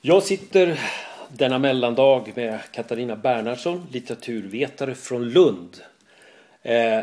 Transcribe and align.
Jag 0.00 0.22
sitter 0.22 0.80
denna 1.28 1.58
mellandag 1.58 2.32
med 2.34 2.60
Katarina 2.72 3.16
Bernhardsson, 3.16 3.86
litteraturvetare 3.92 4.94
från 4.94 5.28
Lund. 5.28 5.76
Eh, 6.62 7.00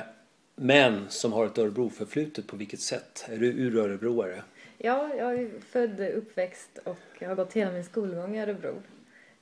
men 0.56 1.06
som 1.10 1.34
har 1.34 1.46
ett 1.46 1.58
Örebro-förflutet. 1.58 2.48
På 2.48 2.56
vilket 2.56 2.80
sätt? 2.80 3.26
Är 3.30 3.38
du 3.38 3.48
ur-örebroare? 3.48 4.44
Ja, 4.78 5.10
jag 5.18 5.34
är 5.34 5.50
född, 5.72 6.00
uppväxt 6.00 6.70
och 6.84 6.98
har 7.28 7.36
gått 7.36 7.54
hela 7.54 7.72
min 7.72 7.84
skolgång 7.84 8.36
i 8.36 8.42
Örebro. 8.42 8.82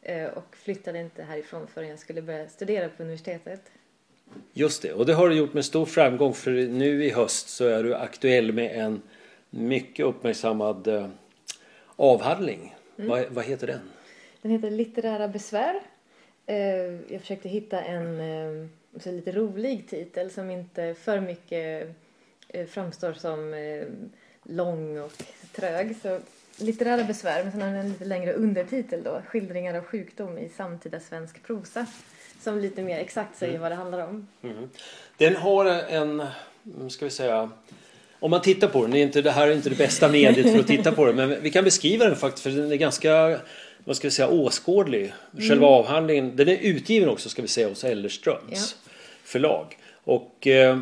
Eh, 0.02 0.26
och 0.26 0.56
flyttade 0.56 1.00
inte 1.00 1.24
härifrån 1.24 1.68
förrän 1.74 1.90
jag 1.90 2.00
skulle 2.00 2.22
börja 2.22 2.50
studera 2.50 2.90
på 2.90 3.04
universitetet. 3.04 3.62
Just 4.54 4.82
det, 4.82 4.94
och 4.94 5.06
det 5.06 5.14
har 5.14 5.30
du 5.30 5.36
gjort 5.36 5.54
med 5.54 5.66
stor 5.66 5.86
framgång 5.86 6.34
för 6.34 6.52
nu 6.52 7.06
i 7.06 7.10
höst 7.10 7.50
så 7.50 7.66
är 7.66 7.84
du 7.84 7.96
aktuell 7.96 8.52
med 8.52 8.80
en 8.86 9.02
mycket 9.50 10.06
uppmärksammad 10.06 10.88
eh, 10.88 11.08
avhandling. 11.96 12.73
Mm. 12.98 13.10
Vad, 13.10 13.26
vad 13.30 13.46
heter 13.46 13.68
den? 13.68 13.80
Den 14.42 14.52
heter 14.52 14.72
Litterära 14.72 15.28
besvär. 15.28 15.82
Eh, 16.46 16.58
jag 17.14 17.22
försökte 17.22 17.50
hitta 17.50 17.82
en 17.82 18.70
så 19.00 19.12
lite 19.12 19.32
rolig 19.32 19.90
titel 19.90 20.32
som 20.32 20.52
inte 20.52 20.94
för 20.94 21.20
mycket 21.20 21.96
framstår 22.68 23.14
som 23.14 23.54
lång 24.44 25.00
och 25.00 25.12
trög. 25.52 25.96
Så 26.02 26.20
litterära 26.58 27.04
besvär, 27.04 27.44
men 27.44 27.52
sen 27.52 27.62
har 27.62 27.68
den 27.68 27.78
en 27.78 27.90
lite 27.90 28.06
längre 28.06 28.34
undertitel 28.34 29.04
då. 29.04 29.22
Skildringar 29.28 29.78
av 29.78 29.84
sjukdom 29.84 30.38
i 30.38 30.50
samtida 30.50 31.00
svensk 31.00 31.44
prosa. 31.44 31.86
Som 32.42 32.60
lite 32.60 32.82
mer 32.82 33.00
exakt 33.00 33.38
säger 33.38 33.54
mm. 33.54 33.62
vad 33.62 33.72
det 33.72 33.76
handlar 33.76 34.08
om. 34.08 34.28
Mm. 34.42 34.70
Den 35.18 35.36
har 35.36 35.66
en, 35.66 36.24
ska 36.90 37.06
vi 37.06 37.12
säga, 37.12 37.52
om 38.24 38.32
man 38.32 38.42
tittar 38.42 38.68
på 38.68 38.82
den, 38.82 38.92
det, 38.92 39.00
är 39.00 39.04
inte, 39.04 39.22
det 39.22 39.32
här 39.32 39.48
är 39.48 39.56
inte 39.56 39.70
det 39.70 39.76
bästa 39.76 40.10
mediet 40.10 40.52
för 40.52 40.60
att 40.60 40.68
titta 40.68 40.92
på 40.92 41.06
den, 41.06 41.16
men 41.16 41.42
vi 41.42 41.52
kan 41.52 41.64
beskriva 41.64 42.06
den 42.06 42.16
faktiskt 42.16 42.44
för 42.44 42.50
den 42.50 42.72
är 42.72 42.76
ganska, 42.76 43.40
vad 43.84 43.96
ska 43.96 44.08
vi 44.08 44.12
säga, 44.12 44.28
åskådlig. 44.28 45.14
Själva 45.32 45.54
mm. 45.54 45.64
avhandlingen, 45.64 46.36
den 46.36 46.50
är 46.50 46.58
utgiven 46.62 47.10
också 47.10 47.30
ska 47.30 47.42
vi 47.42 47.48
säga 47.48 47.70
hos 47.70 47.84
Ellerströms 47.84 48.42
ja. 48.50 48.92
förlag. 49.24 49.78
Och 50.04 50.48
eh, 50.48 50.80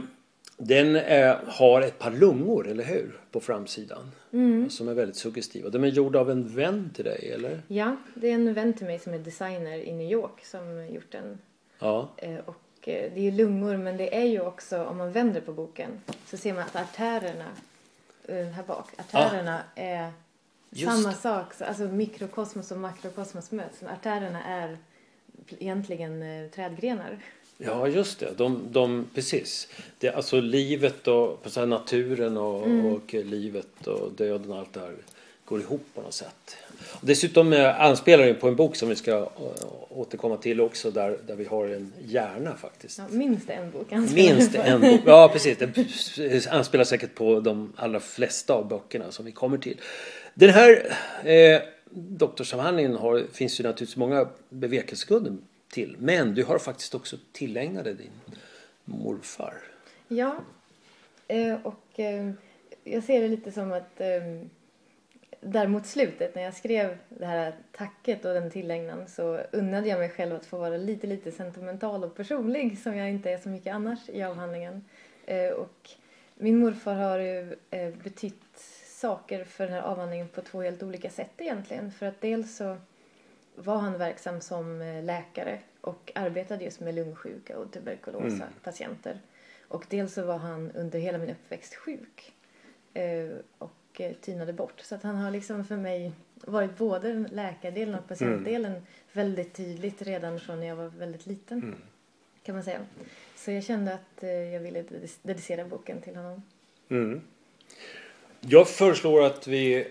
den 0.57 0.95
är, 0.95 1.39
har 1.47 1.81
ett 1.81 1.99
par 1.99 2.11
lungor, 2.11 2.67
eller 2.67 2.83
hur? 2.83 3.19
På 3.31 3.39
framsidan. 3.39 4.11
Mm. 4.33 4.69
Som 4.69 4.87
är 4.87 4.93
väldigt 4.93 5.17
suggestiva. 5.17 5.69
De 5.69 5.83
är 5.83 5.87
gjorda 5.87 6.19
av 6.19 6.31
en 6.31 6.55
vän 6.55 6.89
till 6.95 7.05
dig, 7.05 7.31
eller? 7.35 7.61
Ja, 7.67 7.95
det 8.15 8.29
är 8.29 8.33
en 8.33 8.53
vän 8.53 8.73
till 8.73 8.85
mig 8.85 8.99
som 8.99 9.13
är 9.13 9.19
designer 9.19 9.77
i 9.77 9.91
New 9.91 10.11
York 10.11 10.45
som 10.45 10.87
gjort 10.93 11.11
den. 11.11 11.37
Ja. 11.79 12.09
Eh, 12.17 12.35
och 12.45 12.55
eh, 12.55 12.70
det 12.85 13.17
är 13.17 13.21
ju 13.21 13.31
lungor, 13.31 13.77
men 13.77 13.97
det 13.97 14.15
är 14.15 14.25
ju 14.25 14.41
också, 14.41 14.83
om 14.83 14.97
man 14.97 15.11
vänder 15.11 15.41
på 15.41 15.53
boken, 15.53 16.01
så 16.25 16.37
ser 16.37 16.53
man 16.53 16.63
att 16.63 16.75
artärerna 16.75 17.47
eh, 18.27 18.45
här 18.45 18.63
bak, 18.63 18.89
artärerna 18.97 19.57
ah. 19.57 19.79
är 19.81 20.11
Just. 20.69 20.91
samma 20.91 21.13
sak. 21.13 21.61
Alltså 21.61 21.83
mikrokosmos 21.83 22.71
och 22.71 22.77
makrokosmos 22.77 23.51
möts. 23.51 23.83
Artärerna 23.83 24.43
är 24.43 24.77
egentligen 25.59 26.49
trädgrenar. 26.55 27.19
Ja, 27.57 27.87
just 27.87 28.19
det. 28.19 28.33
De, 28.37 28.67
de, 28.71 29.07
precis. 29.15 29.67
Det, 29.97 30.09
alltså 30.09 30.39
livet 30.39 31.07
och 31.07 31.39
så 31.45 31.65
naturen 31.65 32.37
och, 32.37 32.65
mm. 32.65 32.85
och 32.85 33.13
livet 33.13 33.87
och 33.87 34.11
döden 34.11 34.51
och 34.51 34.57
allt 34.57 34.73
det 34.73 34.79
här 34.79 34.95
går 35.45 35.61
ihop 35.61 35.85
på 35.93 36.01
något 36.01 36.13
sätt. 36.13 36.57
Dessutom 37.01 37.53
eh, 37.53 37.81
anspelar 37.81 38.25
det 38.25 38.33
på 38.33 38.47
en 38.47 38.55
bok 38.55 38.75
som 38.75 38.89
vi 38.89 38.95
ska 38.95 39.29
återkomma 39.89 40.37
till 40.37 40.61
också 40.61 40.91
där, 40.91 41.17
där 41.27 41.35
vi 41.35 41.45
har 41.45 41.67
en 41.67 41.93
hjärna 42.05 42.55
faktiskt. 42.55 42.97
Ja, 42.97 43.05
minst 43.09 43.49
en 43.49 43.71
bok 43.71 43.91
Minst 43.91 44.55
en 44.55 44.81
bok, 44.81 45.01
ja 45.05 45.29
precis. 45.33 45.57
Det 46.15 46.47
anspelar 46.47 46.83
säkert 46.83 47.15
på 47.15 47.39
de 47.39 47.73
allra 47.75 47.99
flesta 47.99 48.53
av 48.53 48.67
böckerna 48.67 49.11
som 49.11 49.25
vi 49.25 49.31
kommer 49.31 49.57
till. 49.57 49.77
Den 50.33 50.49
här 50.49 50.95
eh, 51.23 51.61
doktorsavhandlingen 51.93 52.95
har, 52.95 53.23
finns 53.33 53.59
ju 53.59 53.63
naturligtvis 53.63 53.97
många 53.97 54.27
bevekelsegrunder 54.49 55.37
till. 55.71 55.95
Men 55.99 56.35
du 56.35 56.43
har 56.43 56.59
faktiskt 56.59 56.95
också 56.95 57.17
tillägnat 57.31 57.83
dig 57.83 57.93
din 57.93 58.35
morfar. 58.85 59.53
Ja, 60.07 60.35
eh, 61.27 61.55
och 61.63 61.99
eh, 61.99 62.31
jag 62.83 63.03
ser 63.03 63.21
det 63.21 63.27
lite 63.27 63.51
som 63.51 63.71
att 63.71 64.01
eh, 64.01 64.07
där 65.41 65.67
mot 65.67 65.85
slutet 65.85 66.35
när 66.35 66.41
jag 66.41 66.53
skrev 66.53 66.97
det 67.09 67.25
här 67.25 67.53
tacket 67.71 68.25
och 68.25 68.33
den 68.33 68.51
tillägnan 68.51 69.07
så 69.07 69.39
unnade 69.51 69.87
jag 69.87 69.99
mig 69.99 70.09
själv 70.09 70.35
att 70.35 70.45
få 70.45 70.57
vara 70.57 70.77
lite, 70.77 71.07
lite 71.07 71.31
sentimental 71.31 72.03
och 72.03 72.15
personlig 72.15 72.79
som 72.79 72.97
jag 72.97 73.09
inte 73.09 73.31
är 73.31 73.37
så 73.37 73.49
mycket 73.49 73.73
annars 73.73 74.09
i 74.09 74.23
avhandlingen. 74.23 74.85
Och 75.57 75.89
min 76.35 76.59
morfar 76.59 76.93
har 76.95 77.19
ju 77.19 77.55
betytt 78.03 78.59
saker 78.85 79.43
för 79.43 79.63
den 79.63 79.73
här 79.73 79.81
avhandlingen 79.81 80.27
på 80.27 80.41
två 80.41 80.61
helt 80.61 80.83
olika 80.83 81.09
sätt 81.09 81.31
egentligen. 81.37 81.91
För 81.91 82.05
att 82.05 82.21
dels 82.21 82.55
så 82.55 82.77
var 83.55 83.77
han 83.77 83.97
verksam 83.97 84.41
som 84.41 84.81
eh, 84.81 85.03
läkare 85.03 85.59
och 85.81 86.11
arbetade 86.15 86.63
just 86.63 86.79
med 86.79 86.95
lungsjuka 86.95 87.57
och 87.57 87.71
tuberkulosa 87.71 88.35
mm. 88.35 88.47
patienter. 88.63 89.19
Och 89.67 89.85
dels 89.89 90.13
så 90.13 90.25
var 90.25 90.37
han 90.37 90.71
under 90.71 90.99
hela 90.99 91.17
min 91.17 91.29
uppväxt 91.29 91.75
sjuk 91.75 92.33
eh, 92.93 93.29
och 93.57 93.71
eh, 94.01 94.13
tynade 94.13 94.53
bort. 94.53 94.81
Så 94.81 94.95
att 94.95 95.03
han 95.03 95.15
har 95.15 95.31
liksom 95.31 95.65
för 95.65 95.77
mig 95.77 96.11
varit 96.35 96.77
både 96.77 97.13
läkardelen 97.13 97.95
och 97.95 98.07
patientdelen 98.07 98.71
mm. 98.71 98.83
väldigt 99.11 99.53
tydligt 99.53 100.01
redan 100.01 100.39
från 100.39 100.59
när 100.59 100.67
jag 100.67 100.75
var 100.75 100.87
väldigt 100.87 101.25
liten. 101.25 101.57
Mm. 101.57 101.75
Kan 102.43 102.55
man 102.55 102.63
säga. 102.63 102.79
Så 103.35 103.51
jag 103.51 103.63
kände 103.63 103.93
att 103.93 104.23
jag 104.53 104.59
ville 104.59 104.83
dedicera 105.23 105.65
boken 105.65 106.01
till 106.01 106.15
honom. 106.15 106.43
Mm. 106.89 107.21
Jag 108.39 108.69
föreslår 108.69 109.23
att 109.23 109.47
vi 109.47 109.87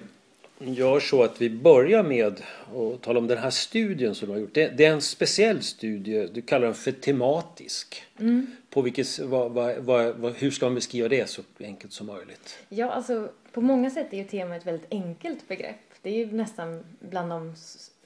gör 0.58 1.00
så 1.00 1.22
att 1.22 1.40
vi 1.40 1.50
börjar 1.50 2.02
med 2.02 2.40
att 2.74 3.02
tala 3.02 3.18
om 3.18 3.26
den 3.26 3.38
här 3.38 3.50
studien 3.50 4.14
som 4.14 4.28
du 4.28 4.34
har 4.34 4.40
gjort. 4.40 4.54
Det, 4.54 4.68
det 4.68 4.84
är 4.84 4.92
en 4.92 5.00
speciell 5.00 5.62
studie, 5.62 6.28
du 6.32 6.42
kallar 6.42 6.66
den 6.66 6.74
för 6.74 6.92
tematisk. 6.92 8.02
Mm. 8.18 8.46
På 8.70 8.82
vilket, 8.82 9.18
vad, 9.18 9.52
vad, 9.52 10.14
vad, 10.16 10.32
hur 10.32 10.50
ska 10.50 10.66
man 10.66 10.74
beskriva 10.74 11.08
det 11.08 11.30
så 11.30 11.42
enkelt 11.60 11.92
som 11.92 12.06
möjligt? 12.06 12.58
Ja, 12.68 12.90
alltså 12.90 13.28
på 13.52 13.60
många 13.60 13.90
sätt 13.90 14.12
är 14.12 14.16
ju 14.16 14.24
tema 14.24 14.56
ett 14.56 14.66
väldigt 14.66 14.92
enkelt 14.92 15.48
begrepp. 15.48 15.76
Det 16.02 16.10
är 16.10 16.14
ju 16.14 16.32
nästan 16.32 16.84
bland 17.00 17.30
de 17.30 17.54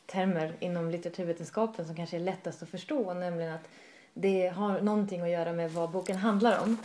termer 0.07 0.53
inom 0.61 0.91
litteraturvetenskapen 0.91 1.87
som 1.87 1.97
kanske 1.97 2.17
är 2.17 2.21
lättast 2.21 2.63
att 2.63 2.69
förstå, 2.69 3.15
nämligen 3.15 3.53
att 3.53 3.69
det 4.15 4.49
har 4.49 4.81
någonting 4.81 5.21
att 5.21 5.31
göra 5.31 5.53
med 5.53 5.73
vad 5.73 5.91
boken 5.91 6.17
handlar 6.17 6.63
om. 6.63 6.77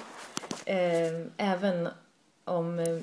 Eh, 0.66 1.26
även 1.38 1.90
om 2.44 2.80
eh, 2.80 2.98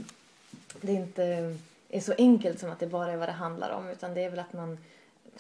det 0.81 0.93
inte 0.93 1.57
är 1.89 2.01
så 2.01 2.15
enkelt 2.19 2.61
som 2.61 2.71
att 2.71 2.81
det 2.81 2.87
bara 2.87 3.13
är 3.13 3.17
vad 3.17 3.29
det 3.29 3.33
handlar 3.33 3.71
om 3.71 3.89
utan 3.89 4.15
det 4.15 4.21
är 4.25 4.31
väl 4.31 4.39
att 4.39 4.53
man 4.53 4.79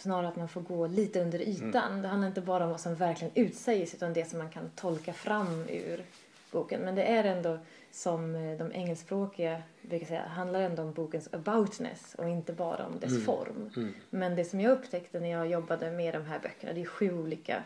snarare 0.01 0.29
att 0.29 0.37
man 0.37 0.49
får 0.49 0.61
gå 0.61 0.87
lite 0.87 1.21
under 1.21 1.39
ytan. 1.39 1.91
Mm. 1.91 2.03
Det 2.03 2.09
handlar 2.09 2.29
inte 2.29 2.41
bara 2.41 2.65
om 2.65 2.71
vad 2.71 2.81
som 2.81 2.95
verkligen 2.95 3.33
utsägs 3.35 3.95
utan 3.95 4.13
det 4.13 4.31
som 4.31 4.39
man 4.39 4.51
kan 4.51 4.71
tolka 4.71 5.13
fram 5.13 5.65
ur 5.69 6.05
boken. 6.51 6.81
Men 6.81 6.95
det 6.95 7.03
är 7.03 7.25
ändå 7.25 7.59
som 7.91 8.35
eh, 8.35 8.59
de 8.59 8.73
engelskspråkiga 8.73 9.63
brukar 9.83 10.07
säga, 10.07 10.23
handlar 10.23 10.61
ändå 10.61 10.83
om 10.83 10.93
bokens 10.93 11.29
aboutness 11.33 12.15
och 12.19 12.29
inte 12.29 12.53
bara 12.53 12.87
om 12.87 12.99
dess 13.01 13.13
mm. 13.13 13.25
form. 13.25 13.71
Mm. 13.77 13.95
Men 14.11 14.37
det 14.37 14.45
som 14.45 14.61
jag 14.61 14.73
upptäckte 14.73 15.21
när 15.21 15.31
jag 15.31 15.47
jobbade 15.47 15.91
med 15.91 16.15
de 16.15 16.25
här 16.25 16.39
böckerna, 16.39 16.73
det 16.73 16.81
är 16.81 16.87
sju 16.87 17.19
olika 17.19 17.63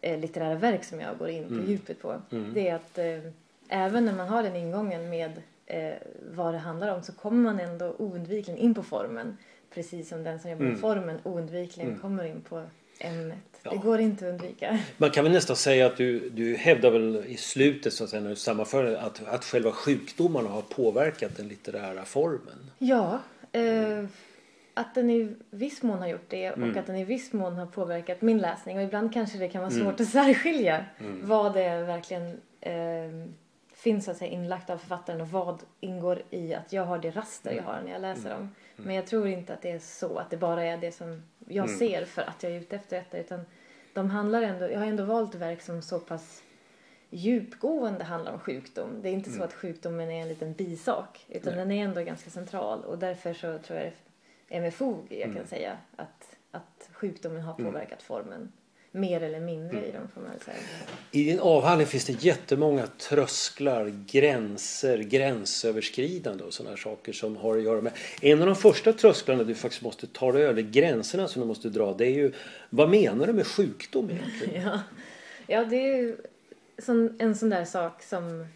eh, 0.00 0.20
litterära 0.20 0.54
verk 0.54 0.84
som 0.84 1.00
jag 1.00 1.18
går 1.18 1.28
in 1.28 1.48
på 1.48 1.54
mm. 1.54 1.66
djupet 1.70 2.02
på. 2.02 2.22
Mm. 2.30 2.54
Det 2.54 2.68
är 2.68 2.74
att 2.74 2.98
eh, 2.98 3.32
även 3.68 4.04
när 4.04 4.14
man 4.14 4.28
har 4.28 4.42
den 4.42 4.56
ingången 4.56 5.10
med 5.10 5.42
eh, 5.66 5.94
vad 6.30 6.54
det 6.54 6.58
handlar 6.58 6.94
om 6.94 7.02
så 7.02 7.12
kommer 7.12 7.42
man 7.42 7.60
ändå 7.60 7.94
oundvikligen 7.98 8.60
in 8.60 8.74
på 8.74 8.82
formen. 8.82 9.36
Precis 9.74 10.08
som 10.08 10.24
den 10.24 10.40
som 10.40 10.50
jobbar 10.50 10.64
med 10.64 10.70
mm. 10.70 10.80
formen 10.80 11.20
oundvikligen 11.22 11.90
mm. 11.90 12.00
kommer 12.00 12.24
in 12.24 12.40
på 12.40 12.62
ämnet. 12.98 13.38
Ja. 13.62 13.70
Det 13.70 13.76
går 13.76 14.00
inte 14.00 14.26
att 14.26 14.32
undvika. 14.32 14.78
Man 14.96 15.10
kan 15.10 15.24
väl 15.24 15.32
nästan 15.32 15.56
säga 15.56 15.86
att 15.86 15.96
du, 15.96 16.30
du 16.30 16.56
hävdar 16.56 16.90
väl 16.90 17.24
i 17.26 17.36
slutet 17.36 17.92
så 17.92 18.04
att 18.04 18.10
säga, 18.10 18.22
när 18.22 18.30
du 18.30 18.36
sammanför 18.36 18.94
att, 18.94 19.26
att 19.26 19.44
själva 19.44 19.72
sjukdomarna 19.72 20.48
har 20.48 20.62
påverkat 20.62 21.36
den 21.36 21.48
litterära 21.48 22.04
formen. 22.04 22.70
Ja. 22.78 23.20
Eh, 23.52 24.04
att 24.74 24.94
den 24.94 25.10
i 25.10 25.34
viss 25.50 25.82
mån 25.82 25.98
har 25.98 26.08
gjort 26.08 26.28
det 26.28 26.50
och 26.50 26.56
mm. 26.56 26.78
att 26.78 26.86
den 26.86 26.96
i 26.96 27.04
viss 27.04 27.32
mån 27.32 27.54
har 27.54 27.66
påverkat 27.66 28.22
min 28.22 28.38
läsning. 28.38 28.76
Och 28.76 28.82
ibland 28.82 29.12
kanske 29.12 29.38
det 29.38 29.48
kan 29.48 29.62
vara 29.62 29.72
mm. 29.72 29.84
svårt 29.84 30.00
att 30.00 30.08
särskilja 30.08 30.84
mm. 30.98 31.20
vad 31.28 31.54
det 31.54 31.82
verkligen 31.82 32.40
eh, 32.60 33.28
finns 33.86 34.04
så 34.04 34.10
att 34.10 34.16
säga 34.16 34.30
inlagt 34.30 34.70
av 34.70 34.78
författaren 34.78 35.20
och 35.20 35.28
vad 35.28 35.62
ingår 35.80 36.22
i 36.30 36.54
att 36.54 36.72
jag 36.72 36.84
har 36.84 36.98
det 36.98 37.10
raster 37.10 37.52
jag 37.52 37.62
har 37.62 37.80
när 37.84 37.92
jag 37.92 38.00
läser 38.00 38.30
dem. 38.30 38.54
Men 38.76 38.94
jag 38.94 39.06
tror 39.06 39.28
inte 39.28 39.54
att 39.54 39.62
det 39.62 39.70
är 39.70 39.78
så 39.78 40.18
att 40.18 40.30
det 40.30 40.36
bara 40.36 40.64
är 40.64 40.76
det 40.76 40.92
som 40.92 41.22
jag 41.46 41.66
mm. 41.66 41.78
ser 41.78 42.04
för 42.04 42.22
att 42.22 42.42
jag 42.42 42.52
är 42.52 42.60
ute 42.60 42.76
efter 42.76 42.96
detta 42.96 43.18
utan 43.18 43.40
de 43.92 44.10
handlar 44.10 44.42
ändå, 44.42 44.70
jag 44.70 44.78
har 44.78 44.86
ändå 44.86 45.04
valt 45.04 45.34
verk 45.34 45.62
som 45.62 45.82
så 45.82 45.98
pass 45.98 46.42
djupgående 47.10 48.04
handlar 48.04 48.32
om 48.32 48.38
sjukdom. 48.38 49.02
Det 49.02 49.08
är 49.08 49.12
inte 49.12 49.30
mm. 49.30 49.38
så 49.38 49.44
att 49.44 49.52
sjukdomen 49.52 50.10
är 50.10 50.22
en 50.22 50.28
liten 50.28 50.52
bisak 50.52 51.26
utan 51.28 51.52
Nej. 51.52 51.64
den 51.64 51.72
är 51.72 51.84
ändå 51.84 52.00
ganska 52.00 52.30
central 52.30 52.84
och 52.84 52.98
därför 52.98 53.34
så 53.34 53.58
tror 53.58 53.78
jag 53.78 53.92
det 54.48 54.56
är 54.56 54.60
med 54.60 54.74
fog 54.74 55.06
jag 55.10 55.22
kan 55.22 55.30
mm. 55.30 55.46
säga 55.46 55.78
att, 55.96 56.36
att 56.50 56.90
sjukdomen 56.92 57.42
har 57.42 57.54
mm. 57.58 57.72
påverkat 57.72 58.02
formen. 58.02 58.52
Mer 58.92 59.22
eller 59.22 59.40
mindre 59.40 59.86
i 59.86 59.92
dem 59.92 60.08
får 60.14 60.20
man 60.20 60.30
säga. 60.44 60.56
I 61.10 61.24
din 61.24 61.40
avhandling 61.40 61.86
finns 61.86 62.04
det 62.04 62.24
jättemånga 62.24 62.86
trösklar, 62.86 64.04
gränser, 64.06 64.98
gränsöverskridande 64.98 66.44
och 66.44 66.54
sådana 66.54 66.76
saker 66.76 67.12
som 67.12 67.36
har 67.36 67.56
att 67.56 67.62
göra 67.62 67.80
med... 67.80 67.92
En 68.20 68.40
av 68.40 68.46
de 68.46 68.56
första 68.56 68.92
trösklarna 68.92 69.44
du 69.44 69.54
faktiskt 69.54 69.82
måste 69.82 70.06
ta 70.06 70.32
dig 70.32 70.42
över, 70.42 70.62
gränserna 70.62 71.28
som 71.28 71.42
du 71.42 71.48
måste 71.48 71.68
dra, 71.68 71.94
det 71.94 72.06
är 72.06 72.14
ju 72.14 72.32
vad 72.70 72.90
menar 72.90 73.26
du 73.26 73.32
med 73.32 73.46
sjukdom 73.46 74.10
egentligen? 74.10 74.62
Ja, 74.68 74.80
ja 75.46 75.64
det 75.64 75.76
är 75.76 75.96
ju 75.96 76.16
en 77.18 77.34
sån 77.34 77.50
där 77.50 77.64
sak 77.64 78.02
som, 78.02 78.46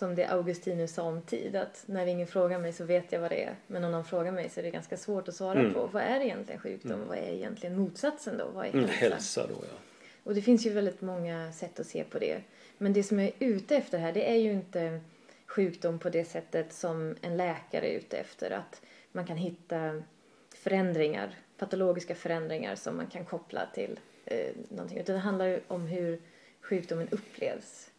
som 0.00 0.14
det 0.14 0.24
Augustinus 0.26 0.94
sa 0.94 1.02
om 1.02 1.22
tid. 1.22 1.56
Att 1.56 1.82
när 1.86 2.06
ingen 2.06 2.26
frågar 2.26 2.58
mig 2.58 2.72
så 2.72 2.84
vet 2.84 3.12
jag 3.12 3.20
vad 3.20 3.30
det 3.30 3.44
är. 3.44 3.54
Men 3.66 3.84
om 3.84 3.92
någon 3.92 4.04
frågar 4.04 4.32
mig 4.32 4.48
så 4.48 4.60
är 4.60 4.64
det 4.64 4.70
ganska 4.70 4.96
svårt 4.96 5.28
att 5.28 5.34
svara 5.34 5.60
Mm. 5.60 5.74
på. 5.74 5.86
Vad 5.86 6.02
är 6.02 6.20
egentligen 6.20 6.60
sjukdom? 6.60 6.92
Mm. 6.92 7.08
Vad 7.08 7.18
är 7.18 7.22
egentligen 7.32 7.76
motsatsen 7.76 8.38
då? 8.38 8.44
Vad 8.54 8.66
är 8.66 8.70
Mm, 8.72 8.84
hälsa? 8.88 9.04
hälsa 9.14 9.46
då 9.46 9.54
ja. 9.60 9.76
Och 10.24 10.34
det 10.34 10.42
finns 10.42 10.66
ju 10.66 10.70
väldigt 10.70 11.00
många 11.00 11.52
sätt 11.52 11.80
att 11.80 11.86
se 11.86 12.04
på 12.04 12.18
det. 12.18 12.40
Men 12.78 12.92
det 12.92 13.02
som 13.02 13.18
jag 13.18 13.28
är 13.28 13.32
ute 13.38 13.76
efter 13.76 13.98
här 13.98 14.12
det 14.12 14.30
är 14.30 14.36
ju 14.36 14.52
inte 14.52 15.00
sjukdom 15.46 15.98
på 15.98 16.08
det 16.10 16.24
sättet 16.24 16.72
som 16.72 17.16
en 17.20 17.36
läkare 17.36 17.86
är 17.92 17.98
ute 17.98 18.16
efter. 18.16 18.50
Att 18.50 18.82
man 19.12 19.26
kan 19.26 19.36
hitta 19.36 20.02
förändringar, 20.54 21.34
patologiska 21.58 22.14
förändringar 22.14 22.74
som 22.74 22.96
man 22.96 23.06
kan 23.06 23.24
koppla 23.24 23.66
till 23.74 24.00
eh, 24.24 24.50
någonting. 24.68 24.98
Utan 24.98 25.14
det 25.14 25.20
handlar 25.20 25.46
ju 25.46 25.60
om 25.68 25.86
hur 25.86 26.20
sjukdomen 26.60 27.08
upplevs. 27.10 27.89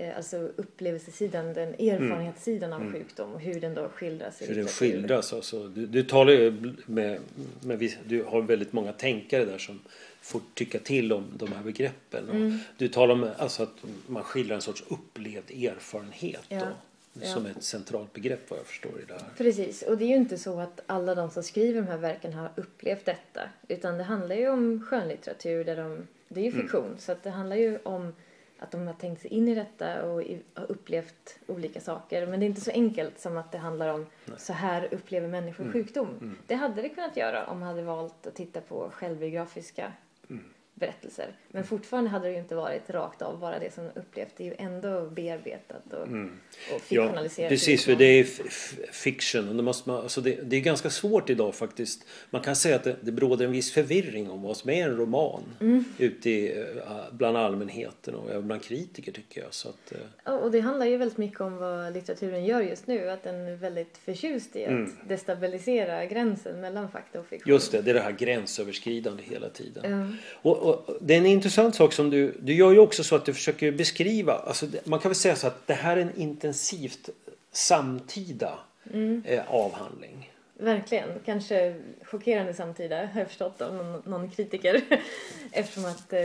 Eh, 0.00 0.16
alltså 0.16 0.36
upplevelsesidan, 0.56 1.52
den 1.54 1.68
erfarenhetssidan 1.68 2.72
av 2.72 2.80
Mm. 2.80 2.92
sjukdom 2.92 3.32
och 3.32 3.40
hur 3.40 3.60
den 3.60 3.74
då 3.74 3.88
skildras 3.88 4.42
i 4.42 4.46
Hur 4.46 4.54
den 4.54 4.66
skildras 4.66 5.32
alltså. 5.32 5.68
Du, 5.68 5.86
du 5.86 6.02
talar 6.02 6.32
ju 6.32 6.74
med, 6.86 7.20
med 7.60 7.90
du 8.06 8.22
har 8.22 8.42
väldigt 8.42 8.72
många 8.72 8.92
tänkare 8.92 9.44
där 9.44 9.58
som 9.58 9.80
får 10.20 10.40
tycka 10.54 10.78
till 10.78 11.12
om 11.12 11.24
de 11.36 11.52
här 11.52 11.62
begreppen. 11.62 12.30
Mm. 12.30 12.58
Du 12.76 12.88
talar 12.88 13.14
om 13.14 13.30
alltså 13.38 13.62
att 13.62 13.74
man 14.06 14.22
skildrar 14.22 14.56
en 14.56 14.62
sorts 14.62 14.84
upplevd 14.88 15.50
erfarenhet 15.50 16.40
Ja. 16.48 16.58
då, 16.60 16.66
Ja. 17.22 17.34
som 17.34 17.46
ett 17.46 17.62
centralt 17.64 18.12
begrepp 18.12 18.50
vad 18.50 18.58
jag 18.58 18.66
förstår 18.66 19.00
i 19.00 19.04
det 19.08 19.12
här. 19.12 19.22
Precis, 19.36 19.82
och 19.82 19.98
det 19.98 20.04
är 20.04 20.08
ju 20.08 20.16
inte 20.16 20.38
så 20.38 20.60
att 20.60 20.80
alla 20.86 21.14
de 21.14 21.30
som 21.30 21.42
skriver 21.42 21.80
de 21.80 21.86
här 21.88 21.98
verken 21.98 22.32
har 22.32 22.50
upplevt 22.56 23.04
detta. 23.04 23.40
Utan 23.68 23.98
det 23.98 24.04
handlar 24.04 24.36
ju 24.36 24.48
om 24.48 24.82
skönlitteratur 24.86 25.64
där 25.64 25.76
de, 25.76 26.06
det 26.28 26.40
är 26.40 26.44
ju 26.44 26.50
Mm. 26.50 26.62
fiktion. 26.62 26.94
Så 26.98 27.12
att 27.12 27.22
det 27.22 27.30
handlar 27.30 27.56
ju 27.56 27.78
om 27.82 28.12
att 28.60 28.70
de 28.70 28.86
har 28.86 28.94
tänkt 28.94 29.22
sig 29.22 29.30
in 29.30 29.48
i 29.48 29.54
detta 29.54 30.02
och 30.04 30.22
i, 30.22 30.42
har 30.54 30.70
upplevt 30.72 31.38
olika 31.46 31.80
saker. 31.80 32.26
Men 32.26 32.40
det 32.40 32.46
är 32.46 32.48
inte 32.48 32.60
så 32.60 32.70
enkelt 32.70 33.18
som 33.20 33.36
att 33.36 33.52
det 33.52 33.58
handlar 33.58 33.88
om 33.88 34.06
så 34.36 34.52
här 34.52 34.88
upplever 34.94 35.28
människor 35.28 35.64
Mm. 35.64 35.72
sjukdom. 35.72 36.08
Mm. 36.08 36.36
Det 36.46 36.54
hade 36.54 36.82
det 36.82 36.88
kunnat 36.88 37.16
göra 37.16 37.46
om 37.46 37.58
man 37.58 37.68
hade 37.68 37.82
valt 37.82 38.26
att 38.26 38.34
titta 38.34 38.60
på 38.60 38.90
självbiografiska. 38.90 39.92
Berättelser. 40.80 41.26
Men 41.48 41.64
fortfarande 41.64 42.10
hade 42.10 42.26
det 42.28 42.32
ju 42.32 42.38
inte 42.38 42.54
varit 42.54 42.90
rakt 42.90 43.22
av 43.22 43.38
bara 43.40 43.58
det 43.58 43.74
som 43.74 43.84
upplevt. 43.94 44.32
Det 44.36 44.44
är 44.44 44.48
ju 44.48 44.54
ändå 44.58 45.06
bearbetat 45.10 45.92
och, 45.92 46.06
Mm. 46.06 46.26
och 46.26 46.32
Ja, 46.72 46.78
fiktionaliserat. 46.78 47.48
precis. 47.48 47.84
För 47.84 47.94
det 47.94 48.04
är 48.04 48.24
fiction. 48.92 49.48
Och 49.48 49.54
det, 49.54 49.62
måste 49.62 49.88
man, 49.88 50.00
alltså 50.02 50.20
det, 50.20 50.38
det 50.42 50.56
är 50.56 50.60
ganska 50.60 50.90
svårt 50.90 51.30
idag 51.30 51.54
faktiskt. 51.54 52.06
Man 52.30 52.42
kan 52.42 52.56
säga 52.56 52.76
att 52.76 52.84
det, 52.84 52.96
det 53.00 53.20
råder 53.20 53.44
en 53.44 53.52
viss 53.52 53.72
förvirring 53.72 54.30
om 54.30 54.42
vad 54.42 54.56
som 54.56 54.70
är 54.70 54.84
en 54.88 54.96
roman. 54.96 55.42
Mm. 55.60 55.84
Ute 55.98 56.30
i, 56.30 56.58
eh, 56.58 56.64
bland 57.12 57.36
allmänheten 57.36 58.14
och 58.14 58.30
även 58.30 58.46
bland 58.46 58.62
kritiker 58.62 59.12
tycker 59.12 59.40
jag. 59.40 59.54
Så 59.54 59.68
att, 59.68 59.92
eh, 59.92 59.98
Ja, 60.24 60.32
och 60.38 60.50
det 60.50 60.60
handlar 60.60 60.86
ju 60.86 60.96
väldigt 60.96 61.18
mycket 61.18 61.40
om 61.40 61.56
vad 61.56 61.92
litteraturen 61.92 62.44
gör 62.44 62.60
just 62.60 62.86
nu. 62.86 63.10
Att 63.10 63.22
den 63.22 63.34
är 63.34 63.56
väldigt 63.56 63.98
förtjust 64.04 64.56
i 64.56 64.64
att 64.64 64.70
Mm. 64.70 64.92
destabilisera 65.08 66.06
gränsen 66.06 66.60
mellan 66.60 66.90
fakta 66.90 67.20
och 67.20 67.26
fiktion. 67.26 67.52
Just 67.52 67.72
det, 67.72 67.82
det 67.82 67.90
är 67.90 67.94
det 67.94 68.00
här 68.00 68.12
gränsöverskridande 68.12 69.22
hela 69.22 69.48
tiden. 69.48 69.90
Ja. 69.90 70.16
Och, 70.50 70.58
och, 70.58 70.69
det 71.00 71.14
är 71.14 71.18
en 71.18 71.26
intressant 71.26 71.74
sak 71.74 71.92
som 71.92 72.10
du, 72.10 72.34
du 72.40 72.54
gör 72.54 72.72
ju 72.72 72.78
också 72.78 73.04
så 73.04 73.16
att 73.16 73.24
du 73.24 73.34
försöker 73.34 73.72
beskriva, 73.72 74.32
alltså 74.32 74.66
man 74.84 74.98
kan 74.98 75.08
väl 75.08 75.16
säga 75.16 75.36
så 75.36 75.46
att 75.46 75.66
det 75.66 75.74
här 75.74 75.96
är 75.96 76.00
en 76.00 76.16
intensivt 76.20 77.08
samtida 77.52 78.58
Mm, 78.92 79.22
eh, 79.26 79.54
avhandling. 79.54 80.32
verkligen. 80.54 81.08
Kanske 81.24 81.80
chockerande 82.02 82.54
samtida 82.54 83.06
har 83.06 83.20
jag 83.20 83.28
förstått 83.28 83.60
av 83.62 83.74
någon, 83.74 84.02
någon 84.04 84.30
kritiker. 84.30 84.80
Eftersom 85.52 85.84
att 85.84 86.12
eh, 86.12 86.20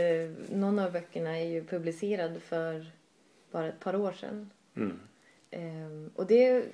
någon 0.50 0.78
av 0.78 0.92
böckerna 0.92 1.38
är 1.38 1.44
ju 1.44 1.64
publicerad 1.64 2.42
för 2.42 2.86
bara 3.50 3.68
ett 3.68 3.80
par 3.80 3.96
år 3.96 4.12
sedan. 4.12 4.50
Mm. 4.76 5.00
Ehm, 5.50 6.10
och 6.14 6.26
det 6.26 6.64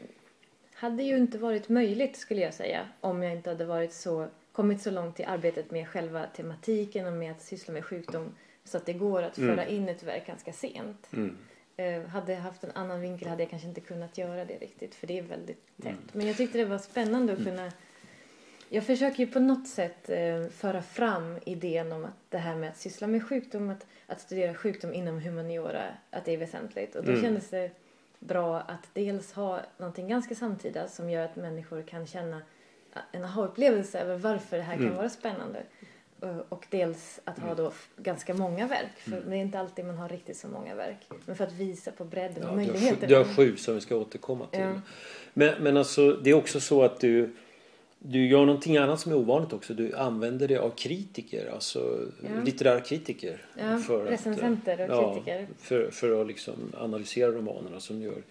hade 0.74 1.02
ju 1.02 1.16
inte 1.16 1.38
varit 1.38 1.68
möjligt 1.68 2.16
skulle 2.16 2.40
jag 2.40 2.54
säga 2.54 2.88
om 3.00 3.22
jag 3.22 3.32
inte 3.32 3.50
hade 3.50 3.64
varit 3.64 3.92
så, 3.92 4.28
kommit 4.52 4.82
så 4.82 4.90
långt 4.90 5.20
i 5.20 5.24
arbetet 5.24 5.70
med 5.70 5.88
själva 5.88 6.26
tematiken 6.26 7.06
och 7.06 7.12
med 7.12 7.32
att 7.32 7.42
syssla 7.42 7.74
med 7.74 7.84
sjukdom 7.84 8.34
så 8.64 8.76
att 8.76 8.86
det 8.86 8.92
går 8.92 9.22
att 9.22 9.38
Mm. 9.38 9.56
föra 9.56 9.66
in 9.66 9.88
ett 9.88 10.02
verk 10.02 10.26
ganska 10.26 10.52
sent. 10.52 11.08
Mm. 11.12 11.36
Eh, 11.76 12.02
hade 12.08 12.32
jag 12.32 12.40
haft 12.40 12.64
en 12.64 12.70
annan 12.74 13.00
vinkel 13.00 13.28
hade 13.28 13.42
jag 13.42 13.50
kanske 13.50 13.68
inte 13.68 13.80
kunnat 13.80 14.18
göra 14.18 14.44
det 14.44 14.56
riktigt 14.58 14.94
för 14.94 15.06
det 15.06 15.18
är 15.18 15.22
väldigt 15.22 15.66
tätt. 15.76 15.86
Mm. 15.86 15.98
Men 16.12 16.26
jag 16.26 16.36
tyckte 16.36 16.58
det 16.58 16.64
var 16.64 16.78
spännande 16.78 17.32
att 17.32 17.44
kunna 17.44 17.72
jag 18.68 18.84
försöker 18.84 19.18
ju 19.18 19.26
på 19.32 19.40
något 19.40 19.68
sätt 19.68 20.10
eh, 20.10 20.46
föra 20.48 20.82
fram 20.82 21.38
idén 21.46 21.92
om 21.92 22.04
att 22.04 22.16
det 22.28 22.38
här 22.38 22.56
med 22.56 22.70
att 22.70 22.76
syssla 22.76 23.06
med 23.06 23.24
sjukdom, 23.28 23.70
att, 23.70 23.86
att 24.06 24.20
studera 24.20 24.54
sjukdom 24.54 24.94
inom 24.94 25.20
humaniora, 25.20 25.82
att 26.10 26.24
det 26.24 26.32
är 26.32 26.36
väsentligt. 26.38 26.94
Och 26.94 27.04
då 27.04 27.10
Mm. 27.10 27.22
kändes 27.22 27.50
det 27.50 27.70
bra 28.18 28.60
att 28.60 28.88
dels 28.94 29.32
ha 29.32 29.60
någonting 29.78 30.08
ganska 30.08 30.34
samtida 30.34 30.88
som 30.88 31.10
gör 31.10 31.24
att 31.24 31.36
människor 31.36 31.82
kan 31.82 32.06
känna 32.06 32.42
en 33.12 33.24
aha-upplevelse 33.24 33.98
över 34.00 34.16
varför 34.16 34.56
det 34.56 34.62
här 34.62 34.74
kan 34.74 34.82
Mm. 34.84 34.96
vara 34.96 35.08
spännande. 35.08 35.62
Eh, 36.22 36.36
Och 36.48 36.66
dels 36.70 37.20
att 37.24 37.38
ha 37.38 37.54
då 37.54 37.68
f- 37.68 37.88
ganska 37.96 38.34
många 38.34 38.66
verk, 38.66 38.96
för 38.98 39.12
Mm. 39.16 39.30
det 39.30 39.36
är 39.36 39.40
inte 39.40 39.58
alltid 39.58 39.84
man 39.84 39.96
har 39.96 40.08
riktigt 40.08 40.36
så 40.36 40.48
många 40.48 40.74
verk. 40.74 40.98
Men 41.26 41.36
för 41.36 41.44
att 41.44 41.52
visa 41.52 41.90
på 41.90 42.04
bredden 42.04 42.36
Ja, 42.42 42.44
och 42.44 42.50
sju, 42.50 42.56
möjligheterna. 42.56 43.08
du 43.08 43.16
har 43.16 43.24
sju 43.24 43.56
som 43.56 43.74
vi 43.74 43.80
ska 43.80 43.96
återkomma 43.96 44.46
till. 44.46 44.60
Ja. 44.60 44.72
Men, 45.34 45.62
men 45.62 45.76
alltså 45.76 46.12
det 46.12 46.30
är 46.30 46.34
också 46.34 46.60
så 46.60 46.82
att 46.82 47.00
du, 47.00 47.34
du 47.98 48.26
gör 48.26 48.44
någonting 48.46 48.76
annat 48.76 49.00
som 49.00 49.12
är 49.12 49.16
ovanligt 49.16 49.52
också. 49.52 49.74
Du 49.74 49.96
använder 49.96 50.48
det 50.48 50.58
av 50.58 50.70
kritiker, 50.70 51.50
alltså 51.52 52.00
Ja. 52.22 52.42
litterära 52.44 52.80
kritiker. 52.80 53.44
Ja, 53.58 53.78
för 53.78 54.04
att, 54.06 54.10
recensenter 54.12 54.90
och 54.90 55.14
kritiker. 55.14 55.46
För, 55.58 55.90
för 55.90 56.20
att 56.20 56.26
liksom 56.26 56.54
analysera 56.78 57.30
romanerna 57.30 57.80
som 57.80 57.98
du 58.00 58.04
gör 58.06 58.22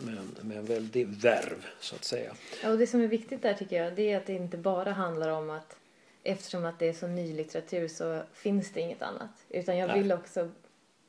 med, 0.00 0.18
en- 0.18 0.48
med 0.48 0.58
en 0.58 0.64
väldig 0.64 1.06
värv 1.08 1.66
så 1.80 1.94
att 1.94 2.04
säga. 2.04 2.32
Ja, 2.62 2.70
och 2.70 2.78
det 2.78 2.86
som 2.86 3.00
är 3.00 3.06
viktigt 3.06 3.42
där 3.42 3.54
tycker 3.54 3.82
jag, 3.84 3.94
det 3.94 4.12
är 4.12 4.16
att 4.16 4.26
det 4.26 4.32
inte 4.32 4.56
bara 4.56 4.92
handlar 4.92 5.28
om 5.30 5.50
att 5.50 5.76
eftersom 6.22 6.64
att 6.64 6.78
det 6.78 6.88
är 6.88 6.92
så 6.92 7.06
ny 7.06 7.32
litteratur 7.32 7.88
så 7.88 8.22
finns 8.32 8.72
det 8.72 8.80
inget 8.80 9.02
annat. 9.02 9.30
Utan 9.48 9.76
jag 9.76 9.88
Nej. 9.88 10.02
vill 10.02 10.12
också 10.12 10.48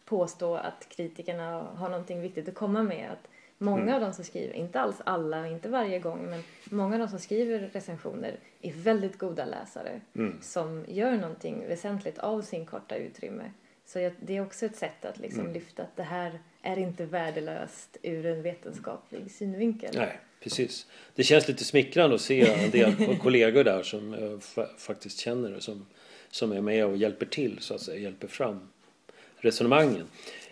påstå 0.06 0.56
att 0.56 0.90
kritikerna 0.90 1.62
har 1.62 1.90
någonting 1.90 2.22
viktigt 2.22 2.48
att 2.50 2.56
komma 2.56 2.84
med. 2.84 3.12
Att 3.12 3.28
många 3.58 3.82
Mm. 3.82 3.94
av 3.96 4.02
de 4.02 4.14
som 4.14 4.26
skriver, 4.26 4.54
inte 4.54 4.80
alls 4.80 4.96
alla, 5.04 5.48
inte 5.48 5.70
varje 5.70 6.00
gång, 6.00 6.26
men 6.30 6.44
många 6.66 6.94
av 6.96 7.00
de 7.00 7.08
som 7.10 7.20
skriver 7.20 7.60
recensioner 7.60 8.40
är 8.62 8.74
väldigt 8.74 9.18
goda 9.18 9.46
läsare 9.46 10.02
Mm. 10.16 10.38
som 10.42 10.86
gör 10.88 11.12
någonting 11.12 11.68
väsentligt 11.68 12.18
av 12.19 12.42
sin 12.42 12.66
korta 12.66 12.96
utrymme. 12.96 13.52
Så 13.88 14.00
jag, 14.00 14.12
det 14.20 14.38
är 14.38 14.42
också 14.42 14.66
ett 14.66 14.76
sätt 14.76 15.06
att 15.06 15.20
liksom 15.20 15.40
Mm. 15.42 15.54
lyfta 15.54 15.84
att 15.84 15.96
det 15.96 16.04
här 16.04 16.40
är 16.62 16.80
inte 16.80 17.06
värdelöst 17.06 17.98
ur 18.04 18.26
en 18.26 18.42
vetenskaplig 18.42 19.32
synvinkel. 19.32 19.90
Nej, 19.96 20.20
precis. 20.44 20.86
Det 21.16 21.24
känns 21.24 21.48
lite 21.48 21.64
smickrande 21.64 22.16
att 22.16 22.22
se 22.22 22.50
en 22.50 22.72
del 22.72 23.18
kollegor 23.22 23.64
där 23.64 23.84
som 23.84 24.14
eh, 24.14 24.20
fa- 24.20 24.78
faktiskt 24.78 25.20
känner 25.20 25.52
det 25.52 25.62
som, 25.62 25.86
som 26.32 26.52
är 26.52 26.62
med 26.62 26.86
och 26.86 26.98
hjälper 26.98 27.26
till 27.26 27.58
så 27.60 27.74
att 27.74 27.82
säga, 27.82 28.00
hjälper 28.00 28.28
fram 28.28 28.68
resonemangen. 29.38 30.04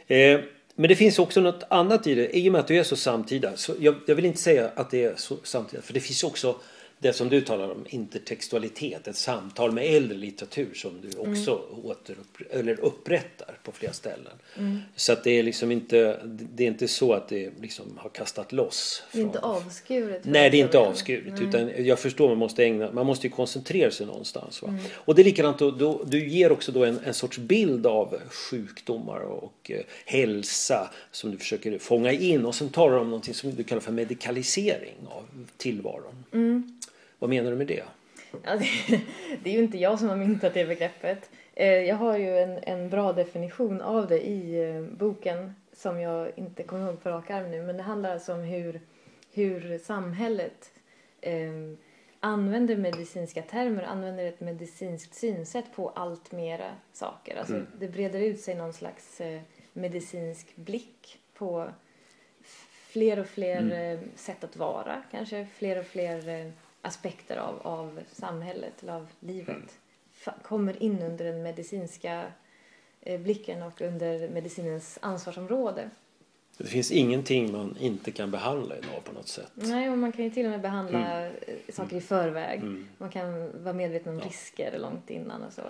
Eh, 0.08 0.40
men 0.76 0.88
det 0.90 0.96
finns 0.96 1.20
också 1.20 1.42
något 1.42 1.64
annat 1.70 2.08
i 2.08 2.16
det. 2.16 2.38
I 2.38 2.50
och 2.50 2.52
med 2.52 2.60
att 2.62 2.68
du 2.68 2.78
är 2.80 2.84
så 2.84 2.96
samtida. 2.96 3.58
Så 3.58 3.74
jag, 3.80 3.96
jag 4.08 4.16
vill 4.16 4.26
inte 4.26 4.40
säga 4.40 4.72
att 4.76 4.92
det 4.92 5.04
är 5.04 5.16
så 5.16 5.38
samtida. 5.44 5.82
För 5.82 5.94
det 5.94 6.00
finns 6.00 6.24
också 6.24 6.56
det 7.00 7.14
som 7.14 7.30
du 7.30 7.42
talar 7.42 7.72
om, 7.72 7.86
intertextualitet. 7.90 9.08
Ett 9.08 9.16
samtal 9.16 9.72
med 9.72 9.86
äldre 9.86 10.18
litteratur 10.18 10.74
som 10.74 11.02
du 11.02 11.18
också 11.18 11.62
återupp, 11.84 12.38
eller 12.52 12.80
upprättar 12.80 13.58
på 13.64 13.72
flera 13.72 13.94
ställen. 13.94 14.34
Mm. 14.58 14.80
Så 14.96 15.14
att 15.14 15.24
det 15.24 15.32
är 15.32 15.44
liksom 15.44 15.72
inte, 15.72 16.20
det 16.26 16.64
är 16.64 16.68
inte 16.68 16.88
så 16.88 17.14
att 17.14 17.28
det 17.28 17.52
liksom 17.62 17.86
har 17.98 18.10
kastat 18.10 18.52
loss. 18.52 19.04
Det 19.12 19.20
är 19.20 19.24
inte 19.24 19.40
från- 19.40 19.50
avskuret. 19.50 20.24
från 20.24 20.34
Nej, 20.34 20.50
det 20.50 20.58
är 20.58 20.64
inte 20.64 20.80
avskuret. 20.80 21.34
Nej. 21.34 21.44
Utan 21.44 21.86
jag 21.86 22.00
förstår, 22.00 22.30
man 22.30 22.38
måste 22.38 22.64
ägna, 22.64 22.92
man 22.92 23.06
måste 23.06 23.28
ju 23.28 23.34
koncentrera 23.34 23.92
sig 23.92 24.06
någonstans. 24.06 24.64
Mm. 24.64 24.78
Va? 24.78 24.84
Och 24.96 25.16
det 25.16 25.22
är 25.22 25.24
likadant, 25.24 25.60
då, 25.60 25.72
då, 25.72 26.04
du 26.04 26.28
ger 26.28 26.52
också 26.52 26.72
då 26.72 26.86
en, 26.86 27.00
en 27.06 27.14
sorts 27.14 27.38
bild 27.38 27.88
av 27.88 28.20
sjukdomar 28.30 29.20
och 29.20 29.72
eh, 29.72 29.82
hälsa 30.06 30.92
som 31.12 31.32
du 31.32 31.38
försöker 31.38 31.80
fånga 31.80 32.12
in. 32.12 32.46
Och 32.46 32.56
sen 32.56 32.70
talar 32.70 32.94
du 32.96 33.00
om 33.00 33.10
någonting 33.10 33.34
som 33.34 33.56
du 33.56 33.64
kallar 33.64 33.82
för 33.82 33.92
medikalisering 33.92 34.96
av 35.08 35.24
tillvaron. 35.58 36.24
Mm. 36.34 36.80
Vad 37.20 37.30
menar 37.30 37.52
du 37.52 37.58
med 37.58 37.68
det? 37.68 37.84
Ja, 38.44 38.56
det, 38.56 38.66
det 39.44 39.50
är 39.50 39.54
ju 39.54 39.60
inte 39.64 39.78
jag 39.78 40.00
som 40.00 40.10
har 40.10 40.16
myntat 40.16 40.54
det 40.54 40.66
begreppet. 40.66 41.30
Eh, 41.54 41.68
Jag 41.68 41.96
har 41.96 42.18
ju 42.18 42.38
en, 42.40 42.60
en 42.64 42.90
bra 42.90 43.14
definition 43.14 43.82
av 43.82 44.08
det 44.08 44.28
i 44.28 44.64
eh, 44.70 44.82
boken 44.82 45.56
som 45.74 46.00
jag 46.00 46.32
inte 46.36 46.64
kommer 46.64 46.88
ihåg 46.88 47.04
på 47.04 47.10
rak 47.10 47.30
arm 47.30 47.52
nu. 47.52 47.62
Men 47.64 47.78
det 47.78 47.84
handlar 47.84 48.12
alltså 48.14 48.34
om 48.34 48.40
hur, 48.40 48.82
hur 49.34 49.78
samhället 49.78 50.72
eh, 51.22 51.52
använder 52.20 52.76
medicinska 52.76 53.42
termer, 53.42 53.84
använder 53.84 54.26
ett 54.26 54.40
medicinskt 54.40 55.14
synsätt 55.16 55.66
på 55.76 55.90
allt 55.90 56.32
mera 56.32 56.72
saker. 56.94 57.36
Alltså 57.38 57.54
Mm. 57.54 57.68
det 57.80 57.88
breder 57.88 58.20
ut 58.20 58.40
sig 58.40 58.56
någon 58.56 58.74
slags 58.74 59.22
eh, 59.22 59.42
medicinsk 59.74 60.56
blick 60.56 61.20
på 61.34 61.68
fler 62.88 63.20
och 63.20 63.28
fler 63.28 63.58
Mm. 63.58 63.72
eh, 64.00 64.00
sätt 64.16 64.44
att 64.44 64.56
vara, 64.56 65.04
kanske 65.12 65.48
fler 65.58 65.80
och 65.80 65.86
fler 65.86 66.52
aspekter 66.86 67.38
av, 67.38 67.60
av 67.62 68.00
samhället 68.12 68.74
eller 68.84 68.94
av 68.94 69.08
livet. 69.20 69.50
Mm. 70.26 70.40
Kommer 70.44 70.84
in 70.84 71.02
under 71.02 71.26
den 71.26 71.44
medicinska 71.44 72.24
eh, 73.02 73.20
blicken 73.20 73.64
och 73.64 73.82
under 73.82 74.30
medicinens 74.30 74.98
ansvarsområde. 75.02 75.90
Det 76.58 76.68
finns 76.68 76.92
ingenting 76.92 77.52
man 77.52 77.78
inte 77.80 78.12
kan 78.12 78.32
behandla 78.32 78.78
idag 78.78 79.04
på 79.04 79.14
något 79.14 79.28
sätt. 79.28 79.52
Nej, 79.54 79.90
och 79.90 79.98
man 79.98 80.12
kan 80.12 80.26
ju 80.26 80.32
till 80.32 80.46
och 80.46 80.52
med 80.52 80.62
behandla 80.62 81.26
eh, 81.26 81.32
saker 81.74 81.96
i 81.96 82.02
förväg. 82.02 82.60
Mm. 82.60 82.88
Man 82.98 83.10
kan 83.10 83.64
vara 83.64 83.74
medveten 83.74 84.14
om 84.14 84.22
risker 84.22 84.80
långt 84.80 85.10
innan 85.10 85.44
och 85.44 85.54
så. 85.54 85.62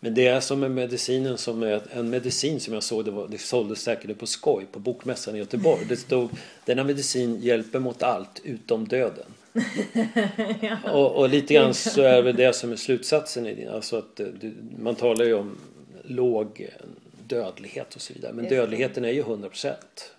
Men 0.00 0.14
det 0.14 0.26
är 0.26 0.40
som 0.40 0.60
med 0.60 0.70
medicinen 0.70 1.38
som 1.38 1.62
är 1.62 1.82
en 1.92 2.10
medicin 2.10 2.60
som 2.60 2.74
jag 2.74 2.82
såg, 2.82 3.04
det, 3.04 3.10
var, 3.10 3.28
det 3.28 3.38
såldes 3.38 3.82
säkert 3.82 4.18
på 4.18 4.26
skoj 4.26 4.66
på 4.72 4.78
Bokmässan 4.78 5.34
i 5.34 5.38
Göteborg. 5.38 5.84
Det 5.88 5.96
stod 5.96 6.30
denna 6.64 6.84
medicin 6.84 7.40
hjälper 7.40 7.78
mot 7.78 8.02
allt 8.02 8.40
utom 8.44 8.88
döden. 8.88 9.26
och, 10.92 11.16
och 11.16 11.28
lite 11.28 11.54
grann 11.54 11.74
så 11.74 12.02
är 12.02 12.22
väl 12.22 12.36
det 12.36 12.52
som 12.52 12.72
är 12.72 12.76
slutsatsen 12.76 13.46
i 13.46 13.54
det. 13.54 13.66
Alltså 13.66 13.96
att 13.98 14.20
eh, 14.20 14.26
du, 14.26 14.54
man 14.78 14.94
talar 14.94 15.24
ju 15.24 15.34
om 15.34 15.56
låg 16.02 16.60
eh, 16.60 16.86
dödlighet 17.26 17.94
och 17.94 18.00
så 18.00 18.12
vidare. 18.14 18.32
Men 18.32 18.44
Just 18.44 18.50
det. 18.50 18.56
dödligheten 18.56 19.04
är 19.04 19.12
ju 19.12 19.22
100% 19.22 19.74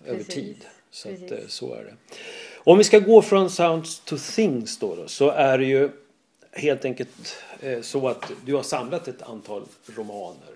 över 0.06 0.18
Precis. 0.18 0.34
tid. 0.34 0.56
Så, 0.90 1.08
att, 1.08 1.32
eh, 1.32 1.38
så 1.48 1.74
är 1.74 1.84
det. 1.84 1.94
Om 2.56 2.78
vi 2.78 2.84
ska 2.84 2.98
gå 2.98 3.22
från 3.22 3.50
sounds 3.50 4.00
to 4.00 4.16
things 4.34 4.78
då, 4.78 4.94
då 4.94 5.08
så 5.08 5.30
är 5.30 5.58
det 5.58 5.64
ju 5.64 5.90
helt 6.52 6.84
enkelt 6.84 7.36
så 7.82 8.08
att 8.08 8.32
du 8.44 8.54
har 8.54 8.62
samlat 8.62 9.08
ett 9.08 9.22
antal 9.22 9.62
romaner. 9.86 10.55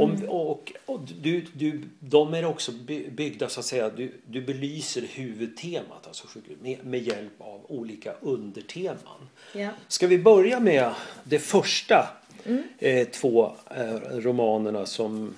Om, 0.00 0.10
Mm. 0.10 0.28
och, 0.28 0.72
och 0.86 1.00
du, 1.22 1.44
du, 1.52 1.82
de 2.00 2.34
är 2.34 2.44
också 2.44 2.72
by- 2.72 3.10
byggda 3.10 3.48
så 3.48 3.60
att 3.60 3.66
säga, 3.66 3.90
du, 3.90 4.12
du 4.26 4.40
belyser 4.40 5.02
huvudtemat 5.02 6.06
alltså, 6.06 6.26
med, 6.62 6.84
med 6.86 7.02
hjälp 7.02 7.32
av 7.40 7.60
olika 7.68 8.12
underteman. 8.20 9.28
Ja. 9.54 9.68
Ska 9.88 10.06
vi 10.06 10.18
börja 10.18 10.60
med 10.60 10.90
det 11.24 11.38
första 11.38 12.08
Mm. 12.44 12.62
eh, 12.78 13.08
två 13.08 13.52
eh, 13.76 13.94
romanerna 14.18 14.86
som 14.86 15.34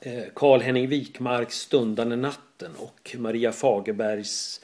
eh, 0.00 0.22
Karl-Henning 0.34 0.88
Wikmarks 0.88 1.54
Stundande 1.58 2.16
natten 2.16 2.70
och 2.78 3.16
Maria 3.18 3.52
Fagerbergs 3.52 4.60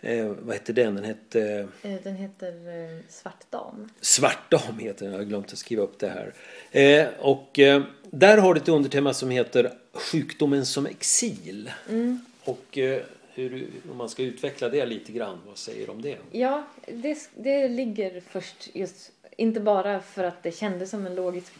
eh, 0.00 0.26
vad 0.26 0.54
hette 0.54 0.72
den? 0.72 0.94
Den 0.94 1.04
hette 1.04 1.68
Eh, 1.82 1.94
Den 2.02 2.16
heter 2.16 2.52
eh, 2.52 2.98
Svart 3.08 3.50
dam. 3.50 3.88
Svart 4.00 4.50
dam 4.50 4.78
heter 4.78 5.04
den. 5.04 5.12
Jag 5.12 5.20
har 5.20 5.24
glömt 5.24 5.52
att 5.52 5.58
skriva 5.58 5.82
upp 5.82 5.98
det 5.98 6.08
här. 6.08 6.34
Eh, 6.70 7.08
och 7.18 7.58
eh, 7.58 7.82
där 8.10 8.38
har 8.38 8.54
du 8.54 8.60
ett 8.60 8.68
undertema 8.68 9.14
som 9.14 9.30
heter 9.30 9.72
Sjukdomen 9.92 10.66
som 10.66 10.86
exil. 10.86 11.70
Mm. 11.88 12.20
Och 12.44 12.78
eh, 12.78 13.02
hur, 13.34 13.68
om 13.90 13.96
man 13.96 14.08
ska 14.08 14.22
utveckla 14.22 14.68
det 14.68 14.86
lite 14.86 15.12
grann, 15.12 15.38
vad 15.46 15.58
säger 15.58 15.86
du 15.86 15.92
om 15.92 16.02
det? 16.02 16.16
Ja, 16.32 16.64
det, 16.86 17.30
det 17.34 17.68
ligger 17.68 18.20
först 18.20 18.70
just, 18.74 19.12
inte 19.36 19.60
bara 19.60 20.00
för 20.00 20.24
att 20.24 20.42
det 20.42 20.52
kändes 20.52 20.90
som 20.90 21.06
en 21.06 21.14
logisk, 21.14 21.52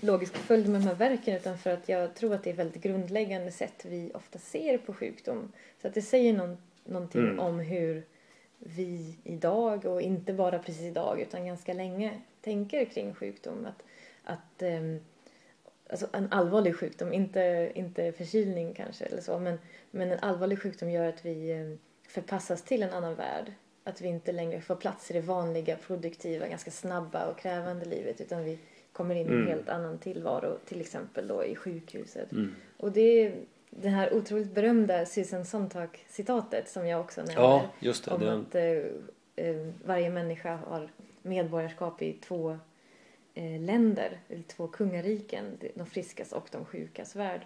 logisk 0.00 0.36
följd 0.36 0.68
med 0.68 0.80
de 0.80 0.86
här 0.86 0.94
verken 0.94 1.36
utan 1.36 1.58
för 1.58 1.70
att 1.70 1.88
jag 1.88 2.14
tror 2.14 2.34
att 2.34 2.44
det 2.44 2.50
är 2.50 2.52
ett 2.52 2.58
väldigt 2.58 2.82
grundläggande 2.82 3.52
sätt 3.52 3.84
vi 3.84 4.10
ofta 4.14 4.38
ser 4.38 4.78
på 4.78 4.94
sjukdom. 4.94 5.52
Så 5.82 5.88
att 5.88 5.94
det 5.94 6.02
säger 6.02 6.32
någon, 6.32 6.56
någonting 6.88 7.20
Mm. 7.24 7.38
om 7.40 7.58
hur 7.58 8.02
vi 8.58 9.16
idag 9.24 9.84
och 9.84 10.02
inte 10.02 10.32
bara 10.32 10.58
precis 10.58 10.82
idag 10.82 11.20
utan 11.20 11.46
ganska 11.46 11.72
länge 11.72 12.20
tänker 12.40 12.84
kring 12.84 13.14
sjukdom. 13.14 13.66
Att, 13.66 13.82
att 14.24 14.62
ehm, 14.62 15.00
alltså 15.90 16.06
en 16.12 16.32
allvarlig 16.32 16.76
sjukdom, 16.76 17.12
inte, 17.12 17.70
inte 17.74 18.12
förkylning 18.12 18.74
kanske 18.74 19.04
eller 19.04 19.20
så, 19.22 19.38
men, 19.38 19.58
men 19.90 20.12
en 20.12 20.18
allvarlig 20.18 20.62
sjukdom 20.62 20.90
gör 20.90 21.08
att 21.08 21.24
vi 21.24 21.50
eh, 21.50 21.78
förpassas 22.08 22.62
till 22.62 22.82
en 22.82 22.90
annan 22.90 23.14
värld. 23.14 23.52
Att 23.84 24.00
vi 24.00 24.08
inte 24.08 24.32
längre 24.32 24.60
får 24.60 24.76
plats 24.76 25.10
i 25.10 25.14
det 25.14 25.20
vanliga, 25.20 25.76
produktiva, 25.76 26.48
ganska 26.48 26.70
snabba 26.70 27.26
och 27.26 27.38
krävande 27.38 27.84
livet 27.84 28.20
utan 28.20 28.44
vi 28.44 28.58
kommer 28.92 29.14
in 29.14 29.26
i 29.26 29.30
en 29.30 29.36
Mm. 29.36 29.46
helt 29.48 29.68
annan 29.68 29.98
tillvaro, 29.98 30.58
till 30.66 30.80
exempel 30.80 31.28
då 31.28 31.44
i 31.44 31.56
sjukhuset. 31.56 32.32
Mm. 32.32 32.54
Och 32.76 32.92
det 32.92 33.32
det 33.70 33.88
här 33.88 34.14
otroligt 34.14 34.54
berömda 34.54 35.06
Susan 35.06 35.44
Sontag-citatet 35.44 36.68
som 36.68 36.86
jag 36.86 37.00
också 37.00 37.20
nämner. 37.20 37.42
Ja, 37.42 37.64
just 37.80 38.04
det. 38.04 38.10
om 38.10 38.20
det 38.20 38.34
att 38.34 38.54
eh, 38.54 39.46
eh, 39.46 39.66
varje 39.84 40.10
människa 40.10 40.56
har 40.56 40.88
medborgarskap 41.22 42.02
i 42.02 42.12
två 42.12 42.58
eh, 43.34 43.60
länder, 43.60 44.20
eller 44.28 44.42
två 44.42 44.68
kungariken, 44.68 45.58
de 45.74 45.86
friskas 45.86 46.32
och 46.32 46.48
de 46.52 46.64
sjukas 46.64 47.16
värld. 47.16 47.40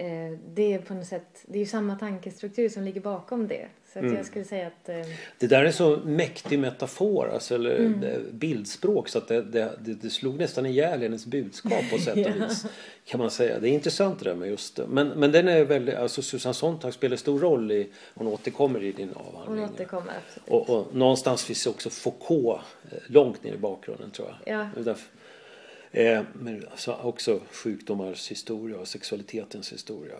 Eh, 0.00 0.38
det 0.54 0.72
är 0.74 0.78
på 0.78 0.94
något 0.94 1.06
sätt, 1.06 1.44
det 1.46 1.58
är 1.58 1.60
ju 1.60 1.66
samma 1.66 1.96
tankestruktur 1.96 2.68
som 2.68 2.82
ligger 2.82 3.00
bakom 3.00 3.48
det. 3.48 3.66
Så 3.92 3.98
att 3.98 4.02
Mm. 4.04 4.16
jag 4.16 4.26
skulle 4.26 4.44
säga 4.44 4.66
att 4.66 4.88
eh, 4.88 4.96
Det 5.38 5.46
där 5.46 5.64
är 5.64 5.70
så 5.70 5.96
mäktig 5.96 6.58
metafor, 6.58 7.30
alltså, 7.34 7.54
eller 7.54 7.76
Mm. 7.78 8.00
det- 8.00 8.32
bildspråk 8.32 9.08
så 9.08 9.18
att 9.18 9.28
det, 9.28 9.42
det, 9.42 9.94
det, 10.02 10.10
slog 10.10 10.38
nästan 10.38 10.66
ihjäl 10.66 11.02
hennes 11.02 11.26
budskap 11.26 11.90
på 11.90 11.98
sätt 11.98 12.12
och 12.16 12.18
Ja. 12.40 12.46
vis. 12.48 12.66
Kan 13.04 13.20
man 13.20 13.30
säga. 13.30 13.58
Det 13.60 13.68
är 13.68 13.72
intressant 13.72 14.18
det 14.18 14.24
där 14.24 14.34
med 14.34 14.48
just 14.48 14.76
det. 14.76 14.86
Men, 14.86 15.08
men 15.08 15.32
den 15.32 15.48
är 15.48 15.64
väldigt, 15.64 15.94
alltså 15.94 16.22
Susan 16.22 16.54
Sontag 16.54 16.94
spelar 16.94 17.16
stor 17.16 17.38
roll 17.40 17.72
i, 17.72 17.88
hon 18.14 18.26
återkommer 18.26 18.82
i 18.82 18.92
din 18.92 19.10
hon 19.14 19.26
avhandling. 19.26 19.64
återkommer 19.64 20.12
absolut. 20.26 20.48
Och, 20.68 20.70
och 20.78 20.94
någonstans 20.94 21.44
finns 21.44 21.66
också 21.66 21.90
Foucault 21.90 22.60
eh, 22.90 22.98
långt 23.06 23.44
ner 23.44 23.52
i 23.54 23.58
bakgrunden 23.58 24.10
tror 24.10 24.28
jag. 24.44 24.54
Ja. 24.60 24.68
Därför- 24.84 25.17
Eh, 25.92 26.22
men 26.32 26.66
alltså 26.70 26.92
också 26.92 27.40
sjukdomars 27.52 28.30
historia 28.30 28.78
och 28.78 28.88
sexualitetens 28.88 29.72
historia. 29.72 30.14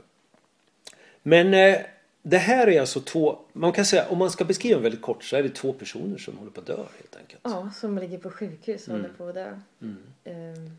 Men 1.23 1.55
eh, 1.55 1.77
det 2.23 2.39
här 2.39 2.67
är 2.67 2.81
alltså 2.81 3.01
två, 3.01 3.39
man 3.53 3.73
kan 3.73 3.85
säga 3.85 4.09
om 4.09 4.19
man 4.19 4.31
ska 4.31 4.45
beskriva 4.45 4.81
väldigt 4.81 5.03
kort 5.03 5.25
så 5.25 5.37
är 5.37 5.43
det 5.43 5.49
två 5.49 5.73
personer 5.73 6.19
som 6.19 6.37
håller 6.39 6.51
på 6.51 6.61
att 6.61 6.67
dö 6.67 6.77
helt 6.77 7.17
enkelt. 7.17 7.41
Ja, 7.45 7.71
som 7.81 7.99
ligger 7.99 8.19
på 8.19 8.31
sjukhus 8.31 8.89
och 8.89 8.95
Mm. 8.95 9.01
håller 9.03 9.15
på 9.15 9.29
att 9.29 9.35
dö. 9.35 9.59
Mm. 9.83 9.97
Eh, 10.25 10.71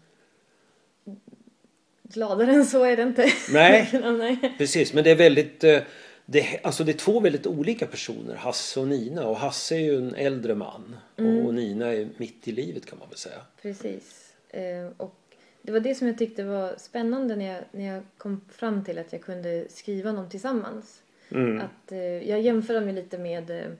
gladare 2.03 2.51
än 2.53 2.65
så 2.65 2.83
är 2.83 2.97
det 2.97 3.03
inte. 3.03 3.31
Nej. 3.53 3.89
Nej. 4.03 4.55
Precis, 4.57 4.93
men 4.93 5.03
det 5.03 5.11
är 5.11 5.15
väldigt 5.15 5.63
eh, 5.63 5.79
det, 6.25 6.59
alltså 6.63 6.83
det 6.83 6.91
är 6.91 6.97
två 6.97 7.19
väldigt 7.19 7.47
olika 7.47 7.85
personer, 7.87 8.35
Hasse 8.35 8.79
och 8.79 8.87
Nina. 8.87 9.27
Och 9.27 9.37
Hasse 9.37 9.75
är 9.75 9.79
ju 9.79 9.97
en 9.97 10.15
äldre 10.15 10.55
man 10.55 10.95
Mm. 11.17 11.45
och 11.45 11.53
Nina 11.53 11.93
är 11.93 12.09
mitt 12.17 12.47
i 12.47 12.51
livet 12.51 12.85
kan 12.85 12.99
man 12.99 13.09
väl 13.09 13.17
säga. 13.17 13.41
Precis. 13.61 14.28
Eh, 14.49 14.87
och 14.97 15.15
det 15.61 15.71
var 15.71 15.79
det 15.79 15.95
som 15.95 16.07
jag 16.07 16.17
tyckte 16.17 16.43
var 16.43 16.73
spännande 16.77 17.35
när 17.35 17.53
jag, 17.53 17.63
när 17.71 17.93
jag 17.93 18.03
kom 18.17 18.41
fram 18.49 18.83
till 18.85 18.99
att 18.99 19.13
jag 19.13 19.21
kunde 19.21 19.65
skriva 19.69 20.11
dem 20.11 20.29
tillsammans. 20.29 21.01
Mm. 21.31 21.61
Att, 21.61 21.91
eh, 21.91 22.29
jag 22.29 22.41
jämför 22.41 22.73
dem 22.73 22.87
ju 22.87 22.93
lite 22.95 23.17
med 23.17 23.49
eh, 23.49 23.71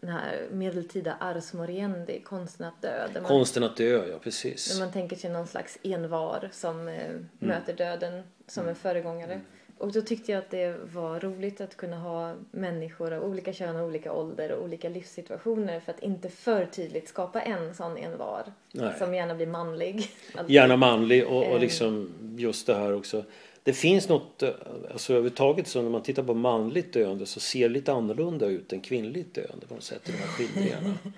den 0.00 0.10
här 0.10 0.48
medeltida 0.52 1.16
ars 1.20 1.52
moriendi, 1.52 2.20
konsten 2.20 2.66
att 2.66 2.82
dö. 2.82 3.08
Man, 3.14 3.24
Konsten 3.24 3.62
att 3.64 3.76
dö, 3.76 4.06
ja 4.06 4.18
precis. 4.18 4.72
där 4.74 4.84
man 4.84 4.92
tänker 4.92 5.16
sig 5.16 5.30
någon 5.30 5.46
slags 5.46 5.78
envar 5.82 6.48
som 6.52 6.88
eh, 6.88 7.04
Mm. 7.10 7.26
möter 7.38 7.72
döden 7.72 8.22
som 8.46 8.68
en 8.68 8.74
föregångare. 8.74 9.40
Och 9.78 9.92
då 9.92 10.02
tyckte 10.02 10.32
jag 10.32 10.38
att 10.38 10.50
det 10.50 10.76
var 10.92 11.20
roligt 11.20 11.60
att 11.60 11.76
kunna 11.76 11.98
ha 11.98 12.34
människor 12.50 13.12
av 13.12 13.24
olika 13.24 13.52
kön 13.52 13.76
och 13.76 13.86
olika 13.86 14.12
ålder 14.12 14.52
och 14.52 14.64
olika 14.64 14.88
livssituationer 14.88 15.80
för 15.80 15.92
att 15.92 16.02
inte 16.02 16.28
för 16.28 16.66
tydligt 16.66 17.08
skapa 17.08 17.40
en 17.42 17.74
sån 17.74 17.96
envar 17.96 18.42
Nej. 18.72 18.92
som 18.98 19.14
gärna 19.14 19.34
blir 19.34 19.46
manlig. 19.46 20.08
Att- 20.34 20.48
Gärna 20.50 20.76
manlig 20.76 21.26
och, 21.26 21.36
och 21.38 21.54
Eh. 21.54 21.60
liksom 21.60 22.08
just 22.36 22.66
det 22.66 22.74
här 22.74 22.94
också. 22.94 23.24
Det 23.62 23.72
finns 23.72 24.08
något, 24.08 24.42
eh, 24.42 24.50
alltså 24.92 25.12
överhuvudtaget 25.12 25.68
så 25.68 25.82
när 25.82 25.90
man 25.90 26.02
tittar 26.02 26.22
på 26.22 26.34
manligt 26.34 26.92
döende 26.92 27.26
så 27.26 27.40
ser 27.40 27.68
det 27.68 27.74
lite 27.74 27.92
annorlunda 27.92 28.46
ut 28.46 28.72
än 28.72 28.80
kvinnligt 28.80 29.34
döende 29.34 29.66
på 29.66 29.74
något 29.74 29.82
sätt 29.82 30.08
i 30.08 30.12
de 30.12 30.18
här 30.18 30.26
skildringarna. 30.26 30.94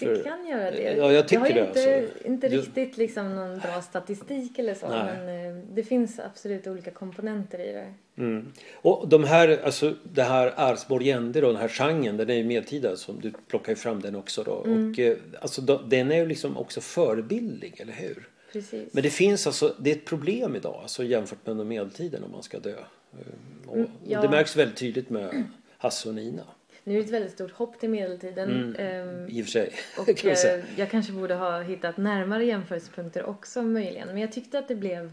Det 0.00 0.24
kan 0.24 0.46
göra 0.46 0.70
det. 0.70 0.96
Ja, 0.96 1.12
jag 1.12 1.28
tycker 1.28 1.40
har 1.40 1.48
ju 1.48 1.54
det, 1.54 1.66
inte, 1.66 2.04
alltså. 2.04 2.26
inte 2.28 2.48
riktigt 2.48 2.96
liksom 2.96 3.36
någon 3.36 3.58
bra 3.58 3.82
statistik 3.82 4.58
eller 4.58 4.74
så. 4.74 4.88
Nej. 4.88 5.04
Men 5.04 5.46
eh, 5.58 5.62
det 5.74 5.82
finns 5.82 6.18
absolut 6.18 6.66
olika 6.66 6.90
komponenter 6.90 7.58
i 7.58 7.72
det. 7.72 7.92
Mm. 8.18 8.52
Och 8.74 9.08
de 9.08 9.24
här, 9.24 9.60
alltså 9.64 9.94
det 10.02 10.22
här 10.22 10.78
Moriendi 10.90 11.40
då, 11.40 11.46
den 11.46 11.60
här 11.60 11.68
genren, 11.68 12.16
den 12.16 12.30
är 12.30 12.34
ju 12.34 12.44
medeltida 12.44 12.96
som 12.96 13.20
du 13.20 13.32
plockar 13.48 13.72
ju 13.72 13.76
fram 13.76 14.00
den 14.00 14.16
också 14.16 14.42
då. 14.42 14.64
Mm. 14.64 14.90
Och 14.90 14.98
eh, 14.98 15.16
alltså 15.40 15.60
den 15.60 16.12
är 16.12 16.16
ju 16.16 16.26
liksom 16.26 16.56
också 16.56 16.80
förebildlig, 16.80 17.80
eller 17.80 17.92
hur? 17.92 18.28
Precis. 18.52 18.94
Men 18.94 19.02
det 19.02 19.10
finns 19.10 19.46
alltså, 19.46 19.74
det 19.78 19.90
är 19.90 19.94
ett 19.94 20.04
problem 20.04 20.56
idag 20.56 20.78
alltså 20.82 21.04
jämfört 21.04 21.46
med 21.46 21.66
medeltiden 21.66 22.24
om 22.24 22.30
man 22.30 22.42
ska 22.42 22.58
dö. 22.58 22.70
Eh, 22.70 23.18
Och, 23.66 23.76
Mm, 23.76 23.88
ja. 24.04 24.18
och 24.18 24.24
det 24.24 24.30
märks 24.30 24.56
väldigt 24.56 24.76
tydligt 24.76 25.10
med 25.10 25.44
Hasse 25.78 26.08
och 26.08 26.14
Nina. 26.14 26.42
Nu 26.86 26.92
är 26.94 26.98
det 26.98 27.04
ett 27.04 27.10
väldigt 27.10 27.32
stort 27.32 27.50
hopp 27.52 27.78
till 27.80 27.90
medeltiden. 27.90 28.50
Mm. 28.50 28.74
Ehm, 28.78 29.28
I 29.28 29.40
och 29.42 29.44
för 29.44 29.50
sig. 29.52 29.72
och 29.98 30.06
kan 30.18 30.36
säga. 30.36 30.58
eh, 30.58 30.64
jag 30.76 30.90
kanske 30.90 31.12
borde 31.12 31.34
ha 31.34 31.60
hittat 31.60 31.96
närmare 31.96 32.44
jämförelsepunkter 32.44 33.24
också 33.24 33.62
möjligen. 33.62 34.08
Men 34.08 34.18
jag 34.18 34.32
tyckte 34.32 34.58
att 34.58 34.68
det 34.68 34.74
blev 34.74 35.12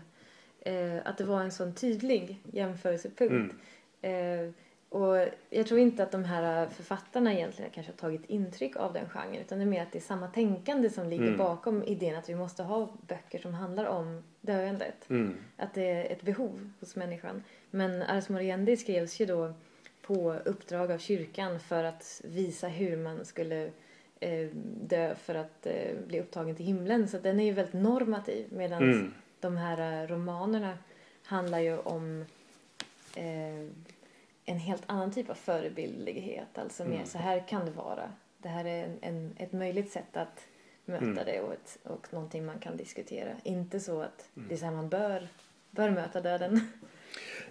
eh, 0.61 0.97
att 1.05 1.17
det 1.17 1.23
var 1.23 1.41
en 1.41 1.51
sån 1.51 1.75
tydlig 1.75 2.39
jämförelsepunkt. 2.51 3.55
Mm. 4.01 4.45
Eh, 4.45 4.51
Och 4.89 5.27
jag 5.49 5.67
tror 5.67 5.79
inte 5.79 6.03
att 6.03 6.11
de 6.11 6.23
här 6.23 6.67
författarna 6.69 7.33
egentligen 7.33 7.71
kanske 7.71 7.91
har 7.91 7.97
tagit 7.97 8.29
intryck 8.29 8.75
av 8.75 8.93
den 8.93 9.09
genren 9.09 9.35
utan 9.41 9.57
det 9.59 9.63
är 9.63 9.67
mer 9.67 9.81
att 9.81 9.91
det 9.91 9.97
är 9.99 10.01
samma 10.01 10.27
tänkande 10.27 10.89
som 10.89 11.09
ligger 11.09 11.25
Mm. 11.25 11.37
bakom 11.37 11.83
idén 11.83 12.15
att 12.15 12.29
vi 12.29 12.35
måste 12.35 12.63
ha 12.63 12.89
böcker 13.07 13.39
som 13.39 13.53
handlar 13.53 13.85
om 13.85 14.23
döendet. 14.41 15.09
Mm. 15.09 15.35
Att 15.57 15.73
det 15.73 15.89
är 15.91 16.11
ett 16.11 16.21
behov 16.21 16.69
hos 16.79 16.95
människan. 16.95 17.43
Men 17.71 18.01
Ars 18.03 18.29
Moriendi 18.29 18.77
skrevs 18.77 19.19
ju 19.21 19.25
då 19.25 19.53
på 20.07 20.33
uppdrag 20.45 20.91
av 20.91 20.97
kyrkan 20.97 21.59
för 21.59 21.83
att 21.83 22.21
visa 22.23 22.67
hur 22.67 22.97
man 22.97 23.25
skulle 23.25 23.71
eh, 24.19 24.47
dö 24.81 25.15
för 25.15 25.35
att 25.35 25.65
eh, 25.65 25.95
bli 26.07 26.19
upptagen 26.19 26.55
till 26.55 26.65
himlen. 26.65 27.07
Så 27.07 27.17
den 27.19 27.39
är 27.39 27.45
ju 27.45 27.51
väldigt 27.51 27.73
normativ 27.81 28.45
medan 28.51 28.83
Mm. 28.83 29.13
de 29.39 29.57
här 29.57 30.01
eh, 30.03 30.07
romanerna 30.07 30.77
handlar 31.23 31.59
ju 31.59 31.77
om 31.77 32.25
eh, 33.15 33.67
en 34.45 34.57
helt 34.59 34.83
annan 34.85 35.11
typ 35.11 35.29
av 35.29 35.33
förebildlighet. 35.33 36.57
Alltså 36.57 36.83
mer 36.85 36.95
Mm. 36.95 37.05
så 37.07 37.17
här 37.17 37.47
kan 37.47 37.65
det 37.65 37.71
vara. 37.71 38.11
Det 38.37 38.49
här 38.49 38.65
är 38.65 38.83
en, 38.85 38.97
en, 39.01 39.33
ett 39.37 39.51
möjligt 39.51 39.91
sätt 39.91 40.17
att 40.17 40.47
möta 40.85 41.03
Mm. 41.05 41.25
det 41.25 41.41
och, 41.41 41.53
ett, 41.53 41.77
och 41.83 42.13
någonting 42.13 42.45
man 42.45 42.59
kan 42.59 42.77
diskutera. 42.77 43.29
Inte 43.43 43.79
så 43.79 44.01
att 44.01 44.29
Mm. 44.37 44.49
det 44.49 44.55
är 44.55 44.57
så 44.57 44.65
här 44.65 44.71
man 44.71 44.89
bör, 44.89 45.27
bör 45.71 45.89
möta 45.89 46.21
döden. 46.21 46.59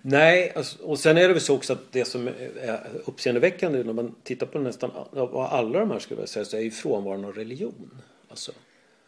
Nej, 0.02 0.52
alltså, 0.56 0.82
och 0.82 0.98
sen 0.98 1.16
är 1.16 1.20
det 1.28 1.34
väl 1.34 1.40
så 1.40 1.54
också 1.56 1.72
att 1.72 1.92
det 1.92 2.04
som 2.04 2.28
är 2.28 2.80
uppseendeväckande 3.04 3.82
när 3.84 3.92
man 3.92 4.14
tittar 4.22 4.46
på 4.46 4.58
nästan 4.58 4.90
all- 5.16 5.36
alla 5.36 5.78
de 5.80 5.90
här 5.90 5.98
skulle 5.98 6.20
jag 6.20 6.28
säga 6.28 6.44
så 6.44 6.56
är 6.56 6.60
ju 6.60 6.70
frånvaron 6.70 7.24
av 7.24 7.32
religion. 7.32 7.90
Alltså, 8.28 8.52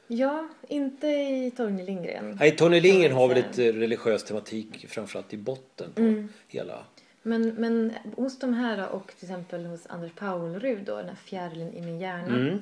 Ja, 0.07 0.49
inte 0.69 1.07
i 1.07 1.53
Torgny 1.57 1.85
Lindgren. 1.85 2.37
nej, 2.41 2.57
Tony 2.57 2.81
Lindgren 2.81 3.13
har 3.13 3.29
väl 3.29 3.37
lite 3.37 3.73
religiös 3.73 4.25
tematik 4.25 4.87
framförallt 4.89 5.35
i 5.35 5.37
botten 5.37 5.93
på 5.95 6.01
Mm. 6.03 6.29
hela. 6.49 6.85
Men, 7.23 7.49
men 7.55 7.93
hos 8.17 8.39
de 8.39 8.55
här 8.55 8.89
och 8.89 9.07
till 9.19 9.25
exempel 9.29 9.65
hos 9.67 9.87
Anders 9.87 10.13
Paulrud 10.13 10.85
då, 10.85 10.97
den 10.97 11.09
här 11.09 11.17
fjärilen 11.25 11.75
i 11.75 11.81
min 11.81 12.01
hjärna. 12.01 12.37
Mm. 12.37 12.59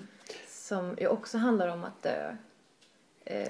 Som 0.48 0.96
ju 1.00 1.06
också 1.06 1.38
handlar 1.38 1.68
om 1.68 1.84
att 1.84 2.02
dö. 2.02 2.36
Eh, 3.24 3.48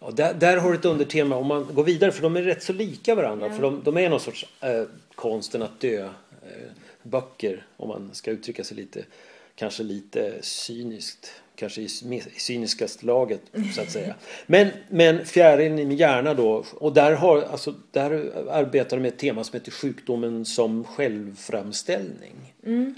Ja, 0.00 0.10
där, 0.10 0.34
där 0.34 0.56
har 0.56 0.70
du 0.70 0.78
ett 0.78 0.84
undertema 0.84 1.36
om 1.36 1.46
man 1.46 1.74
går 1.74 1.84
vidare 1.84 2.12
för 2.12 2.22
de 2.22 2.36
är 2.36 2.42
rätt 2.42 2.62
så 2.62 2.72
lika 2.72 3.14
varandra. 3.14 3.46
Ja. 3.46 3.52
För 3.52 3.62
de, 3.62 3.82
de 3.84 3.96
är 3.96 4.08
någon 4.08 4.20
sorts 4.20 4.46
eh, 4.60 4.84
konsten 5.14 5.62
att 5.62 5.80
dö 5.80 6.04
eh, 6.04 6.10
böcker 7.02 7.66
om 7.76 7.88
man 7.88 8.10
ska 8.12 8.30
uttrycka 8.30 8.64
sig 8.64 8.76
lite 8.76 9.04
kanske 9.54 9.82
lite 9.82 10.34
cyniskt. 10.40 11.32
Kanske 11.56 11.80
i, 11.80 11.84
i 11.84 12.40
cyniskaste 12.40 13.06
laget 13.06 13.40
så 13.74 13.80
att 13.80 13.90
säga. 13.90 14.14
Men, 14.46 14.68
men 14.88 15.26
fjärilen 15.26 15.78
i 15.78 15.84
min 15.84 15.98
hjärna 15.98 16.34
då 16.34 16.64
och 16.74 16.92
där, 16.92 17.12
har, 17.12 17.42
alltså, 17.42 17.74
där 17.90 18.10
arbetar 18.50 18.96
de 18.96 19.02
med 19.02 19.12
ett 19.12 19.18
tema 19.18 19.44
som 19.44 19.58
heter 19.58 19.72
sjukdomen 19.72 20.44
som 20.44 20.84
självframställning. 20.84 22.54
mm. 22.66 22.94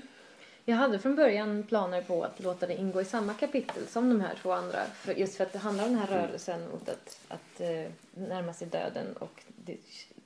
Jag 0.68 0.76
hade 0.76 0.98
från 0.98 1.16
början 1.16 1.62
planer 1.62 2.02
på 2.02 2.24
att 2.24 2.40
låta 2.40 2.66
det 2.66 2.74
ingå 2.76 3.00
i 3.00 3.04
samma 3.04 3.34
kapitel 3.34 3.86
som 3.86 4.08
de 4.08 4.20
här 4.20 4.34
två 4.42 4.52
andra. 4.52 4.84
För, 4.84 5.12
just 5.14 5.36
för 5.36 5.44
att 5.44 5.52
det 5.52 5.58
handlar 5.58 5.84
om 5.86 5.90
den 5.90 5.98
här 5.98 6.08
Mm. 6.12 6.26
rörelsen 6.26 6.60
mot 6.70 6.88
att, 6.88 7.20
att 7.28 7.60
eh, 7.60 7.90
närma 8.14 8.52
sig 8.52 8.68
döden 8.68 9.06
och 9.16 9.42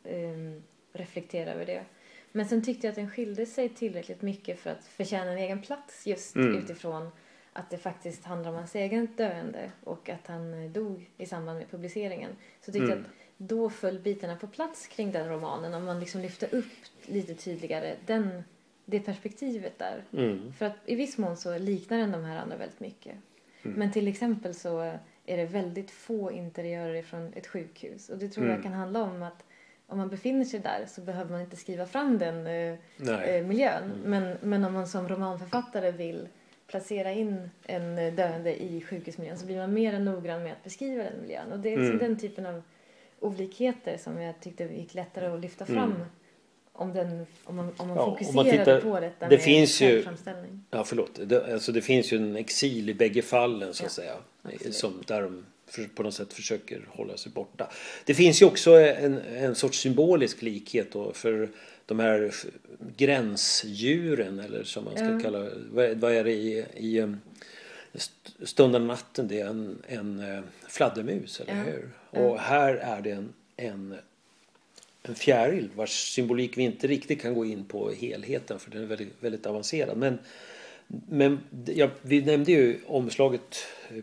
eh, 0.05 0.61
reflektera 0.93 1.53
över 1.53 1.67
det. 1.67 1.85
Men 2.33 2.49
sen 2.49 2.65
tyckte 2.65 2.87
jag 2.87 2.91
att 2.93 2.97
den 2.97 3.11
skilde 3.11 3.47
sig 3.47 3.69
tillräckligt 3.69 4.23
mycket 4.23 4.59
för 4.59 4.71
att 4.71 4.85
förtjäna 4.85 5.31
en 5.31 5.39
egen 5.39 5.63
plats 5.63 6.07
just 6.07 6.37
Mm. 6.37 6.59
utifrån 6.59 7.11
att 7.53 7.71
det 7.71 7.79
faktiskt 7.79 8.25
handlar 8.25 8.51
om 8.51 8.57
hans 8.57 8.75
egen 8.75 9.09
döende 9.17 9.71
och 9.85 10.09
att 10.09 10.27
han 10.27 10.65
eh, 10.65 10.71
dog 10.71 11.11
i 11.17 11.27
samband 11.27 11.59
med 11.59 11.71
publiceringen. 11.71 12.31
Så 12.61 12.73
tyckte 12.73 12.79
jag 12.89 12.91
Mm. 12.99 13.05
att 13.05 13.11
då 13.37 13.71
föll 13.71 13.99
bitarna 13.99 14.37
på 14.37 14.47
plats 14.47 14.87
kring 14.87 15.13
den 15.13 15.29
romanen 15.29 15.75
om 15.75 15.85
man 15.85 16.01
liksom 16.01 16.21
lyfte 16.21 16.47
upp 16.47 16.65
lite 17.07 17.35
tydligare 17.35 17.97
den, 18.07 18.45
det 18.91 19.01
perspektivet 19.01 19.79
där. 19.79 20.03
Mm. 20.13 20.53
För 20.53 20.67
att 20.67 20.77
i 20.87 20.95
viss 20.95 21.19
mån 21.19 21.37
så 21.37 21.59
liknar 21.59 21.99
den 21.99 22.13
de 22.13 22.25
här 22.25 22.37
andra 22.39 22.57
väldigt 22.57 22.81
mycket. 22.81 23.15
Mm. 23.63 23.79
Men 23.79 23.93
till 23.93 24.09
exempel 24.09 24.55
så 24.55 24.81
är 25.27 25.37
det 25.37 25.45
väldigt 25.47 25.91
få 25.91 26.33
interiörer 26.33 27.03
från 27.03 27.33
ett 27.35 27.47
sjukhus. 27.47 28.09
Och 28.09 28.19
det 28.19 28.29
tror 28.29 28.45
Mm. 28.45 28.55
jag 28.57 28.63
kan 28.63 28.73
handla 28.73 29.03
om 29.03 29.23
att 29.23 29.45
om 29.87 29.99
man 29.99 30.09
befinner 30.09 30.45
sig 30.45 30.61
där 30.61 30.85
så 30.89 31.01
behöver 31.01 31.31
man 31.31 31.41
inte 31.41 31.57
skriva 31.57 31.87
fram 31.87 32.19
den 32.19 32.47
eh, 32.47 32.75
eh, 33.25 33.47
miljön. 33.47 33.83
Mm. 33.85 34.01
Men, 34.05 34.37
men 34.43 34.65
om 34.65 34.73
man 34.73 34.87
som 34.89 35.09
romanförfattare 35.09 35.91
vill 35.91 36.29
placera 36.67 37.13
in 37.13 37.51
en 37.67 37.99
eh, 37.99 38.15
döende 38.15 38.63
i 38.63 38.81
sjukhusmiljön 38.81 39.39
så 39.39 39.47
blir 39.47 39.57
man 39.57 39.75
mer 39.75 39.95
än 39.95 40.05
noggrann 40.05 40.43
med 40.43 40.53
att 40.53 40.65
beskriva 40.65 41.05
den 41.05 41.21
miljön. 41.23 41.53
Och 41.53 41.59
det 41.59 41.75
är 41.75 41.79
Mm. 41.79 41.99
den 41.99 42.19
typen 42.19 42.47
av 42.47 42.63
olikheter 43.21 43.97
som 43.97 44.21
jag 44.21 44.41
tyckte 44.41 44.65
gick 44.65 44.95
lättare 44.95 45.27
att 45.27 45.41
lyfta 45.41 45.67
fram 45.67 45.91
Mm. 45.93 46.03
Om, 46.73 46.93
den, 46.93 47.27
om 47.45 47.57
man, 47.57 47.73
om 47.77 47.89
man 47.89 47.97
Ja, 47.97 48.03
om 48.03 48.09
man 48.11 48.19
fokuserade 48.19 48.51
tittar- 48.59 48.81
på 48.81 49.01
detta 49.01 49.29
det 49.29 49.37
med 49.37 49.41
finns 49.45 49.81
ju-. 49.83 50.05
Ja, 50.71 50.85
förlåt. 50.85 51.21
Det, 51.25 51.53
alltså 51.53 51.73
det 51.73 51.81
finns 51.83 52.13
ju 52.13 52.17
en 52.17 52.37
exil 52.37 52.91
i 52.91 52.95
bägge 52.95 53.23
fallen 53.23 53.75
så 53.75 53.85
att 53.87 53.91
Ja, 53.99 54.03
säga. 54.03 54.15
absolut. 54.43 54.75
Som, 54.75 55.03
där 55.07 55.23
de 55.23 55.45
för, 55.67 55.85
på 55.85 56.03
något 56.03 56.15
sätt 56.15 56.33
försöker 56.33 56.81
hålla 56.89 57.17
sig 57.17 57.33
borta. 57.33 57.71
Det 58.05 58.15
finns 58.15 58.43
ju 58.43 58.47
också 58.47 58.71
en, 58.81 59.19
en 59.19 59.55
sorts 59.55 59.79
symbolisk 59.79 60.43
likhet 60.43 60.93
då 60.93 61.13
för 61.13 61.49
de 61.87 61.99
här 61.99 62.31
gränsdjuren 62.97 64.39
eller 64.41 64.65
som 64.65 64.85
man 64.85 64.97
ska 64.97 65.05
Ja. 65.05 65.21
kalla 65.21 65.49
vad, 65.73 65.97
vad 65.97 66.13
är 66.13 66.25
det 66.25 66.33
i, 66.33 66.65
i 66.77 67.01
um, 67.01 67.21
st- 67.95 68.47
Stundande 68.47 68.87
natten? 68.89 69.29
Det 69.29 69.41
är 69.41 69.47
en, 69.47 69.83
en 69.89 70.21
eh, 70.37 70.41
fladdermus, 70.69 71.41
eller 71.41 71.55
Ja. 71.57 71.63
hur? 71.63 71.91
Och 72.23 72.39
här 72.41 72.75
är 72.75 73.01
det 73.01 73.11
en, 73.11 73.33
en 73.57 73.95
en 75.03 75.15
fjäril 75.15 75.71
vars 75.75 76.13
symbolik 76.15 76.59
vi 76.59 76.63
inte 76.63 76.87
riktigt 76.87 77.23
kan 77.23 77.35
gå 77.35 77.45
in 77.45 77.65
på 77.65 77.91
helheten 77.91 78.59
för 78.59 78.71
den 78.71 78.83
är 78.83 78.87
väldigt, 78.87 79.15
väldigt 79.21 79.47
avancerad. 79.47 79.97
Men, 79.99 80.19
men 81.09 81.39
ja, 81.67 81.91
vi 82.03 82.23
nämnde 82.25 82.53
ju 82.53 82.81
omslaget 82.87 83.57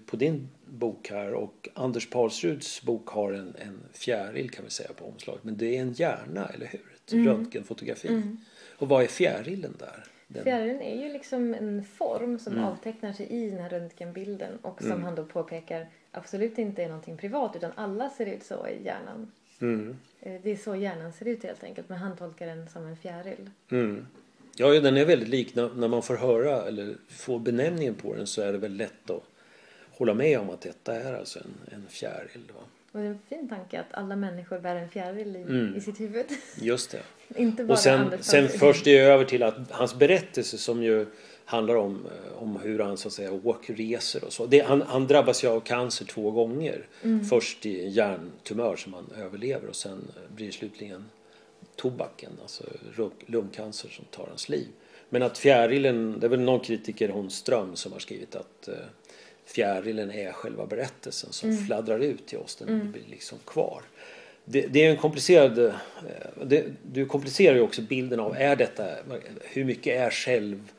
på 0.05 0.15
din 0.15 0.49
bok 0.65 1.09
här 1.09 1.33
och 1.33 1.69
Anders 1.73 2.09
Paulsruds 2.09 2.81
bok 2.81 3.07
har 3.07 3.31
en, 3.33 3.55
en 3.59 3.79
fjäril 3.93 4.49
kan 4.49 4.65
vi 4.65 4.71
säga 4.71 4.89
på 4.93 5.05
omslaget. 5.05 5.43
Men 5.43 5.57
det 5.57 5.77
är 5.77 5.81
en 5.81 5.93
hjärna, 5.93 6.47
eller 6.53 6.65
hur? 6.65 6.81
Ett 7.05 7.13
Mm. 7.13 7.27
röntgenfotografi. 7.27 8.07
Mm. 8.07 8.37
Och 8.77 8.89
vad 8.89 9.03
är 9.03 9.07
fjärilen 9.07 9.75
där? 9.79 10.03
Den, 10.27 10.43
Fjärilen 10.43 10.81
är 10.81 11.03
ju 11.05 11.13
liksom 11.13 11.53
en 11.53 11.83
form 11.83 12.39
som 12.39 12.53
Mm. 12.53 12.65
avtecknar 12.65 13.13
sig 13.13 13.25
i 13.29 13.49
den 13.49 13.59
här 13.59 13.69
röntgenbilden 13.69 14.57
och 14.61 14.81
som 14.81 14.91
Mm. 14.91 15.03
han 15.03 15.15
då 15.15 15.25
påpekar 15.25 15.87
absolut 16.11 16.57
inte 16.57 16.83
är 16.83 16.87
någonting 16.87 17.17
privat 17.17 17.55
utan 17.55 17.71
alla 17.75 18.09
ser 18.09 18.25
ut 18.25 18.43
så 18.43 18.67
i 18.67 18.83
hjärnan. 18.85 19.31
Mm, 19.61 19.97
Eh, 20.21 20.33
Det 20.43 20.51
är 20.51 20.55
så 20.57 20.75
hjärnan 20.75 21.13
ser 21.13 21.27
ut 21.27 21.43
helt 21.43 21.63
enkelt 21.63 21.89
men 21.89 21.97
han 21.97 22.17
tolkar 22.17 22.47
den 22.47 22.69
som 22.69 22.85
en 22.85 22.97
fjäril. 22.97 23.49
mm. 23.71 24.05
Ja, 24.59 24.73
ja, 24.73 24.81
den 24.81 24.97
är 24.97 25.05
väldigt 25.05 25.29
lik. 25.29 25.55
När, 25.55 25.87
man 25.87 26.03
får 26.03 26.15
höra 26.15 26.67
eller 26.67 26.95
får 27.09 27.39
benämningen 27.39 27.95
på 27.95 28.15
den 28.15 28.27
så 28.27 28.41
är 28.41 28.51
det 28.51 28.57
väl 28.57 28.73
lätt 28.77 29.09
att 29.09 29.23
hålla 29.91 30.13
med 30.13 30.39
om 30.39 30.49
att 30.49 30.61
detta 30.61 30.95
är 30.95 31.13
alltså 31.13 31.39
en, 31.39 31.73
en 31.75 31.85
fjäril. 31.89 32.41
Va? 32.55 32.61
Och 32.91 32.99
det 32.99 33.05
är 33.05 33.09
en 33.09 33.19
fin 33.29 33.49
tanke 33.49 33.79
att 33.79 33.85
alla 33.93 34.15
människor 34.15 34.59
bär 34.59 34.75
en 34.75 34.89
fjäril 34.89 35.35
i, 35.35 35.41
Mm. 35.41 35.75
i 35.75 35.81
sitt 35.81 35.99
huvud. 35.99 36.25
Just 36.61 36.91
det. 36.91 37.01
inte 37.41 37.63
bara 37.63 37.73
Och 37.73 37.79
sen, 37.79 38.11
sen 38.21 38.49
förs 38.49 38.83
det 38.83 38.97
över 38.99 39.25
till 39.25 39.43
att 39.43 39.71
hans 39.71 39.95
berättelse 39.95 40.57
som 40.57 40.83
ju 40.83 41.05
handlar 41.49 41.75
om, 41.75 42.05
eh, 42.05 42.43
om 42.43 42.59
hur 42.59 42.79
han 42.79 42.97
så 42.97 43.07
att 43.07 43.13
säga 43.13 43.31
åkreser 43.43 44.23
och 44.23 44.33
så. 44.33 44.45
Det, 44.45 44.59
han, 44.59 44.81
han 44.81 45.07
drabbas 45.07 45.43
ju 45.43 45.47
av 45.47 45.59
cancer 45.59 46.05
två 46.05 46.31
gånger. 46.31 46.87
Mm. 47.03 47.25
Först 47.25 47.65
i 47.65 47.87
hjärntumör 47.87 48.75
som 48.75 48.93
han 48.93 49.09
överlever 49.17 49.67
och 49.67 49.75
sen 49.75 50.07
eh, 50.15 50.35
blir 50.35 50.45
det 50.45 50.51
slutligen 50.53 51.05
tobaken, 51.75 52.31
alltså 52.41 52.63
lung- 52.95 53.23
lungcancer 53.25 53.89
som 53.89 54.05
tar 54.11 54.27
hans 54.27 54.49
liv. 54.49 54.67
Men 55.09 55.23
att 55.23 55.37
fjärilen, 55.37 56.19
det 56.19 56.27
är 56.27 56.29
väl 56.29 56.39
någon 56.39 56.59
kritiker, 56.59 57.09
hon 57.09 57.29
Ström, 57.29 57.75
som 57.75 57.91
har 57.91 57.99
skrivit 57.99 58.35
att 58.35 58.67
eh, 58.67 58.73
fjärilen 59.45 60.11
är 60.11 60.31
själva 60.31 60.65
berättelsen 60.65 61.31
som 61.33 61.49
Mm. 61.49 61.65
fladdrar 61.65 61.99
ut 61.99 62.27
till 62.27 62.37
oss. 62.37 62.55
Den 62.55 62.69
Mm. 62.69 62.91
blir 62.91 63.03
liksom 63.09 63.37
kvar. 63.45 63.81
Det, 64.45 64.61
det 64.67 64.85
är 64.85 64.89
en 64.91 64.97
komplicerad... 64.97 65.73
Det, 66.45 66.65
du 66.91 67.05
komplicerar 67.05 67.55
ju 67.55 67.61
också 67.61 67.81
bilden 67.81 68.19
av 68.19 68.35
är 68.35 68.55
detta, 68.55 68.85
hur 69.41 69.65
mycket 69.65 70.01
är 70.01 70.09
själv 70.09 70.71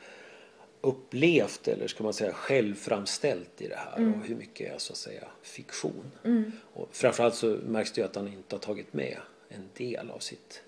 upplevt 0.81 1.69
eller 1.69 1.87
ska 1.87 2.05
man 2.05 2.13
säga 2.13 2.33
självframställt 2.33 3.63
i 3.63 3.69
det 3.69 3.77
här 3.77 3.97
Mm. 3.97 4.15
och 4.15 4.27
hur 4.27 4.37
mycket 4.37 4.75
är 4.75 4.79
så 4.79 4.93
att 4.93 4.99
säga 4.99 5.25
fiktion. 5.43 6.11
Mm. 6.25 6.53
Och 6.75 6.89
framförallt 6.93 7.35
så 7.35 7.47
märks 7.47 7.93
det 7.93 8.01
ju 8.01 8.05
att 8.07 8.17
han 8.17 8.29
inte 8.29 8.55
har 8.57 8.61
tagit 8.61 8.93
med 8.93 9.17
en 9.49 9.69
del 9.77 10.11
av 10.11 10.19
sitt, 10.19 10.63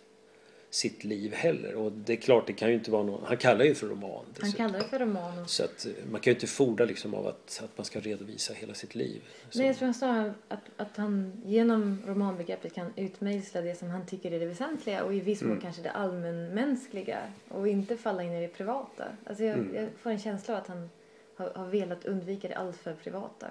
sitt 0.70 1.04
liv 1.04 1.32
heller. 1.34 1.74
Och 1.74 1.92
det 1.92 2.12
är 2.12 2.16
klart, 2.16 2.46
det 2.46 2.52
kan 2.52 2.68
ju 2.68 2.74
inte 2.74 2.90
vara 2.90 3.02
någon, 3.02 3.24
han 3.24 3.36
kallar 3.36 3.64
ju 3.64 3.74
för 3.74 3.86
roman. 3.86 4.10
Han 4.10 4.24
dessutom. 4.28 4.52
kallar 4.52 4.78
det 4.78 4.84
för 4.84 4.98
roman. 4.98 5.48
Så 5.48 5.64
att 5.64 5.86
eh, 5.86 5.92
man 6.10 6.20
kan 6.20 6.30
ju 6.30 6.34
inte 6.34 6.46
fordra 6.46 6.84
liksom 6.84 7.14
av 7.14 7.26
att, 7.26 7.60
att 7.64 7.78
man 7.78 7.84
ska 7.84 8.00
redovisa 8.00 8.54
hela 8.54 8.74
sitt 8.74 8.94
liv. 8.94 9.22
Så, 9.50 9.58
Nej, 9.58 9.66
jag 9.66 9.76
tror 9.76 9.86
han 9.86 9.94
sa 9.94 10.30
att, 10.48 10.60
att 10.76 10.96
han 10.96 11.32
genom 11.44 12.02
romanbegreppet 12.06 12.74
kan 12.74 12.92
utmejsla 12.96 13.60
det 13.60 13.74
som 13.78 13.90
han 13.90 14.06
tycker 14.06 14.32
är 14.32 14.40
det 14.40 14.46
väsentliga 14.46 15.04
och 15.04 15.14
i 15.14 15.20
viss 15.20 15.42
mån 15.42 15.50
Mm. 15.50 15.62
kanske 15.62 15.82
det 15.82 15.90
allmänmänskliga 15.90 17.18
och 17.48 17.68
inte 17.68 17.96
falla 17.96 18.22
in 18.22 18.32
i 18.32 18.40
det 18.40 18.48
privata. 18.48 19.04
Alltså 19.26 19.44
jag, 19.44 19.58
Mm. 19.58 19.74
jag 19.74 19.88
får 20.02 20.10
en 20.10 20.18
känsla 20.18 20.54
av 20.54 20.60
att 20.60 20.68
han 20.68 20.90
har, 21.36 21.50
har 21.54 21.66
velat 21.66 22.04
undvika 22.04 22.48
det 22.48 22.54
alltför 22.54 22.94
privata. 22.94 23.46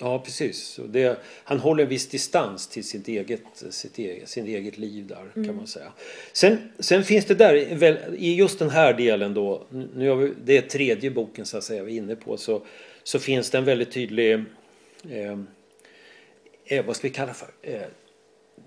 Ja, 0.00 0.18
precis. 0.18 0.80
Det, 0.88 1.18
han 1.44 1.58
håller 1.58 1.82
en 1.82 1.88
viss 1.88 2.08
distans 2.08 2.68
till 2.68 2.84
sitt 2.84 3.08
eget, 3.08 3.42
sitt 3.70 3.98
eget, 3.98 4.28
sin 4.28 4.46
eget 4.46 4.78
liv 4.78 5.06
där 5.06 5.30
Mm. 5.34 5.48
kan 5.48 5.56
man 5.56 5.66
säga. 5.66 5.92
Sen, 6.32 6.58
sen 6.78 7.04
finns 7.04 7.24
det 7.24 7.34
där, 7.34 7.74
väl, 7.74 7.96
i 8.18 8.34
just 8.34 8.58
den 8.58 8.70
här 8.70 8.92
delen 8.94 9.34
då, 9.34 9.66
nu 9.94 10.08
vi, 10.16 10.32
det 10.44 10.56
är 10.58 10.62
tredje 10.62 11.10
boken 11.10 11.46
så 11.46 11.58
att 11.58 11.64
säga 11.64 11.82
vi 11.82 11.92
är 11.92 11.98
inne 11.98 12.16
på, 12.16 12.36
så, 12.36 12.62
så 13.02 13.18
finns 13.18 13.50
det 13.50 13.58
en 13.58 13.64
väldigt 13.64 13.92
tydlig, 13.92 14.32
eh, 15.10 15.38
eh, 16.64 16.84
vad 16.84 16.96
ska 16.96 17.08
vi 17.08 17.14
kalla 17.14 17.34
för, 17.34 17.48
eh, 17.62 17.82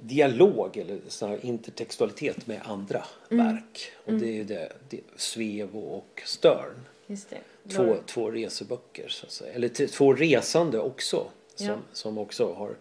dialog 0.02 0.78
eller 0.78 1.00
här 1.28 1.46
intertextualitet 1.46 2.48
med 2.48 2.60
andra 2.64 3.04
Mm. 3.32 3.46
verk. 3.46 3.92
Och 4.06 4.14
det 4.14 4.28
är 4.28 4.34
ju 4.34 4.44
det, 4.44 4.72
det 4.90 5.00
Svevo 5.16 5.80
och 5.80 6.22
Stern. 6.26 6.82
Just 7.08 7.30
det. 7.30 7.38
Två, 7.70 7.84
Laura- 7.84 8.04
två 8.06 8.32
reseböcker 8.32 9.08
så 9.08 9.26
att 9.26 9.32
säga. 9.32 9.54
Eller 9.54 9.88
två 9.88 10.14
resande 10.14 10.80
också. 10.80 11.28
Som, 11.56 11.68
Ja. 11.68 11.78
som 11.92 12.18
också 12.18 12.54
har 12.54 12.76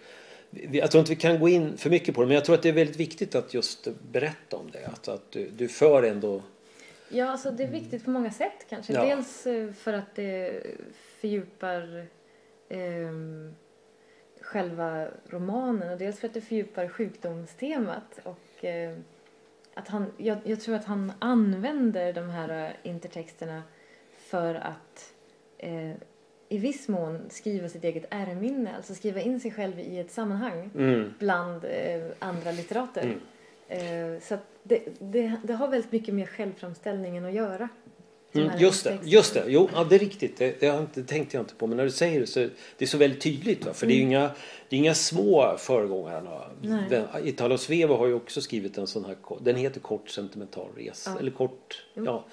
jag 0.72 0.90
tror 0.90 1.00
inte 1.00 1.10
vi 1.10 1.16
kan 1.20 1.40
gå 1.40 1.48
in 1.48 1.76
för 1.76 1.90
mycket 1.90 2.14
på 2.14 2.20
det 2.20 2.26
men 2.26 2.34
jag 2.34 2.44
tror 2.44 2.54
att 2.54 2.62
det 2.62 2.68
är 2.68 2.72
väldigt 2.72 2.96
viktigt 2.96 3.34
att 3.34 3.54
just 3.54 3.88
berätta 4.12 4.56
om 4.56 4.70
det. 4.70 4.86
Att, 4.86 5.08
att 5.08 5.30
du, 5.32 5.48
du 5.48 5.68
för 5.68 6.02
ändå... 6.02 6.42
Ja, 7.08 7.30
alltså 7.30 7.50
det 7.50 7.62
är 7.64 7.70
viktigt 7.70 8.04
på 8.04 8.10
många 8.10 8.30
sätt 8.30 8.66
kanske. 8.68 8.92
Ja. 8.92 9.04
Dels 9.04 9.46
eh, 9.46 9.72
för 9.72 9.92
att 9.92 10.14
det 10.14 10.62
fördjupar 11.20 12.06
ehm, 12.68 13.54
själva 14.40 15.06
romanen 15.26 15.92
och 15.92 15.98
dels 15.98 16.20
för 16.20 16.28
att 16.28 16.34
det 16.34 16.40
fördjupar 16.40 16.88
sjukdomstemat. 16.88 18.20
Och, 18.22 18.64
eh, 18.64 18.96
att 19.74 19.88
han, 19.88 20.06
jag, 20.16 20.38
jag 20.44 20.60
tror 20.60 20.74
att 20.74 20.84
han 20.84 21.12
använder 21.18 22.12
de 22.12 22.28
här 22.30 22.66
eh, 22.66 22.90
intertexterna 22.90 23.62
för 24.30 24.54
att 24.54 25.12
eh, 25.58 25.90
i 26.48 26.58
viss 26.58 26.88
mån 26.88 27.20
skriva 27.30 27.68
sitt 27.68 27.84
eget 27.84 28.04
ärminne, 28.10 28.76
alltså 28.76 28.94
skriva 28.94 29.20
in 29.20 29.40
sig 29.40 29.50
själv 29.50 29.80
i 29.80 29.98
ett 29.98 30.10
sammanhang 30.10 30.70
Mm, 30.74 31.14
bland 31.18 31.64
eh, 31.64 32.02
andra 32.18 32.52
litterater. 32.52 33.02
Mm. 33.02 33.20
Eh, 33.68 34.20
så 34.22 34.34
att 34.34 34.46
det, 34.62 34.82
det, 34.98 35.36
det 35.44 35.52
har 35.52 35.68
väldigt 35.68 35.92
mycket 35.92 36.14
med 36.14 36.28
självframställningen 36.28 37.24
att 37.24 37.32
göra. 37.32 37.68
mm, 38.32 38.50
just 38.58 38.84
det, 38.84 38.98
just 39.02 39.34
det. 39.34 39.44
Jo, 39.46 39.68
ja, 39.74 39.84
det 39.84 39.94
är 39.94 39.98
riktigt. 39.98 40.36
Det, 40.38 40.60
det, 40.60 40.66
har 40.66 40.80
inte, 40.80 41.02
tänkte 41.04 41.36
jag 41.36 41.42
inte 41.42 41.54
på. 41.54 41.66
Men 41.66 41.76
när 41.76 41.84
du 41.84 41.90
säger 41.90 42.20
det 42.20 42.26
så 42.26 42.40
det 42.78 42.84
är 42.84 42.86
så 42.86 42.98
väldigt 42.98 43.20
tydligt. 43.20 43.66
Va? 43.66 43.72
För 43.72 43.86
det 43.86 43.92
är 43.92 43.96
ju 43.96 44.02
inga, 44.02 44.30
det 44.68 44.76
är 44.76 44.80
inga 44.80 44.94
små 44.94 45.54
föregångare. 45.58 46.40
Den, 46.90 47.06
Italo 47.24 47.58
Svevo 47.58 47.94
har 47.94 48.06
ju 48.06 48.14
också 48.14 48.40
skrivit 48.40 48.78
en 48.78 48.86
sån 48.86 49.04
här. 49.04 49.16
Den 49.40 49.56
heter 49.56 49.80
Kort 49.80 50.08
sentimental 50.08 50.68
resa. 50.76 51.10
Ja. 51.10 51.18
Eller 51.20 51.30
kort. 51.30 51.84
Jo. 51.94 52.04
Ja. 52.04 52.24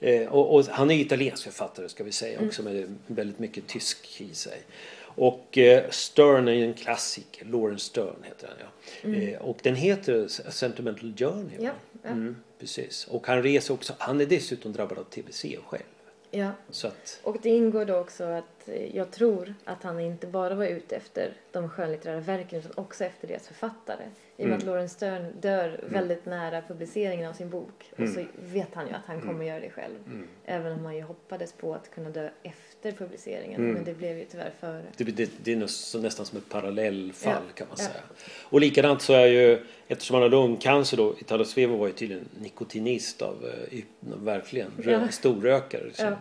Eh, 0.00 0.28
och, 0.28 0.54
och 0.54 0.64
han 0.64 0.90
är 0.90 0.94
italiensk 0.94 1.44
författare 1.44 1.88
ska 1.88 2.04
vi 2.04 2.12
säga 2.12 2.40
också 2.40 2.62
med 2.62 2.96
väldigt 3.06 3.38
mycket 3.38 3.66
tysk 3.66 4.20
i 4.20 4.34
sig. 4.34 4.62
Och 5.02 5.58
eh, 5.58 5.90
Stern 5.90 6.48
är 6.48 6.52
en 6.52 6.74
klassiker. 6.74 7.44
Lawrence 7.44 7.84
Stern 7.84 8.16
heter 8.22 8.48
han 8.48 8.56
ja. 8.60 9.18
Eh, 9.18 9.40
och 9.40 9.58
den 9.62 9.74
heter 9.74 10.24
A 10.24 10.50
Sentimental 10.50 11.14
Journey. 11.16 11.56
Ja, 11.58 11.70
ja. 12.02 12.08
Mm, 12.08 12.36
precis. 12.58 13.06
Och 13.10 13.26
han 13.26 13.42
reser 13.42 13.74
också. 13.74 13.92
Han 13.98 14.20
är 14.20 14.26
dessutom 14.26 14.72
drabbad 14.72 14.98
av 14.98 15.04
tbc 15.04 15.56
själv. 15.66 15.82
Ja, 16.30 16.50
Så 16.70 16.86
att, 16.88 17.20
och 17.24 17.36
det 17.42 17.48
ingår 17.50 17.84
då 17.84 17.96
också 17.96 18.24
att 18.24 18.68
eh, 18.68 18.96
jag 18.96 19.10
tror 19.10 19.54
att 19.64 19.82
han 19.82 20.00
inte 20.00 20.26
bara 20.26 20.54
var 20.54 20.64
ute 20.64 20.96
efter 20.96 21.32
de 21.52 21.68
skönlitterära 21.68 22.20
verken 22.20 22.58
utan 22.58 22.72
också 22.74 23.04
efter 23.04 23.28
deras 23.28 23.46
författare. 23.46 24.04
I 24.36 24.42
och 24.44 24.46
med 24.46 24.46
Mm. 24.46 24.56
att 24.58 24.64
Lawrence 24.64 24.94
Stern 24.94 25.40
dör 25.40 25.84
väldigt 25.88 26.26
nära 26.26 26.62
publiceringen 26.62 27.28
av 27.30 27.32
sin 27.32 27.50
bok. 27.50 27.92
Och 27.98 28.08
så 28.08 28.24
vet 28.34 28.74
han 28.74 28.86
ju 28.86 28.92
att 28.92 29.06
han 29.06 29.20
kommer 29.20 29.44
göra 29.44 29.60
det 29.60 29.70
själv. 29.70 29.94
Mm. 30.06 30.28
Även 30.44 30.72
om 30.72 30.84
han 30.84 30.96
ju 30.96 31.02
hoppades 31.02 31.52
på 31.52 31.74
att 31.74 31.90
kunna 31.90 32.10
dö 32.10 32.30
efter 32.42 32.69
publiceringen. 32.82 33.60
Mm. 33.60 33.72
Men 33.74 33.84
det 33.84 33.94
blev 33.94 34.18
ju 34.18 34.24
tyvärr 34.24 34.52
före. 34.60 34.82
det, 34.96 35.04
det, 35.04 35.30
det 35.44 35.52
är 35.52 35.56
nästan 36.00 36.26
som 36.26 36.38
ett 36.38 36.48
parallellfall 36.48 37.32
Ja, 37.32 37.54
kan 37.54 37.66
man 37.68 37.76
ja. 37.80 37.84
säga. 37.84 38.00
Och 38.42 38.60
likadant 38.60 39.02
så 39.02 39.12
är 39.12 39.26
ju, 39.26 39.58
eftersom 39.88 40.14
han 40.14 40.22
har 40.22 40.30
lungcancer 40.30 40.96
då, 40.96 41.14
Italo 41.20 41.44
Svevo 41.44 41.76
var 41.76 41.86
ju 41.86 41.92
tydligen 41.92 42.28
nikotinist 42.40 43.22
av, 43.22 43.50
eh, 43.70 43.78
verkligen, 44.00 44.70
rö, 44.78 44.92
Ja. 44.92 45.08
storrökare. 45.08 45.84
Liksom, 45.84 46.06
Ja. 46.06 46.16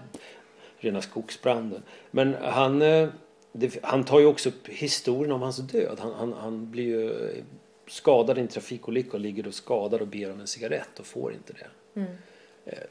Rena 0.80 1.02
skogsbranden. 1.02 1.84
Men 2.12 2.34
han, 2.42 2.82
eh, 2.82 3.10
det, 3.52 3.80
han 3.84 4.04
tar 4.04 4.20
ju 4.20 4.26
också 4.26 4.50
upp 4.50 4.68
historien 4.68 5.32
om 5.32 5.42
hans 5.42 5.58
död. 5.58 5.98
Han, 6.00 6.14
han, 6.14 6.34
han 6.34 6.72
blir 6.72 6.84
ju 6.84 7.12
eh, 7.12 7.44
skadad 7.88 8.38
i 8.38 8.42
en 8.42 8.48
trafikolycka 8.48 9.12
och 9.12 9.20
ligger 9.20 9.44
då 9.44 9.52
skadad 9.52 10.02
och 10.02 10.08
ber 10.08 10.32
om 10.32 10.40
en 10.40 10.48
cigarett 10.48 11.00
och 11.00 11.06
får 11.06 11.34
inte 11.34 11.54
det. 11.54 12.00
Mm. 12.00 12.14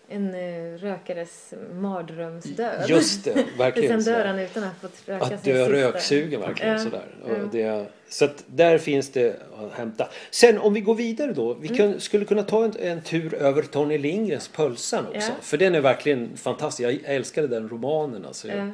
En 0.09 0.35
eh, 0.35 0.79
rökares 0.79 1.55
mardrömsdöd. 1.73 2.85
Just 2.89 3.25
det, 3.25 3.45
verkligen. 3.59 4.03
Sen 4.03 4.15
dör 4.15 4.25
han 4.25 4.39
utan 4.39 4.63
att 4.65 4.69
ha 4.83 4.89
fått 4.89 5.09
röka 5.09 5.25
Att 5.35 5.45
dö 5.45 5.69
röksugen 5.69 6.41
verkligen. 6.41 6.73
Ja, 6.73 6.79
Sådär. 6.79 7.07
Och 7.25 7.49
det, 7.53 7.87
så 8.09 8.25
att 8.25 8.45
där 8.47 8.79
finns 8.79 9.11
det 9.13 9.37
att 9.59 9.73
hämta. 9.73 10.09
Sen 10.31 10.59
om 10.59 10.75
vi 10.75 10.81
går 10.81 10.95
vidare 10.95 11.33
då. 11.33 11.55
Vi 11.55 11.67
Mm. 11.69 11.79
kan, 11.79 12.01
skulle 12.01 12.25
kunna 12.25 12.43
ta 12.43 12.65
en, 12.65 12.73
en 12.81 13.03
tur 13.03 13.35
över 13.35 13.63
Tony 13.63 13.99
Lindgrens 13.99 14.49
Pölsan 14.49 15.07
också. 15.07 15.19
Ja. 15.31 15.35
För 15.41 15.57
den 15.57 15.75
är 15.75 15.81
verkligen 15.81 16.37
fantastisk. 16.37 16.89
Jag 16.89 17.15
älskade 17.15 17.49
den 17.49 17.69
romanen. 17.69 18.25
Alltså. 18.27 18.49
Jag, 18.49 18.59
Ja. 18.59 18.71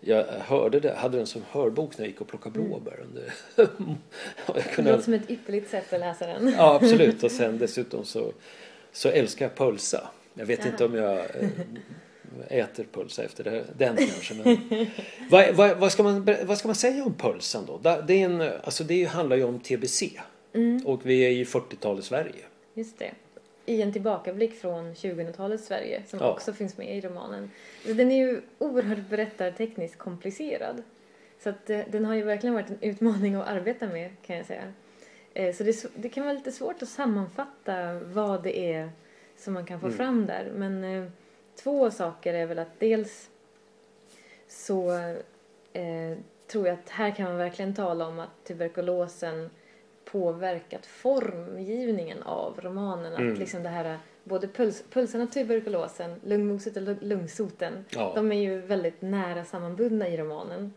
jag 0.00 0.24
hörde 0.40 0.80
det, 0.80 0.94
hade 0.94 1.16
den 1.16 1.26
som 1.26 1.42
hörbok 1.50 1.98
när 1.98 2.04
jag 2.04 2.10
gick 2.10 2.20
och 2.20 2.28
plockade 2.28 2.58
blåbär. 2.58 3.00
Under, 3.02 3.32
jag 4.46 4.56
Det 4.76 4.82
låter 4.82 5.02
som 5.04 5.14
ett 5.14 5.30
ypperligt 5.30 5.70
sätt 5.70 5.92
att 5.92 6.00
läsa 6.00 6.26
den. 6.26 6.54
ja 6.58 6.74
absolut. 6.74 7.22
Och 7.22 7.30
sen 7.30 7.58
dessutom 7.58 8.04
så, 8.04 8.32
så 8.92 9.08
älskar 9.08 9.44
jag 9.44 9.54
pölsa. 9.54 10.10
Jag 10.34 10.46
vet 10.46 10.66
inte 10.66 10.84
om 10.84 10.94
jag 10.94 11.18
eh, 11.18 11.48
äter 12.58 12.84
pölsa 12.92 13.24
efter 13.24 13.44
det, 13.44 13.64
den 13.78 13.96
kanske. 13.96 14.34
Men, 14.34 14.58
vad, 15.30 15.54
vad, 15.54 15.78
vad, 15.78 15.92
ska 15.92 16.02
man, 16.02 16.28
vad 16.44 16.58
ska 16.58 16.68
man 16.68 16.74
säga 16.74 17.04
om 17.04 17.14
pölsan 17.14 17.66
då? 17.66 17.78
Det, 17.78 18.14
är 18.14 18.24
en, 18.24 18.40
alltså 18.64 18.84
det 18.84 19.04
handlar 19.04 19.36
ju 19.36 19.44
om 19.44 19.60
TBC. 19.60 20.02
Mm, 20.54 20.86
Och 20.86 21.06
vi 21.06 21.20
är 21.20 21.30
i 21.30 21.44
40-talets 21.44 22.06
Sverige. 22.06 22.44
just 22.74 22.98
det. 22.98 23.10
I 23.66 23.82
en 23.82 23.92
tillbakablick 23.92 24.54
från 24.60 24.94
2000-talets 24.94 25.66
Sverige 25.66 26.02
som 26.08 26.18
Ja. 26.18 26.32
också 26.32 26.52
finns 26.52 26.76
med 26.78 26.96
i 26.96 27.00
romanen. 27.00 27.50
Den 27.86 28.10
är 28.12 28.16
ju 28.16 28.40
oerhört 28.58 29.08
berättartekniskt 29.10 29.98
komplicerad. 29.98 30.82
Så 31.42 31.48
att 31.48 31.70
eh, 31.70 31.80
den 31.90 32.04
har 32.04 32.14
ju 32.14 32.22
verkligen 32.22 32.54
varit 32.54 32.70
en 32.70 32.78
utmaning 32.80 33.34
att 33.34 33.48
arbeta 33.48 33.86
med 33.86 34.10
kan 34.26 34.36
jag 34.36 34.46
säga. 34.46 34.72
Eh, 35.34 35.54
Så 35.54 35.64
det, 35.64 35.86
det 35.94 36.08
kan 36.08 36.24
vara 36.24 36.34
lite 36.34 36.52
svårt 36.52 36.82
att 36.82 36.88
sammanfatta 36.88 37.94
vad 37.94 38.42
det 38.42 38.72
är 38.72 38.90
som 39.42 39.54
man 39.54 39.66
kan 39.66 39.80
få 39.80 39.86
Mm. 39.86 39.96
fram 39.98 40.26
där. 40.26 40.50
Men 40.54 40.84
eh, 40.84 41.04
två 41.62 41.90
saker 41.90 42.34
är 42.34 42.46
väl 42.46 42.58
att 42.58 42.78
dels 42.80 43.30
så 44.48 44.90
eh, 45.72 46.18
tror 46.46 46.66
jag 46.66 46.74
att 46.74 46.88
här 46.90 47.10
kan 47.10 47.24
man 47.26 47.36
verkligen 47.36 47.74
tala 47.74 48.06
om 48.06 48.18
att 48.18 48.44
tuberkulosen 48.44 49.50
påverkat 50.04 50.86
formgivningen 50.86 52.22
av 52.22 52.60
romanen. 52.60 53.12
Mm. 53.14 53.32
Att 53.32 53.38
liksom 53.38 53.62
det 53.62 53.68
här, 53.68 53.98
både 54.24 54.48
puls, 54.48 54.84
pulsen 54.90 55.20
och 55.20 55.32
tuberkulosen, 55.32 56.20
lungmoset 56.24 56.76
och 56.76 56.82
lung- 56.82 56.98
lungsoten, 57.00 57.84
Ja. 57.90 58.12
de 58.14 58.32
är 58.32 58.40
ju 58.40 58.60
väldigt 58.60 59.02
nära 59.02 59.44
sammanbundna 59.44 60.08
i 60.08 60.16
romanen. 60.16 60.72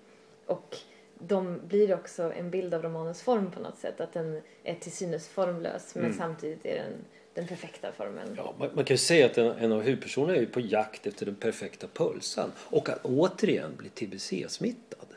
Och 0.46 0.78
de 1.20 1.60
blir 1.68 1.94
också 1.94 2.34
en 2.34 2.50
bild 2.50 2.74
av 2.74 2.82
romanens 2.82 3.22
form 3.24 3.52
på 3.52 3.60
något 3.60 3.78
sätt. 3.78 4.02
Att 4.02 4.14
den 4.14 4.42
är 4.64 4.76
till 4.76 4.92
synes 4.92 5.28
formlös 5.28 5.96
men 5.96 6.04
Mm. 6.06 6.18
samtidigt 6.18 6.66
är 6.66 6.76
den 6.76 6.94
den 7.36 7.48
perfekta 7.48 7.92
formen. 7.92 8.34
Ja, 8.38 8.54
man, 8.60 8.70
man 8.74 8.86
kan 8.86 8.94
ju 8.94 8.98
säga 8.98 9.26
att 9.26 9.38
en, 9.38 9.46
en 9.48 9.72
av 9.72 9.82
huvudpersonerna 9.82 10.36
är 10.36 10.40
ju 10.42 10.48
på 10.48 10.60
jakt 10.60 11.08
efter 11.08 11.26
den 11.26 11.36
perfekta 11.36 11.88
pulsan. 11.94 12.52
Och 12.58 12.90
att 12.90 13.00
återigen 13.06 13.76
bli 13.78 13.90
TBC-smittad. 13.90 15.08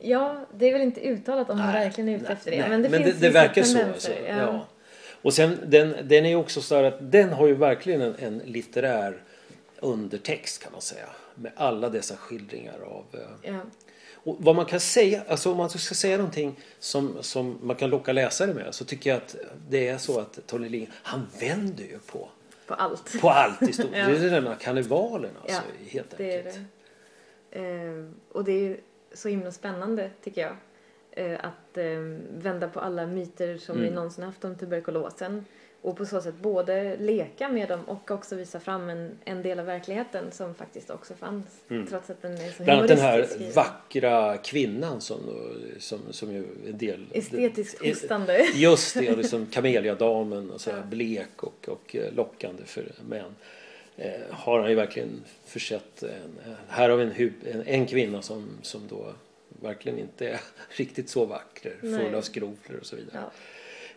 Ja, 0.00 0.46
det 0.54 0.68
är 0.68 0.72
väl 0.72 0.82
inte 0.82 1.00
uttalat 1.00 1.50
om 1.50 1.58
han 1.58 1.72
Nej, 1.72 1.84
verkligen 1.84 2.08
är 2.08 2.14
ute 2.14 2.24
nej, 2.24 2.32
efter 2.32 2.50
det. 2.50 2.58
nej. 2.60 2.68
Men 2.68 2.82
det 2.82 2.90
finns 2.90 3.14
det, 3.20 3.26
det 3.26 3.32
verkar 3.32 3.62
så. 3.62 3.82
Alltså. 3.82 4.12
ja. 4.28 4.36
Ja. 4.36 4.66
Och 5.22 5.34
sen 5.34 5.58
den, 5.66 5.94
den 6.02 6.24
är 6.24 6.28
ju 6.30 6.36
också 6.36 6.60
så 6.60 6.74
att 6.84 7.12
den 7.12 7.32
har 7.32 7.46
ju 7.46 7.54
verkligen 7.54 8.00
en, 8.00 8.14
en 8.18 8.38
litterär 8.38 9.22
undertext 9.80 10.62
kan 10.62 10.72
man 10.72 10.80
säga. 10.80 11.06
Med 11.34 11.52
alla 11.56 11.88
dessa 11.88 12.16
skildringar 12.16 12.78
av 12.80 13.04
eh, 13.12 13.50
Ja. 13.52 13.60
Och 14.22 14.36
vad 14.40 14.56
man 14.56 14.66
kan 14.66 14.80
säga, 14.80 15.22
alltså 15.28 15.50
om 15.50 15.56
man 15.56 15.70
ska 15.70 15.94
säga 15.94 16.16
någonting 16.16 16.58
som, 16.78 17.16
som 17.20 17.58
man 17.62 17.76
kan 17.76 17.90
locka 17.90 18.12
läsare 18.12 18.54
med 18.54 18.74
så 18.74 18.84
tycker 18.84 19.10
jag 19.10 19.16
att 19.16 19.36
det 19.68 19.88
är 19.88 19.98
så 19.98 20.20
att 20.20 20.38
Tony 20.46 20.68
Lindgren, 20.68 20.94
han 21.02 21.26
vänder 21.40 21.84
ju 21.84 21.98
på, 21.98 22.28
På 22.66 22.74
allt. 22.74 23.20
på 23.20 23.30
allt 23.30 23.62
i 23.62 23.72
stort. 23.72 23.86
Ja. 23.94 24.06
Det 24.06 24.16
är 24.26 24.30
den 24.30 24.46
här 24.46 24.56
karnevalen 24.60 25.30
alltså, 25.42 25.62
Ja, 25.82 25.90
helt 25.90 26.14
Det 26.16 26.32
är 26.34 26.38
enkelt. 26.38 26.58
det. 27.50 27.60
Eh, 27.60 28.04
och 28.32 28.44
det 28.44 28.52
är 28.68 28.80
så 29.14 29.28
himla 29.28 29.52
spännande 29.52 30.10
tycker 30.24 30.40
jag. 30.40 30.56
Eh, 31.12 31.38
att 31.44 31.76
eh, 31.78 31.84
vända 32.38 32.68
på 32.68 32.80
alla 32.80 33.06
myter 33.06 33.58
som 33.58 33.74
Mm. 33.76 33.88
vi 33.88 33.94
någonsin 33.94 34.24
haft 34.24 34.44
om 34.44 34.56
tuberkulosen. 34.58 35.44
Och 35.82 35.96
på 35.96 36.06
så 36.06 36.20
sätt 36.20 36.34
både 36.34 36.96
leka 36.96 37.48
med 37.48 37.68
dem 37.68 37.84
och 37.84 38.10
också 38.10 38.36
visa 38.36 38.60
fram 38.60 38.88
en, 38.88 39.18
en 39.24 39.42
del 39.42 39.58
av 39.60 39.66
verkligheten 39.66 40.32
som 40.32 40.54
faktiskt 40.54 40.90
också 40.90 41.14
fanns. 41.14 41.46
Mm. 41.68 41.86
Trots 41.86 42.10
att 42.10 42.22
den 42.22 42.32
är 42.32 42.50
så 42.50 42.62
Bland 42.62 42.78
annat 42.78 42.88
den 42.88 42.98
här 42.98 43.28
vackra 43.54 44.36
kvinnan 44.36 45.00
som, 45.00 45.18
som, 45.78 45.98
som 46.10 46.32
ju 46.32 46.44
en 46.66 46.78
del... 46.78 47.06
Estetiskt 47.12 47.86
hostande. 47.86 48.46
Just 48.54 48.94
det, 48.94 49.16
liksom 49.16 49.46
kameliadamen 49.52 50.50
och 50.50 50.60
så 50.60 50.70
här 50.70 50.78
Ja. 50.78 50.84
blek 50.84 51.42
och, 51.42 51.68
och 51.68 51.96
eh, 51.96 52.12
lockande 52.14 52.64
för 52.64 52.92
män. 53.08 53.34
Eh, 53.96 54.20
har 54.30 54.60
han 54.60 54.68
ju 54.70 54.74
verkligen 54.74 55.24
försett 55.44 56.02
en, 56.02 56.10
eh, 56.46 56.52
här 56.68 56.88
har 56.88 56.96
vi 56.96 57.04
en, 57.04 57.34
en, 57.52 57.62
en 57.66 57.86
kvinna 57.86 58.22
som, 58.22 58.48
som 58.62 58.88
då 58.88 59.12
verkligen 59.48 59.98
inte 59.98 60.28
är 60.28 60.40
riktigt 60.68 61.08
så 61.08 61.24
vacker. 61.24 61.76
Full 61.80 62.14
av 62.14 62.22
skrofler 62.22 62.80
och 62.80 62.86
så 62.86 62.96
vidare. 62.96 63.12
Ja. 63.14 63.30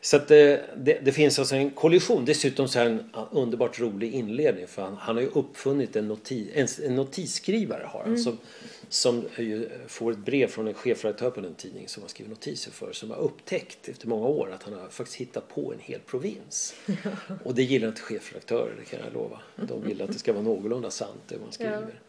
Så 0.03 0.15
att 0.15 0.27
det, 0.27 0.61
det, 0.77 0.99
det 1.03 1.11
finns 1.11 1.39
alltså 1.39 1.55
en 1.55 1.69
kollision. 1.69 2.25
Dessutom 2.25 2.67
så 2.67 2.79
är 2.79 2.85
en 2.85 3.03
underbart 3.31 3.79
rolig 3.79 4.13
inledning 4.13 4.67
för 4.67 4.81
han, 4.81 4.97
han 4.99 5.15
har 5.15 5.21
ju 5.21 5.29
uppfunnit 5.29 5.95
en, 5.95 6.07
noti, 6.07 6.51
en, 6.53 6.67
en 6.85 6.95
notisskrivare 6.95 7.83
har 7.87 8.03
han, 8.03 8.17
som, 8.17 8.37
som 8.93 9.23
ju 9.37 9.69
får 9.87 10.11
ett 10.11 10.17
brev 10.17 10.47
från 10.47 10.67
en 10.67 10.73
chefredaktör 10.73 11.29
på 11.29 11.41
den 11.41 11.55
tidning 11.55 11.87
som 11.87 12.03
han 12.03 12.09
skriver 12.09 12.29
notiser 12.29 12.71
för 12.71 12.91
som 12.91 13.11
har 13.11 13.17
upptäckt 13.17 13.89
efter 13.89 14.07
många 14.07 14.27
år 14.27 14.51
att 14.51 14.63
han 14.63 14.73
har 14.73 14.89
faktiskt 14.89 15.17
hittat 15.17 15.47
på 15.47 15.73
en 15.73 15.79
hel 15.79 15.99
provins. 15.99 16.75
Och 17.43 17.55
det 17.55 17.63
gillar 17.63 17.87
inte 17.87 18.01
chefredaktörer, 18.01 18.75
det 18.79 18.85
kan 18.85 18.99
jag 19.05 19.13
lova. 19.13 19.39
De 19.55 19.83
vill 19.83 20.01
att 20.01 20.11
det 20.11 20.19
ska 20.19 20.33
vara 20.33 20.43
någorlunda 20.43 20.89
sant 20.89 21.21
det 21.27 21.37
man 21.37 21.51
skriver. 21.51 21.99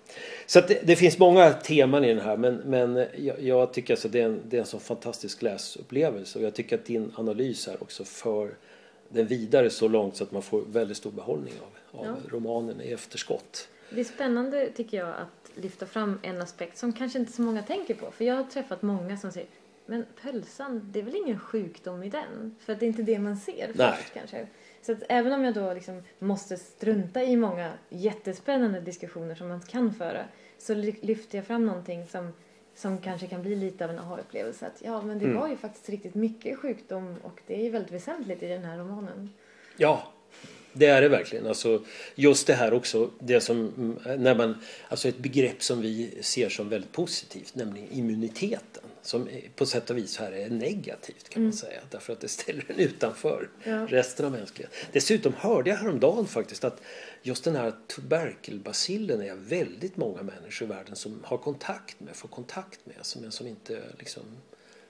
Så 0.46 0.58
att 0.58 0.68
det, 0.68 0.80
det 0.86 0.96
finns 0.96 1.18
många 1.18 1.52
teman 1.52 2.04
i 2.04 2.08
den 2.14 2.24
här 2.24 2.36
men, 2.36 2.54
men 2.54 3.06
jag, 3.16 3.42
jag 3.42 3.72
tycker 3.72 3.94
alltså 3.94 4.08
det 4.08 4.20
är, 4.20 4.24
en, 4.26 4.40
det 4.48 4.56
är 4.56 4.60
en 4.60 4.66
så 4.66 4.78
fantastisk 4.78 5.42
läsupplevelse 5.42 6.38
och 6.38 6.44
jag 6.44 6.54
tycker 6.54 6.78
att 6.78 6.84
din 6.84 7.12
analys 7.14 7.66
här 7.66 7.82
också 7.82 8.04
för 8.04 8.56
den 9.08 9.26
vidare 9.26 9.70
så 9.70 9.88
långt 9.88 10.16
så 10.16 10.24
att 10.24 10.32
man 10.32 10.42
får 10.42 10.62
väldigt 10.72 10.96
stor 10.96 11.10
behållning 11.10 11.54
av, 11.60 12.00
av 12.00 12.06
Ja. 12.06 12.30
romanen 12.30 12.80
i 12.80 12.92
efterskott. 12.92 13.68
Det 13.94 14.00
är 14.00 14.04
spännande 14.04 14.70
tycker 14.70 14.96
jag 14.96 15.08
att 15.08 15.50
lyfta 15.54 15.86
fram 15.86 16.18
en 16.22 16.42
aspekt 16.42 16.78
som 16.78 16.92
kanske 16.92 17.18
inte 17.18 17.32
så 17.32 17.42
många 17.42 17.62
tänker 17.62 17.94
på. 17.94 18.10
För 18.10 18.24
jag 18.24 18.34
har 18.34 18.44
träffat 18.44 18.82
många 18.82 19.16
som 19.16 19.32
säger 19.32 19.48
men 19.86 20.04
pölsan, 20.22 20.80
det 20.92 20.98
är 20.98 21.02
väl 21.02 21.16
ingen 21.16 21.38
sjukdom 21.38 22.02
i 22.02 22.08
den? 22.10 22.56
För 22.60 22.72
att 22.72 22.80
det 22.80 22.86
är 22.86 22.88
inte 22.88 23.02
det 23.02 23.18
man 23.18 23.36
ser 23.36 23.70
Nej. 23.74 23.92
först 23.96 24.14
kanske. 24.14 24.46
Så 24.82 24.92
att 24.92 24.98
även 25.08 25.32
om 25.32 25.44
jag 25.44 25.54
då 25.54 25.72
liksom 25.74 26.02
måste 26.18 26.56
strunta 26.56 27.22
i 27.22 27.36
många 27.36 27.72
jättespännande 27.88 28.80
diskussioner 28.80 29.34
som 29.34 29.48
man 29.48 29.60
kan 29.60 29.94
föra 29.94 30.24
så 30.58 30.74
ly- 30.74 30.98
lyfter 31.00 31.38
jag 31.38 31.46
fram 31.46 31.66
någonting 31.66 32.06
som, 32.06 32.32
som 32.74 32.98
kanske 32.98 33.26
kan 33.26 33.42
bli 33.42 33.54
lite 33.56 33.84
av 33.84 33.90
en 33.90 33.98
aha-upplevelse. 33.98 34.66
Att 34.66 34.82
ja, 34.84 35.02
men 35.02 35.18
det 35.18 35.24
Mm. 35.24 35.36
var 35.38 35.48
ju 35.48 35.56
faktiskt 35.56 35.88
riktigt 35.88 36.14
mycket 36.14 36.58
sjukdom 36.58 37.16
och 37.22 37.40
det 37.46 37.60
är 37.60 37.64
ju 37.64 37.70
väldigt 37.70 37.92
väsentligt 37.92 38.42
i 38.42 38.46
den 38.48 38.64
här 38.64 38.78
romanen. 38.78 39.30
Ja, 39.76 40.12
det 40.74 40.86
är 40.86 41.02
det 41.02 41.08
verkligen. 41.08 41.46
Alltså, 41.46 41.84
just 42.14 42.46
det 42.46 42.54
här 42.54 42.72
också, 42.72 43.10
det 43.18 43.40
som, 43.40 43.58
mm, 43.58 44.22
när 44.22 44.34
man, 44.34 44.54
alltså 44.88 45.08
ett 45.08 45.18
begrepp 45.18 45.62
som 45.62 45.80
vi 45.80 46.18
ser 46.20 46.48
som 46.48 46.68
väldigt 46.68 46.92
positivt, 46.92 47.54
nämligen 47.54 47.92
immuniteten. 47.92 48.82
Som 49.02 49.28
på 49.56 49.66
sätt 49.66 49.90
och 49.90 49.98
vis 49.98 50.16
här 50.18 50.32
är 50.32 50.50
negativt 50.50 51.28
kan 51.28 51.42
man 51.42 51.52
säga. 51.52 51.80
Därför 51.90 52.12
att 52.12 52.20
det 52.20 52.28
ställer 52.28 52.64
en 52.68 52.78
utanför 52.78 53.48
Ja. 53.64 53.86
resten 53.90 54.26
av 54.26 54.32
mänskligheten. 54.32 54.78
Dessutom 54.92 55.32
hörde 55.38 55.70
jag 55.70 55.76
häromdagen 55.76 56.26
faktiskt 56.26 56.64
att 56.64 56.82
just 57.22 57.44
den 57.44 57.56
här 57.56 57.72
tuberkelbacillen 57.86 59.20
är 59.20 59.34
väldigt 59.34 59.96
många 59.96 60.22
människor 60.22 60.68
i 60.68 60.68
världen 60.68 60.96
som 60.96 61.20
har 61.24 61.38
kontakt 61.38 62.00
med, 62.00 62.16
får 62.16 62.28
kontakt 62.28 62.80
med. 62.86 62.96
Men 63.20 63.32
som 63.32 63.46
inte 63.46 63.82
liksom, 63.98 64.22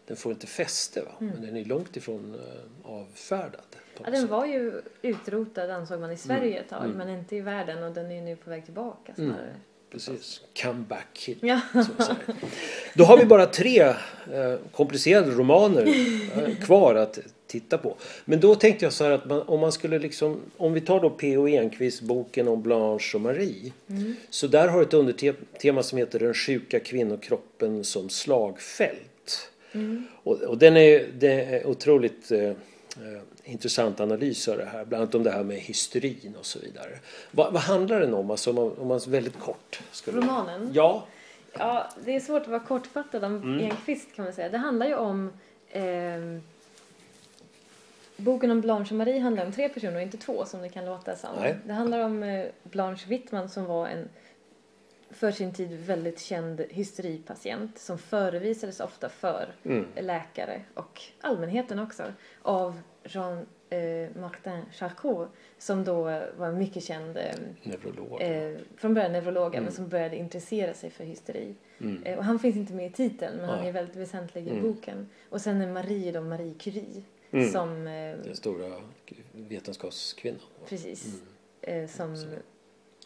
den 0.06 0.16
får 0.16 0.32
inte 0.32 0.46
fäste 0.46 1.00
va. 1.02 1.12
Men 1.18 1.42
den 1.42 1.56
är 1.56 1.64
långt 1.64 1.96
ifrån 1.96 2.34
uh, 2.34 2.90
avfärdad. 2.92 3.76
Ja, 4.04 4.10
den 4.10 4.26
var 4.28 4.46
ju 4.46 4.82
utrotad 5.02 5.70
ansåg 5.70 6.00
man 6.00 6.10
i 6.12 6.16
Sverige 6.16 6.60
ett 6.60 6.68
tag 6.68 6.84
Mm. 6.84 6.96
men 6.96 7.08
inte 7.08 7.36
i 7.36 7.40
världen 7.40 7.82
och 7.84 7.92
den 7.92 8.10
är 8.10 8.14
ju 8.14 8.20
nu 8.20 8.36
på 8.36 8.50
väg 8.50 8.64
tillbaka 8.64 9.14
snarare. 9.14 9.54
Precis. 9.90 10.40
Come 10.62 10.84
back 10.88 11.06
kid. 11.12 11.38
Ja. 11.40 11.60
Då 12.94 13.04
har 13.04 13.18
vi 13.18 13.24
bara 13.24 13.46
tre 13.46 13.80
eh, 13.80 13.94
komplicerade 14.72 15.30
romaner 15.30 15.86
eh, 16.36 16.54
kvar 16.54 16.94
att 16.94 17.18
titta 17.46 17.78
på. 17.78 17.94
Men 18.24 18.40
då 18.40 18.54
tänkte 18.54 18.84
jag 18.84 18.92
så 18.92 19.04
här 19.04 19.10
att 19.10 19.24
man, 19.24 19.42
om 19.42 19.60
man 19.60 19.72
skulle 19.72 19.98
liksom, 19.98 20.40
om 20.56 20.72
vi 20.72 20.80
tar 20.80 21.00
då 21.00 21.10
P.O. 21.10 21.48
Enquist 21.48 22.02
boken 22.02 22.48
om 22.48 22.62
Blanche 22.62 23.10
och 23.14 23.20
Marie. 23.20 23.72
Så 24.30 24.46
där 24.46 24.68
har 24.68 24.82
ett 24.82 24.94
undertema 24.94 25.82
som 25.82 25.98
heter 25.98 26.18
Den 26.18 26.34
sjuka 26.34 26.80
kvinnokroppen 26.80 27.84
som 27.84 28.08
slagfält. 28.08 29.50
Och, 30.22 30.42
och 30.42 30.58
den 30.58 30.76
är, 30.76 31.06
det 31.18 31.32
är 31.44 31.66
otroligt 31.66 32.30
eh, 32.30 32.40
eh, 32.40 32.54
intressant 33.44 34.00
analys 34.00 34.48
av 34.48 34.56
det 34.56 34.64
här. 34.64 34.84
Bland 34.84 35.02
annat 35.02 35.14
om 35.14 35.22
det 35.22 35.30
här 35.30 35.44
med 35.44 35.56
hysterin 35.56 36.34
och 36.38 36.46
så 36.46 36.58
vidare. 36.58 36.98
Vad, 37.30 37.52
vad 37.52 37.62
handlar 37.62 38.00
den 38.00 38.14
om? 38.14 38.30
Alltså 38.30 38.50
om 38.50 38.56
man, 38.56 38.78
om 38.78 38.88
man 38.88 39.00
väldigt 39.08 39.38
kort 39.38 39.80
skulle... 39.92 40.18
Romanen? 40.18 40.70
Ja. 40.74 41.06
Ja, 41.58 41.88
det 42.04 42.16
är 42.16 42.20
svårt 42.20 42.42
att 42.42 42.48
vara 42.48 42.60
kortfattad 42.60 43.24
om 43.24 43.36
Mm. 43.36 43.70
Enquist 43.70 44.14
kan 44.16 44.24
man 44.24 44.34
säga. 44.34 44.48
Det 44.48 44.58
handlar 44.58 44.86
ju 44.86 44.94
om 44.94 45.32
ehm, 45.70 46.42
Boken 48.16 48.50
om 48.50 48.60
Blanche 48.60 48.90
och 48.90 48.98
Marie 48.98 49.20
handlar 49.20 49.46
om 49.46 49.52
tre 49.52 49.68
personer 49.68 49.96
och 49.96 50.02
inte 50.02 50.16
två 50.16 50.44
som 50.44 50.62
det 50.62 50.68
kan 50.68 50.84
låta 50.84 51.16
som. 51.16 51.30
Nej. 51.40 51.56
Det 51.66 51.72
handlar 51.72 52.00
om 52.00 52.22
eh, 52.22 52.46
Blanche 52.62 53.06
Wittman 53.08 53.48
som 53.48 53.64
var 53.64 53.88
en 53.88 54.08
för 55.14 55.30
sin 55.30 55.52
tid 55.52 55.70
väldigt 55.86 56.20
känd 56.20 56.60
hysteripatient 56.70 57.78
som 57.78 57.98
förevisades 57.98 58.80
ofta 58.80 59.08
för 59.08 59.48
Mm. 59.64 59.86
läkare 60.00 60.62
och 60.74 61.00
allmänheten 61.20 61.78
också 61.78 62.02
av 62.42 62.80
Jean 63.04 63.46
eh, 63.70 64.16
Martin 64.20 64.60
Charcot 64.72 65.28
som 65.58 65.84
då 65.84 66.02
var 66.36 66.52
mycket 66.52 66.84
känd 66.84 67.16
eh, 67.16 67.24
Neurolog. 67.62 68.22
eh, 68.22 68.56
från 68.76 68.94
början 68.94 69.12
neurolog 69.12 69.54
Mm. 69.54 69.64
men 69.64 69.72
som 69.72 69.88
började 69.88 70.16
intressera 70.16 70.74
sig 70.74 70.90
för 70.90 71.04
hysteri. 71.04 71.54
Mm. 71.80 72.02
Eh, 72.02 72.18
och 72.18 72.24
han 72.24 72.38
finns 72.38 72.56
inte 72.56 72.72
med 72.74 72.86
i 72.86 72.90
titeln 72.92 73.36
men 73.36 73.48
han 73.48 73.58
Nej. 73.58 73.68
är 73.68 73.72
väldigt 73.72 73.96
väsentlig 73.96 74.46
i 74.46 74.50
Mm. 74.50 74.62
boken. 74.62 75.08
Och 75.30 75.40
sen 75.40 75.60
är 75.62 75.72
Marie 75.72 76.12
då 76.12 76.20
Marie 76.20 76.54
Curie 76.54 77.02
Mm. 77.30 77.50
som 77.52 77.86
eh, 77.86 78.16
Den 78.24 78.36
stora 78.36 78.80
vetenskapskvinnan. 79.32 80.40
precis 80.68 81.22
Mm. 81.62 81.82
eh, 81.84 81.88
som. 81.90 82.16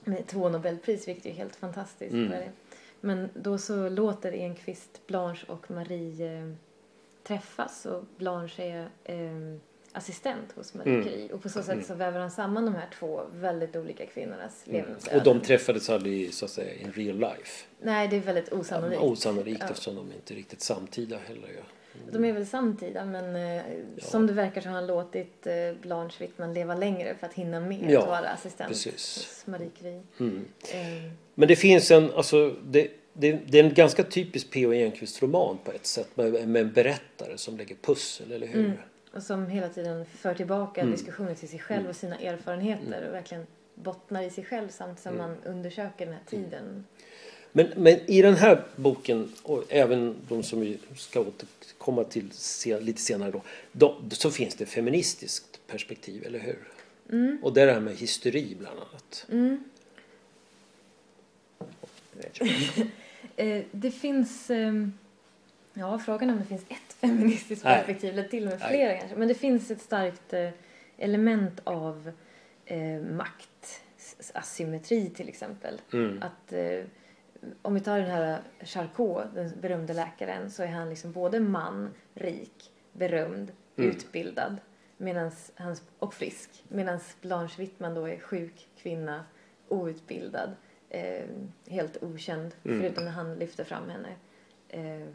Med 0.04 0.26
två 0.26 0.48
Nobelpris 0.48 1.08
vilket 1.08 1.26
är 1.26 1.30
helt 1.30 1.56
fantastiskt. 1.56 2.12
Mm. 2.12 2.42
Men 3.00 3.28
då 3.34 3.58
så 3.58 3.88
låter 3.88 4.32
Enquist 4.32 5.06
Blanche 5.06 5.44
och 5.46 5.70
Marie 5.70 6.38
eh, 6.40 6.52
träffas 7.22 7.86
och 7.86 8.04
Blanche 8.16 8.62
är 8.62 8.88
eh, 9.04 9.56
assistent 9.92 10.52
hos 10.52 10.74
Marie 10.74 10.92
Mm. 10.94 11.04
Curie 11.04 11.32
och 11.32 11.42
på 11.42 11.48
så 11.48 11.62
sätt 11.62 11.72
Mm. 11.72 11.84
så 11.84 11.94
väver 11.94 12.20
han 12.20 12.30
samman 12.30 12.64
de 12.64 12.74
här 12.74 12.88
två 12.98 13.22
väldigt 13.32 13.76
olika 13.76 14.06
kvinnornas 14.06 14.64
Mm. 14.66 14.80
levnadsöden. 14.80 15.18
Och 15.18 15.24
de 15.24 15.40
träffades 15.40 15.90
aldrig 15.90 16.34
så 16.34 16.44
att 16.44 16.50
säga 16.50 16.74
in 16.74 16.92
real 16.92 17.18
life. 17.18 17.66
Nej, 17.80 18.08
det 18.08 18.16
är 18.16 18.20
väldigt 18.20 18.52
osannolikt. 18.52 19.02
Osannolikt 19.02 19.60
Ja. 19.60 19.68
eftersom 19.70 19.94
de 19.96 20.12
inte 20.12 20.34
är 20.34 20.36
riktigt 20.36 20.60
samtida 20.60 21.18
heller. 21.18 21.48
Ja. 21.56 21.62
De 22.12 22.24
är 22.24 22.32
väl 22.32 22.46
samtida 22.46 23.04
men 23.04 23.36
eh, 23.56 23.62
som 23.98 24.26
det 24.26 24.32
verkar 24.32 24.60
så 24.60 24.68
har 24.68 24.74
han 24.74 24.86
låtit 24.86 25.46
eh, 25.46 25.54
Blanche 25.82 26.14
Wittman 26.20 26.54
leva 26.54 26.74
längre 26.74 27.14
för 27.14 27.26
att 27.26 27.34
hinna 27.34 27.60
med 27.60 27.90
Ja, 27.90 28.00
att 28.02 28.08
vara 28.08 28.28
assistent 28.28 28.68
precis. 28.68 29.16
hos 29.16 29.46
Marie 29.46 29.70
Curie. 29.78 30.02
Mm. 30.20 30.44
Eh, 30.62 31.12
Men 31.34 31.48
det 31.48 31.56
finns 31.56 31.90
en, 31.90 32.12
alltså 32.12 32.54
det, 32.64 32.90
det, 33.12 33.32
det 33.32 33.58
är 33.58 33.64
en 33.64 33.74
ganska 33.74 34.04
typisk 34.04 34.50
P.O. 34.50 34.72
Enquist 34.72 35.22
roman 35.22 35.58
på 35.64 35.72
ett 35.72 35.86
sätt 35.86 36.16
med, 36.16 36.48
med 36.48 36.62
en 36.62 36.72
berättare 36.72 37.38
som 37.38 37.56
lägger 37.56 37.74
pussel, 37.82 38.32
eller 38.32 38.46
hur? 38.46 38.64
Mm. 38.64 38.72
och 39.14 39.22
som 39.22 39.46
hela 39.46 39.68
tiden 39.68 40.04
för 40.04 40.34
tillbaka 40.34 40.80
Mm. 40.80 40.92
diskussioner 40.92 41.34
till 41.34 41.48
sig 41.48 41.58
själv 41.58 41.88
och 41.88 41.96
sina 41.96 42.16
erfarenheter 42.18 43.06
och 43.08 43.14
verkligen 43.14 43.46
bottnar 43.74 44.22
i 44.22 44.30
sig 44.30 44.44
själv 44.44 44.68
samtidigt 44.68 45.02
som 45.02 45.16
man 45.16 45.36
undersöker 45.44 46.04
den 46.06 46.14
här 46.14 46.22
tiden. 46.26 46.84
Men, 47.52 47.68
men 47.76 48.00
i 48.06 48.22
den 48.22 48.34
här 48.34 48.64
boken, 48.76 49.32
och 49.42 49.64
även 49.68 50.16
de 50.28 50.42
som 50.42 50.60
vi 50.60 50.78
ska 50.96 51.20
återkomma 51.20 52.04
till 52.04 52.30
lite 52.80 53.00
senare 53.00 53.30
då, 53.30 53.42
då, 53.72 53.96
så 54.10 54.30
finns 54.30 54.54
det 54.54 54.66
feministiskt 54.66 55.60
perspektiv, 55.66 56.26
eller 56.26 56.38
hur? 56.38 56.68
Mm. 57.10 57.38
Och 57.42 57.52
det 57.52 57.62
är 57.62 57.66
det 57.66 57.72
här 57.72 57.80
med 57.80 57.96
hysteri 57.96 58.56
bland 58.58 58.78
annat. 58.78 59.26
Mm. 59.30 59.64
Eh, 63.36 63.64
det 63.70 63.90
finns... 63.90 64.50
ehm, 64.50 64.92
ja, 65.74 65.98
frågan 65.98 66.28
är 66.28 66.32
om 66.32 66.38
det 66.38 66.44
finns 66.44 66.64
ett 66.68 66.92
feministiskt 67.00 67.64
Nej. 67.64 67.76
perspektiv 67.76 68.12
eller 68.12 68.28
till 68.28 68.42
och 68.42 68.50
med 68.50 68.58
Nej. 68.60 68.68
flera 68.68 68.98
kanske. 68.98 69.16
Men 69.16 69.28
det 69.28 69.34
finns 69.34 69.70
ett 69.70 69.82
starkt 69.82 70.32
eh, 70.32 70.50
element 70.96 71.60
av 71.64 72.12
eh, 72.64 73.00
maktasymmetri 73.00 75.10
till 75.10 75.28
exempel. 75.28 75.80
Mm. 75.92 76.22
Att 76.22 76.52
eh, 76.52 76.84
om 77.62 77.74
vi 77.74 77.80
tar 77.80 77.98
den 77.98 78.10
här 78.10 78.40
Charcot, 78.60 79.24
den 79.34 79.52
berömde 79.60 79.94
läkaren, 79.94 80.50
så 80.50 80.62
är 80.62 80.66
han 80.66 80.88
liksom 80.90 81.12
både 81.12 81.40
man, 81.40 81.94
rik, 82.14 82.72
berömd, 82.92 83.52
Mm. 83.76 83.90
utbildad 83.90 84.56
medans 84.96 85.52
hans, 85.56 85.82
och 85.98 86.14
frisk. 86.14 86.64
Medan 86.68 87.00
Blanche 87.20 87.54
Wittman 87.58 87.94
då 87.94 88.08
är 88.08 88.18
sjuk, 88.18 88.68
kvinna, 88.76 89.24
outbildad, 89.68 90.50
eh, 90.90 91.24
helt 91.68 92.02
okänd, 92.02 92.54
Mm. 92.64 92.80
förutom 92.80 93.04
när 93.04 93.10
han 93.10 93.34
lyfter 93.34 93.64
fram 93.64 93.88
henne. 93.88 94.08
Eh, 94.68 95.08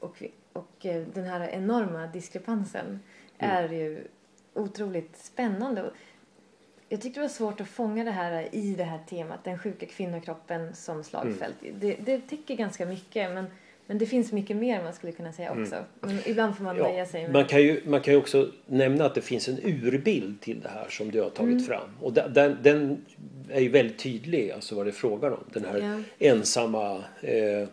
och 0.00 0.22
och 0.52 0.86
eh, 0.86 1.06
den 1.14 1.24
här 1.24 1.48
enorma 1.48 2.06
diskrepansen 2.06 3.00
Mm. 3.38 3.56
är 3.56 3.68
ju 3.68 4.06
otroligt 4.54 5.16
spännande. 5.16 5.90
Jag 6.88 7.00
tyckte 7.00 7.20
det 7.20 7.24
var 7.24 7.28
svårt 7.28 7.60
att 7.60 7.68
fånga 7.68 8.04
det 8.04 8.10
här 8.10 8.48
i 8.52 8.74
det 8.78 8.84
här 8.84 8.98
temat, 9.10 9.44
den 9.44 9.58
sjuka 9.58 9.86
kvinnokroppen 9.86 10.74
som 10.74 11.04
slagfält. 11.04 11.54
Mm. 11.62 11.74
Det, 11.80 11.96
det 12.04 12.18
täcker 12.28 12.54
ganska 12.54 12.86
mycket 12.86 13.30
men, 13.34 13.46
men 13.86 13.98
det 13.98 14.06
finns 14.06 14.32
mycket 14.32 14.56
mer 14.56 14.82
man 14.82 14.92
skulle 14.92 15.12
kunna 15.12 15.32
säga 15.32 15.50
också. 15.52 15.76
Men 16.00 16.18
ibland 16.26 16.56
får 16.56 16.64
man 16.64 16.76
Mm. 16.76 16.86
Ja, 16.86 16.92
nöja 16.92 17.06
sig 17.06 17.22
med... 17.22 17.32
man, 17.32 17.44
kan 17.44 17.62
ju, 17.62 17.82
man 17.86 18.00
kan 18.00 18.14
ju 18.14 18.18
också 18.20 18.50
nämna 18.66 19.04
att 19.04 19.14
det 19.14 19.20
finns 19.20 19.48
en 19.48 19.58
urbild 19.64 20.40
till 20.40 20.60
det 20.60 20.68
här 20.68 20.86
som 20.90 21.10
du 21.10 21.20
har 21.22 21.30
tagit 21.30 21.52
Mm. 21.52 21.64
fram. 21.64 21.88
Och 22.00 22.12
den, 22.12 22.32
den, 22.34 22.56
den 22.62 23.04
är 23.50 23.60
ju 23.60 23.68
väldigt 23.68 23.98
tydlig, 23.98 24.50
alltså 24.50 24.74
vad 24.74 24.86
det 24.86 24.90
är 24.90 24.92
frågan 24.92 25.32
om. 25.32 25.44
Den 25.52 25.64
här 25.64 26.02
Ja. 26.18 26.28
ensamma 26.30 27.04
eh, 27.20 27.68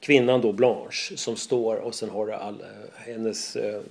kvinnan 0.00 0.40
då 0.40 0.52
Blanche 0.52 1.16
som 1.16 1.36
står 1.36 1.76
och 1.76 1.94
sen 1.94 2.10
har 2.10 2.28
all, 2.28 2.62
hennes 2.94 3.56
eh, 3.56 3.82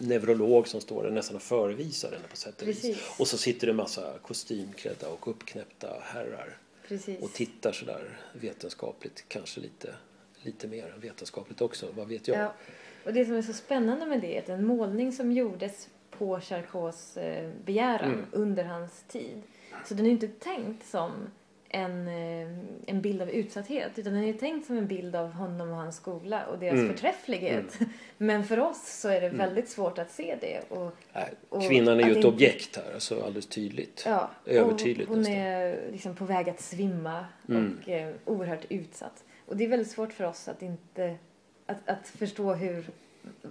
neurolog 0.00 0.68
som 0.68 0.80
står 0.80 1.02
där 1.02 1.10
nästan 1.10 1.36
och 1.36 1.42
förevisar 1.42 2.10
henne 2.12 2.28
på 2.30 2.36
sätt 2.36 2.62
och 2.62 2.68
vis. 2.68 2.98
Och 3.18 3.28
så 3.28 3.38
sitter 3.38 3.66
det 3.66 3.70
en 3.70 3.76
massa 3.76 4.18
kostymklädda 4.22 5.08
och 5.08 5.28
uppknäppta 5.28 5.88
herrar 6.02 6.56
Precis. 6.88 7.22
och 7.22 7.32
tittar 7.32 7.72
sådär 7.72 8.18
vetenskapligt, 8.32 9.24
kanske 9.28 9.60
lite, 9.60 9.94
lite 10.42 10.68
mer 10.68 10.92
än 10.94 11.00
vetenskapligt 11.00 11.60
också, 11.60 11.86
vad 11.96 12.08
vet 12.08 12.28
jag. 12.28 12.38
Ja. 12.38 12.52
Och 13.04 13.12
det 13.12 13.24
som 13.24 13.34
är 13.34 13.42
så 13.42 13.52
spännande 13.52 14.06
med 14.06 14.20
det 14.20 14.36
är 14.36 14.42
att 14.42 14.48
en 14.48 14.64
målning 14.66 15.12
som 15.12 15.32
gjordes 15.32 15.88
på 16.10 16.40
Charcots 16.40 17.16
eh, 17.16 17.50
begäran 17.64 18.12
Mm. 18.12 18.26
under 18.32 18.64
hans 18.64 19.02
tid. 19.08 19.42
Så 19.88 19.94
den 19.94 20.06
är 20.06 20.10
inte 20.10 20.28
tänkt 20.28 20.86
som 20.90 21.10
en, 21.72 22.08
eh, 22.08 22.48
en 22.86 23.00
bild 23.00 23.22
av 23.22 23.30
utsatthet 23.30 23.90
utan 23.96 24.12
den 24.14 24.24
är 24.24 24.32
tänkt 24.32 24.66
som 24.66 24.78
en 24.78 24.86
bild 24.86 25.16
av 25.16 25.32
honom 25.32 25.70
och 25.70 25.76
hans 25.76 25.96
skola 25.96 26.46
och 26.46 26.58
deras 26.58 26.74
Mm. 26.74 26.88
förträfflighet. 26.92 27.78
Men 28.18 28.44
för 28.44 28.58
oss 28.60 29.00
så 29.00 29.08
är 29.08 29.20
det 29.20 29.28
väldigt 29.28 29.68
svårt 29.68 29.98
att 29.98 30.10
se 30.10 30.36
det. 30.40 30.60
Och, 30.68 30.92
Och 31.48 31.62
kvinnan 31.68 32.00
är 32.00 32.06
ju 32.08 32.18
ett 32.18 32.24
objekt 32.24 32.76
här, 32.76 32.94
alltså 32.94 33.22
alldeles 33.22 33.46
tydligt. 33.46 34.02
ja, 34.06 34.30
Övertydligt 34.46 35.08
hon 35.08 35.18
nästan. 35.18 35.34
är 35.36 35.78
liksom 35.92 36.14
på 36.16 36.24
väg 36.24 36.48
att 36.50 36.60
svimma 36.60 37.24
Mm. 37.48 37.78
och 37.82 37.88
eh, 37.88 38.14
oerhört 38.24 38.64
utsatt. 38.68 39.24
Och 39.46 39.56
det 39.56 39.64
är 39.64 39.68
väldigt 39.68 39.90
svårt 39.90 40.12
för 40.12 40.24
oss 40.24 40.48
att 40.48 40.62
inte 40.62 41.16
att, 41.66 41.88
att 41.88 42.06
förstå 42.08 42.52
hur 42.54 42.84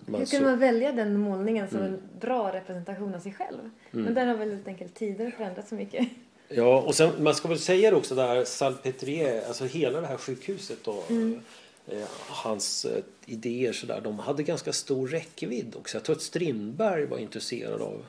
Man 0.05 0.19
hur 0.19 0.25
så- 0.25 0.35
kan 0.35 0.45
man 0.45 0.59
välja 0.59 0.91
den 0.91 1.17
målningen 1.19 1.69
som 1.69 1.79
Mm. 1.79 1.93
en 1.93 2.01
bra 2.19 2.53
representation 2.53 3.15
av 3.15 3.19
sig 3.19 3.33
själv? 3.33 3.59
Mm. 3.93 4.05
Men 4.05 4.13
där 4.13 4.25
har 4.25 4.35
väl 4.35 4.51
helt 4.51 4.67
enkelt 4.67 4.95
tider 4.95 5.31
förändrats 5.31 5.69
så 5.69 5.75
mycket. 5.75 6.07
Ja, 6.49 6.81
och 6.81 6.95
sen, 6.95 7.23
man 7.23 7.35
ska 7.35 7.47
väl 7.47 7.59
säga 7.59 7.89
det 7.91 7.95
också 7.97 8.15
där 8.15 8.45
Salpetrier, 8.45 9.47
alltså 9.47 9.65
hela 9.65 10.01
det 10.01 10.07
här 10.07 10.17
sjukhuset 10.17 10.87
och 10.87 11.11
Mm. 11.11 11.41
eh, 11.87 12.07
hans 12.27 12.85
eh, 12.85 13.03
idéer 13.25 13.73
sådär, 13.73 14.01
de 14.03 14.19
hade 14.19 14.43
ganska 14.43 14.73
stor 14.73 15.07
räckvidd 15.07 15.75
också. 15.75 15.97
Jag 15.97 16.03
tror 16.03 16.15
att 16.15 16.21
Strindberg 16.21 17.05
var 17.05 17.17
intresserad 17.17 17.81
av 17.81 18.05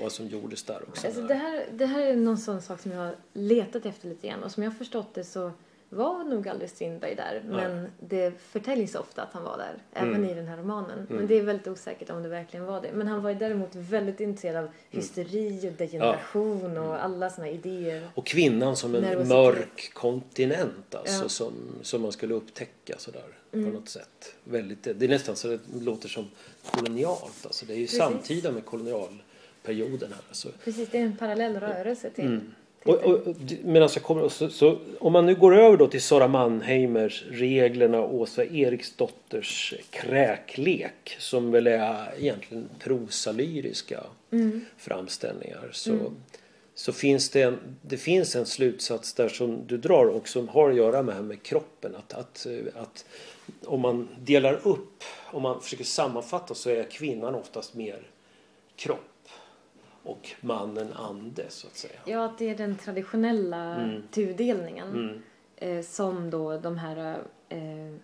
vad 0.00 0.12
som 0.12 0.26
gjordes 0.26 0.62
där 0.62 0.82
också. 0.88 1.06
Alltså 1.06 1.22
det, 1.22 1.34
här, 1.34 1.66
det 1.72 1.86
här 1.86 2.00
är 2.06 2.16
någon 2.16 2.38
sån 2.38 2.62
sak 2.62 2.80
som 2.80 2.92
jag 2.92 2.98
har 2.98 3.16
letat 3.32 3.86
efter 3.86 4.08
lite 4.08 4.28
grann 4.28 4.42
och 4.42 4.52
som 4.52 4.62
jag 4.62 4.70
har 4.70 4.78
förstått 4.78 5.14
det 5.14 5.24
så 5.24 5.52
var 5.92 6.24
nog 6.24 6.48
aldrig 6.48 6.70
Strindberg 6.70 7.14
där 7.14 7.42
men 7.48 7.86
det 8.00 8.32
förtäljs 8.38 8.94
ofta 8.94 9.22
att 9.22 9.32
han 9.32 9.44
var 9.44 9.56
där, 9.58 9.74
även 9.92 10.14
Mm. 10.14 10.30
i 10.30 10.34
den 10.34 10.46
här 10.48 10.56
romanen. 10.56 10.98
Mm. 10.98 11.06
Men 11.16 11.26
det 11.26 11.34
är 11.34 11.42
väldigt 11.42 11.66
osäkert 11.68 12.10
om 12.10 12.22
det 12.22 12.28
verkligen 12.28 12.66
var 12.66 12.80
det. 12.80 12.92
Men 12.92 13.08
han 13.08 13.22
var 13.22 13.30
ju 13.30 13.36
däremot 13.38 13.74
väldigt 13.74 14.20
intresserad 14.20 14.56
Mm. 14.56 14.66
av 14.68 14.72
hysteri 14.90 15.68
och 15.68 15.72
degeneration 15.78 16.76
och 16.78 17.04
alla 17.04 17.30
såna 17.30 17.48
idéer. 17.48 18.08
Och 18.14 18.26
kvinnan 18.26 18.76
som 18.76 18.94
en 18.94 19.28
mörk 19.28 19.90
kontinent 19.94 20.94
alltså, 20.94 21.12
Ja. 21.12 21.18
Mm. 21.18 21.28
som, 21.28 21.52
som 21.82 22.02
man 22.02 22.12
skulle 22.12 22.34
upptäcka 22.34 22.94
sådär 22.98 23.24
på 23.50 23.58
något 23.58 23.88
sätt. 23.88 24.34
Väldigt, 24.44 24.82
det 24.84 25.02
är 25.04 25.08
nästan 25.08 25.36
så 25.36 25.48
det 25.48 25.58
låter 25.80 26.08
som 26.08 26.28
kolonialt. 26.70 27.46
Alltså, 27.46 27.66
det 27.66 27.72
är 27.72 27.76
ju 27.76 27.84
Precis. 27.84 27.98
samtida 27.98 28.50
med 28.52 28.64
kolonialperioden 28.64 30.12
här. 30.12 30.22
Alltså. 30.28 30.48
Precis, 30.64 30.88
det 30.90 30.98
är 30.98 31.02
en 31.02 31.16
parallell 31.16 31.60
rörelse 31.60 32.10
till... 32.10 32.40
Mm. 32.84 32.98
Och, 32.98 33.04
och, 33.04 33.36
men 33.64 33.82
alltså, 33.82 34.00
kommer, 34.00 34.28
så, 34.28 34.48
så, 34.48 34.78
om 34.98 35.12
man 35.12 35.26
nu 35.26 35.34
går 35.34 35.56
över 35.56 35.76
då 35.76 35.86
till 35.86 36.02
Sara 36.02 36.28
Mannheimers 36.28 37.24
reglerna 37.30 38.00
och 38.00 38.14
Åsa 38.14 38.44
Eriksdotters 38.44 39.74
kräklek 39.90 41.16
som 41.18 41.50
väl 41.50 41.66
är 41.66 42.14
egentligen 42.18 42.68
prosalyriska 42.78 44.00
Mm. 44.32 44.64
framställningar 44.76 45.68
så, 45.72 46.12
så 46.74 46.92
finns 46.92 47.30
det 47.30 47.42
en, 47.42 47.58
det 47.82 47.96
finns 47.96 48.36
en 48.36 48.46
slutsats 48.46 49.14
där 49.14 49.28
som 49.28 49.66
du 49.66 49.76
drar 49.76 50.06
och 50.06 50.28
som 50.28 50.48
har 50.48 50.70
att 50.70 50.76
göra 50.76 51.02
med, 51.02 51.24
med 51.24 51.42
kroppen. 51.42 51.94
Att, 51.96 52.14
att, 52.14 52.46
att 52.74 53.04
om 53.64 53.80
man 53.80 54.08
delar 54.20 54.60
upp, 54.62 55.04
om 55.24 55.42
man 55.42 55.60
försöker 55.60 55.84
sammanfatta 55.84 56.54
så 56.54 56.70
är 56.70 56.84
kvinnan 56.84 57.34
oftast 57.34 57.74
mer 57.74 58.02
kropp 58.76 59.11
och 60.02 60.30
mannen 60.40 60.92
ande 60.92 61.44
så 61.48 61.66
att 61.66 61.76
säga. 61.76 62.00
Ja, 62.04 62.24
att 62.24 62.38
det 62.38 62.50
är 62.50 62.54
den 62.56 62.76
traditionella 62.78 63.74
Mm. 63.76 64.02
tudelningen 64.10 64.88
Mm. 64.90 65.22
eh, 65.56 65.84
som 65.84 66.30
då 66.30 66.58
de 66.58 66.78
här 66.78 67.18
eh, 67.48 67.94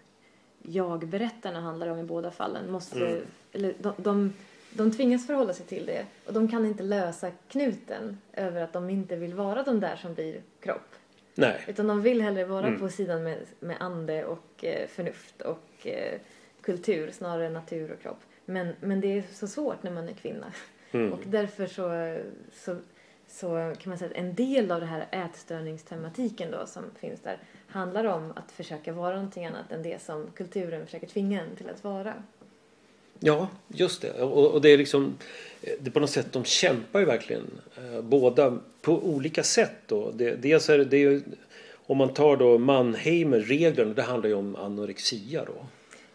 jag-berättarna 0.62 1.60
handlar 1.60 1.88
om 1.88 1.98
i 1.98 2.04
båda 2.04 2.30
fallen. 2.30 2.70
Måste, 2.72 3.06
Mm. 3.06 3.22
eller 3.52 3.74
de, 3.80 3.92
de, 3.96 4.32
de 4.72 4.92
tvingas 4.92 5.26
förhålla 5.26 5.52
sig 5.52 5.66
till 5.66 5.86
det 5.86 6.06
och 6.26 6.32
de 6.32 6.48
kan 6.48 6.66
inte 6.66 6.82
lösa 6.82 7.30
knuten 7.48 8.18
över 8.32 8.62
att 8.62 8.72
de 8.72 8.90
inte 8.90 9.16
vill 9.16 9.34
vara 9.34 9.62
de 9.62 9.80
där 9.80 9.96
som 9.96 10.14
blir 10.14 10.40
kropp. 10.60 10.94
Nej. 11.34 11.64
Utan 11.66 11.86
de 11.86 12.02
vill 12.02 12.22
hellre 12.22 12.44
vara 12.44 12.66
Mm. 12.66 12.80
på 12.80 12.88
sidan 12.88 13.22
med, 13.22 13.38
med 13.60 13.76
ande 13.80 14.24
och 14.24 14.64
eh, 14.64 14.88
förnuft 14.88 15.42
och 15.42 15.86
eh, 15.86 16.18
kultur 16.60 17.10
snarare 17.10 17.46
än 17.46 17.52
natur 17.52 17.92
och 17.92 18.00
kropp. 18.02 18.20
Men, 18.44 18.72
men 18.80 19.00
det 19.00 19.18
är 19.18 19.22
så 19.32 19.46
svårt 19.48 19.82
när 19.82 19.90
man 19.90 20.08
är 20.08 20.12
kvinna. 20.12 20.52
Mm. 20.92 21.12
Och 21.12 21.20
därför 21.26 21.66
så, 21.66 22.18
så, 22.52 22.76
så 23.28 23.74
kan 23.78 23.90
man 23.90 23.98
säga 23.98 24.10
att 24.10 24.16
en 24.16 24.34
del 24.34 24.70
av 24.70 24.80
det 24.80 24.86
här 24.86 25.06
ätstörningstematiken 25.10 26.50
då 26.50 26.66
som 26.66 26.82
finns 27.00 27.20
där 27.20 27.38
handlar 27.66 28.04
om 28.04 28.32
att 28.36 28.52
försöka 28.52 28.92
vara 28.92 29.14
någonting 29.14 29.46
annat 29.46 29.72
än 29.72 29.82
det 29.82 30.02
som 30.02 30.26
kulturen 30.34 30.86
försöker 30.86 31.06
tvinga 31.06 31.42
en 31.42 31.56
till 31.56 31.68
att 31.68 31.84
vara. 31.84 32.14
Ja, 33.20 33.48
just 33.68 34.02
det. 34.02 34.22
Och, 34.22 34.54
och 34.54 34.60
det 34.60 34.68
är 34.68 34.78
liksom, 34.78 35.14
eh, 35.62 35.72
det 35.80 35.90
är 35.90 35.92
på 35.92 36.00
något 36.00 36.10
sätt, 36.10 36.32
de 36.32 36.44
kämpar 36.44 37.00
ju 37.00 37.06
verkligen 37.06 37.50
eh, 37.76 38.02
båda 38.02 38.58
på 38.80 38.92
olika 38.92 39.42
sätt 39.42 39.76
då. 39.86 40.10
Det, 40.10 40.34
dels 40.34 40.68
är 40.68 40.78
det, 40.78 40.84
det 40.84 40.96
är 40.96 41.00
ju, 41.00 41.22
om 41.86 41.96
man 41.96 42.14
tar 42.14 42.36
då 42.36 42.58
Mannheimer-reglerna, 42.58 43.94
det 43.94 44.02
handlar 44.02 44.28
ju 44.28 44.34
om 44.34 44.56
anorexia 44.56 45.44
då. 45.44 45.66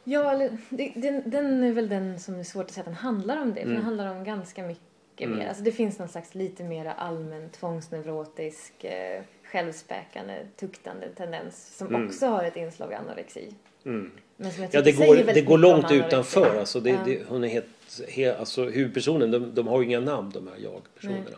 Ja, 0.03 0.31
eller, 0.31 0.57
det, 0.69 0.93
den, 0.95 1.29
den 1.29 1.63
är 1.63 1.71
väl 1.71 1.89
den 1.89 2.19
som 2.19 2.39
är 2.39 2.43
svårt 2.43 2.65
att 2.65 2.71
säga 2.71 2.81
att 2.81 2.85
den 2.85 2.93
handlar 2.95 3.41
om 3.41 3.47
det. 3.53 3.53
För 3.61 3.61
Mm. 3.61 3.73
den 3.75 3.83
handlar 3.83 4.07
om 4.17 4.23
ganska 4.23 4.63
mycket 4.63 5.27
Mm. 5.27 5.37
mer. 5.39 5.47
Alltså 5.47 5.63
det 5.63 5.71
finns 5.71 5.99
någon 5.99 6.07
slags 6.07 6.35
lite 6.35 6.63
mer 6.63 6.85
allmän 6.97 7.49
tvångsneurotisk, 7.49 8.83
eh, 8.83 9.21
självspäkande, 9.43 10.33
tuktande 10.59 11.07
tendens 11.15 11.77
som 11.77 11.87
Mm. 11.87 12.07
också 12.07 12.25
har 12.25 12.43
ett 12.43 12.55
inslag 12.55 12.93
av 12.93 12.99
anorexi. 13.01 13.53
Mm. 13.85 14.11
Men 14.37 14.51
som 14.51 14.63
jag 14.63 14.73
Ja, 14.75 14.81
det 14.81 14.91
går, 14.91 15.33
det 15.33 15.41
går 15.41 15.57
långt 15.57 15.91
utanför. 15.91 16.59
Alltså 16.59 16.79
det, 16.79 16.99
det, 17.05 17.21
hon 17.27 17.43
är 17.43 17.47
helt, 17.47 18.01
helt, 18.09 18.39
alltså 18.39 18.63
huvudpersonen, 18.69 19.31
de, 19.31 19.51
de 19.55 19.67
har 19.67 19.81
ju 19.81 19.87
inga 19.87 19.99
namn 19.99 20.31
de 20.33 20.47
här 20.47 20.55
jag-personerna. 20.63 21.37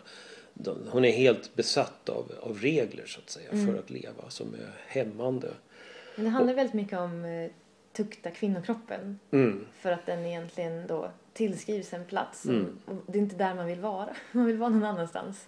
De, 0.53 0.77
hon 0.89 1.05
är 1.05 1.11
helt 1.11 1.55
besatt 1.55 2.09
av, 2.09 2.31
av 2.41 2.57
regler 2.59 3.05
så 3.05 3.19
att 3.19 3.29
säga 3.29 3.49
Mm. 3.51 3.67
för 3.67 3.79
att 3.79 3.89
leva 3.89 4.29
som 4.29 4.53
är 4.53 4.69
hämmande. 4.87 5.47
Men 6.15 6.25
det 6.25 6.31
handlar 6.31 6.53
väldigt 6.53 6.73
mycket 6.73 6.99
om 6.99 7.25
eh, 7.25 7.49
tukta 7.95 8.31
kvinnokroppen. 8.31 9.19
Mm. 9.31 9.65
För 9.79 9.91
att 9.91 10.05
den 10.05 10.25
egentligen 10.25 10.87
då 10.87 11.09
tillskrivs 11.33 11.93
en 11.93 12.05
plats. 12.05 12.45
Mm. 12.45 12.77
Och 12.85 12.95
det 13.07 13.17
är 13.17 13.21
inte 13.21 13.35
där 13.35 13.55
man 13.55 13.65
vill 13.67 13.79
vara. 13.79 14.09
Man 14.31 14.45
vill 14.45 14.57
vara 14.57 14.69
någon 14.69 14.83
annanstans. 14.83 15.47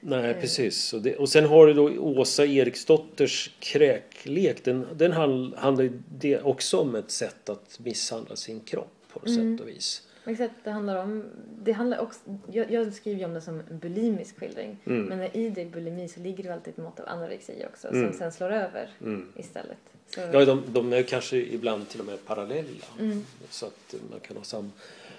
Nej, 0.00 0.30
Eh. 0.30 0.40
precis. 0.40 0.92
Och, 0.92 1.02
det, 1.02 1.16
och 1.16 1.28
sen 1.28 1.44
har 1.44 1.66
du 1.66 1.74
då 1.74 1.90
Åsa 2.00 2.44
Eriksdotters 2.44 3.56
kräklek. 3.60 4.64
Den, 4.64 4.86
den 4.94 5.12
hand- 5.12 5.54
handlar 5.56 5.84
ju 5.84 6.02
det 6.18 6.40
också 6.42 6.78
om 6.80 6.94
ett 6.94 7.10
sätt 7.10 7.48
att 7.48 7.78
misshandla 7.80 8.36
sin 8.36 8.60
kropp 8.60 8.92
på 9.12 9.18
något 9.20 9.28
Mm. 9.28 9.56
sätt 9.58 9.62
och 9.66 9.68
vis. 9.68 10.02
Exakt, 10.26 10.52
det 10.64 10.70
handlar 10.70 10.96
om... 10.96 11.24
Det 11.62 11.72
handlar 11.72 11.98
också, 11.98 12.20
jag, 12.52 12.70
jag 12.70 12.92
skriver 12.94 13.18
ju 13.18 13.24
om 13.24 13.34
det 13.34 13.40
som 13.40 13.62
en 13.70 13.78
bulimisk 13.78 14.38
skildring. 14.38 14.76
Mm. 14.86 15.04
Men 15.06 15.36
i 15.36 15.50
det 15.50 15.64
bulimi 15.64 16.08
så 16.08 16.20
ligger 16.20 16.36
det 16.42 16.48
ju 16.48 16.54
alltid 16.54 16.72
ett 16.72 16.76
mått 16.84 17.00
av 17.00 17.08
anorexi 17.08 17.64
också. 17.72 17.88
Mm. 17.88 18.08
Som 18.10 18.18
sen 18.18 18.32
slår 18.32 18.50
över 18.50 18.90
Mm. 19.00 19.32
istället. 19.36 19.78
Så, 20.14 20.20
Ja, 20.20 20.44
de, 20.44 20.62
de 20.72 20.92
är 20.92 21.02
kanske 21.02 21.36
ibland 21.36 21.88
till 21.88 22.00
och 22.00 22.06
med 22.06 22.24
parallella. 22.26 22.86
Mm. 23.00 23.24
Så 23.50 23.66
att 23.66 23.94
man 24.10 24.20
kan 24.20 24.36
ha 24.36 24.44
samma 24.44 24.70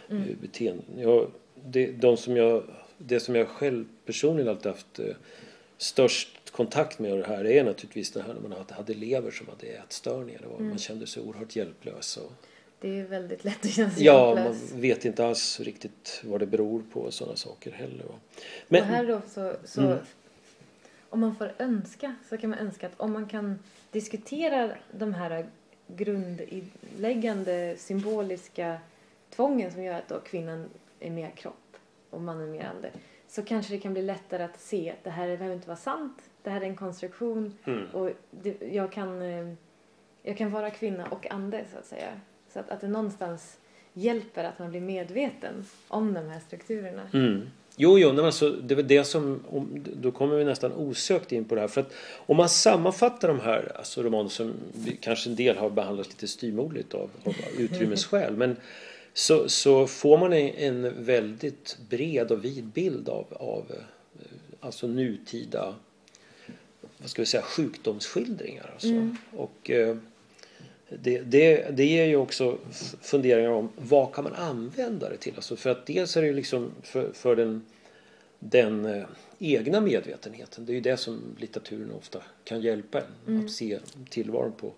Mm. 0.10 0.24
eh, 0.24 0.36
beteende. 0.42 0.84
Ja, 0.98 1.28
det, 1.66 1.88
de 1.92 2.18
som 2.18 2.38
jag, 2.38 2.64
det 2.98 3.20
som 3.20 3.36
jag 3.36 3.48
själv 3.48 3.86
personligen 4.06 4.50
alltid 4.50 4.72
haft 4.72 5.00
eh, 5.00 5.06
störst 5.78 6.52
kontakt 6.52 7.00
med 7.00 7.18
det 7.18 7.26
här 7.28 7.46
är 7.46 7.64
naturligtvis 7.64 8.12
det 8.12 8.22
här 8.22 8.34
när 8.34 8.42
man 8.42 8.52
hade- 8.52 8.74
hade 8.74 8.94
elever 8.94 9.32
som 9.32 9.48
hade 9.48 9.68
ätstörningar. 9.68 10.42
Var, 10.50 10.56
Mm. 10.58 10.70
Man 10.70 10.78
kände 10.78 11.08
sig 11.08 11.24
oerhört 11.24 11.56
hjälplös. 11.56 12.18
Och, 12.18 12.32
Det 12.82 13.00
är 13.00 13.04
väldigt 13.06 13.44
lätt 13.44 13.66
att 13.66 13.72
känna 13.74 13.92
sig 13.92 14.04
ja, 14.06 14.36
hjälplös. 14.40 14.72
man 14.72 14.82
vet 14.82 15.06
inte 15.06 15.26
alls 15.26 15.60
riktigt 15.60 16.22
vad 16.24 16.40
det 16.40 16.46
beror 16.46 16.84
på 16.94 17.00
och 17.00 17.14
sådana 17.14 17.36
saker 17.36 17.72
heller. 17.72 18.06
Va? 18.06 18.16
och 18.70 18.76
här 18.86 19.06
då 19.08 19.22
så, 19.34 19.54
så 19.66 19.82
Mm. 19.82 19.98
Om 21.10 21.20
man 21.20 21.36
får 21.36 21.52
önska 21.58 22.16
så 22.30 22.38
kan 22.38 22.50
man 22.50 22.60
önska 22.60 22.88
att 22.88 23.00
om 23.00 23.14
man 23.14 23.26
kan 23.26 23.60
diskutera 23.92 24.72
de 24.92 25.14
här 25.14 25.46
grundläggande 25.88 27.76
symboliska 27.78 28.78
tvången 29.30 29.72
som 29.72 29.84
gör 29.84 29.94
att 29.94 30.08
då 30.08 30.20
kvinnan 30.20 30.70
är 31.00 31.12
mer 31.12 31.30
kropp 31.30 31.78
och 32.10 32.22
mannen 32.22 32.52
mer 32.52 32.66
ande 32.66 32.92
så 33.28 33.44
kanske 33.44 33.74
det 33.74 33.80
kan 33.80 33.94
bli 33.94 34.02
lättare 34.02 34.44
att 34.44 34.60
se 34.60 34.92
att 34.92 35.04
det 35.04 35.10
här 35.10 35.28
behöver 35.38 35.56
inte 35.56 35.68
vara 35.68 35.78
sant. 35.78 36.22
Det 36.44 36.50
här 36.50 36.62
är 36.62 36.66
en 36.66 36.76
konstruktion 36.76 37.58
Mm. 37.66 37.86
och 37.94 38.12
det, 38.32 38.62
jag, 38.62 38.92
kan, 38.92 39.22
eh, 39.22 39.54
jag 40.24 40.38
kan 40.38 40.52
vara 40.52 40.70
kvinna 40.70 41.06
och 41.06 41.32
ande 41.32 41.66
så 41.72 41.78
att 41.78 41.86
säga. 41.86 42.10
Så 42.54 42.60
att, 42.60 42.70
att 42.70 42.82
det 42.82 42.88
någonstans 42.88 43.60
hjälper 43.94 44.44
att 44.44 44.60
man 44.60 44.70
blir 44.70 44.82
medveten 44.82 45.66
om 45.88 46.14
de 46.14 46.30
här 46.30 46.40
strukturerna. 46.40 47.10
Mm. 47.14 47.50
Jo, 47.82 48.00
jo, 48.00 48.14
men 48.14 48.26
alltså, 48.26 48.50
det 48.50 48.76
väl 48.76 48.88
det 48.88 49.04
som, 49.04 49.40
om, 49.50 49.86
då 49.94 50.12
kommer 50.12 50.36
vi 50.36 50.46
nästan 50.46 50.72
osökt 50.74 51.32
in 51.32 51.46
på 51.46 51.56
det 51.56 51.62
här. 51.62 51.68
För 51.68 51.82
att 51.82 51.94
om 52.16 52.38
man 52.38 52.50
sammanfattar 52.50 53.28
de 53.28 53.40
här 53.40 53.72
alltså 53.76 54.04
romaner 54.04 54.30
som 54.30 54.54
vi, 54.74 54.98
kanske 55.02 55.30
en 55.30 55.36
del 55.36 55.58
har 55.58 55.70
behandlat 55.70 56.08
lite 56.08 56.28
styrmodligt 56.28 56.94
av, 56.94 57.10
av 57.24 57.36
utrymmesskäl. 57.58 58.38
Men 58.38 58.56
så, 59.14 59.50
så 59.50 59.88
får 59.88 60.18
man 60.18 60.34
en, 60.34 60.50
en 60.84 61.06
väldigt 61.06 61.78
bred 61.90 62.32
och 62.32 62.46
vid 62.46 62.66
bild 62.66 63.10
av, 63.10 63.26
av 63.32 63.66
eh, 63.70 64.26
alltså 64.60 64.88
nutida 64.88 65.76
vad 66.98 67.10
ska 67.10 67.22
vi 67.22 67.26
säga, 67.26 67.44
sjukdomsskildringar. 67.44 68.70
Alltså. 68.74 68.88
Mm. 68.88 69.18
Och, 69.32 69.70
eh, 69.70 69.98
det, 70.90 71.20
det, 71.20 71.78
det 71.78 71.86
ger 71.86 72.06
ju 72.06 72.16
också 72.16 72.58
funderingar 73.02 73.50
om 73.50 73.70
vad 73.76 74.14
kan 74.14 74.24
man 74.24 74.34
använda 74.34 75.10
det 75.10 75.18
till? 75.18 75.34
Alltså 75.36 75.56
för 75.56 75.70
att 75.70 75.86
dels 75.86 76.18
är 76.18 76.22
det 76.22 76.28
ju 76.28 76.34
liksom 76.34 76.72
för, 76.84 77.12
för 77.14 77.36
den, 77.36 77.66
den 78.40 78.86
eh, 78.86 79.04
egna 79.40 79.82
medvetenheten. 79.82 80.66
Det 80.66 80.72
är 80.72 80.76
ju 80.76 80.82
det 80.82 80.98
som 80.98 81.22
litteraturen 81.38 81.92
ofta 81.92 82.22
kan 82.44 82.62
hjälpa 82.62 83.00
en. 83.00 83.06
Mm. 83.28 83.46
Att 83.46 83.52
se 83.52 83.80
tillvaron 84.10 84.52
på, 84.52 84.74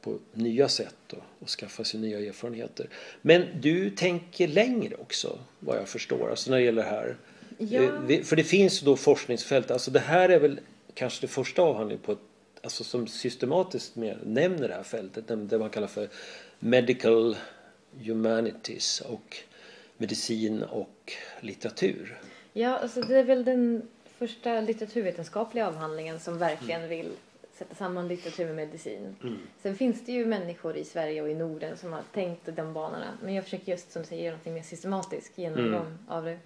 på 0.00 0.18
nya 0.32 0.68
sätt 0.68 1.12
och, 1.12 1.22
och 1.38 1.48
skaffa 1.48 1.84
sig 1.84 2.00
nya 2.00 2.18
erfarenheter. 2.18 2.88
Men 3.22 3.44
du 3.60 3.90
tänker 3.90 4.48
längre 4.48 4.94
också 4.94 5.38
vad 5.58 5.76
jag 5.76 5.88
förstår. 5.88 6.30
Alltså 6.30 6.50
när 6.50 6.58
det 6.58 6.64
gäller 6.64 6.82
det 6.82 6.88
här. 6.88 7.16
Ja. 7.58 7.82
Eh, 8.08 8.22
För 8.22 8.36
det 8.36 8.44
finns 8.44 8.82
ju 8.82 8.84
då 8.84 8.96
forskningsfält. 8.96 9.70
Alltså 9.70 9.90
det 9.90 10.00
här 10.00 10.28
är 10.28 10.40
väl 10.40 10.60
kanske 10.94 11.20
det 11.20 11.28
första 11.28 11.62
avhandlingen 11.62 12.02
på 12.02 12.12
ett, 12.12 12.18
alltså 12.62 12.84
som 12.84 13.06
systematiskt 13.06 13.96
mer 13.96 14.18
nämner 14.24 14.68
det 14.68 14.74
här 14.74 14.82
fältet. 14.82 15.24
Det 15.28 15.58
man 15.58 15.70
kallar 15.70 15.86
för 15.88 16.08
medical 16.58 17.36
humanities 18.02 19.00
och 19.00 19.36
medicin 19.96 20.62
och 20.62 21.12
litteratur. 21.40 22.18
Ja, 22.52 22.78
alltså 22.78 23.00
det 23.00 23.16
är 23.18 23.24
väl 23.24 23.44
den 23.44 23.82
första 24.18 24.60
litteraturvetenskapliga 24.60 25.66
avhandlingen 25.68 26.20
som 26.20 26.38
verkligen 26.38 26.80
Mm. 26.80 26.90
vill 26.90 27.10
sätta 27.54 27.74
samman 27.74 28.08
litteratur 28.08 28.46
med 28.46 28.54
medicin. 28.56 29.16
Sen 29.62 29.76
finns 29.76 30.04
det 30.06 30.12
ju 30.12 30.26
människor 30.26 30.76
i 30.76 30.84
Sverige 30.84 31.22
och 31.22 31.28
i 31.30 31.34
Norden 31.34 31.76
som 31.76 31.92
har 31.92 32.02
tänkt 32.14 32.46
de 32.56 32.72
banorna. 32.72 33.18
Men 33.22 33.34
jag 33.34 33.44
försöker 33.44 33.72
just 33.72 33.92
som 33.92 34.02
du 34.02 34.08
säger 34.08 34.24
göra 34.24 34.36
något 34.36 34.46
mer 34.46 34.62
systematisk 34.62 35.32
genomgång 35.34 35.86
Mm. 35.86 35.98
av 36.08 36.24
det. 36.24 36.38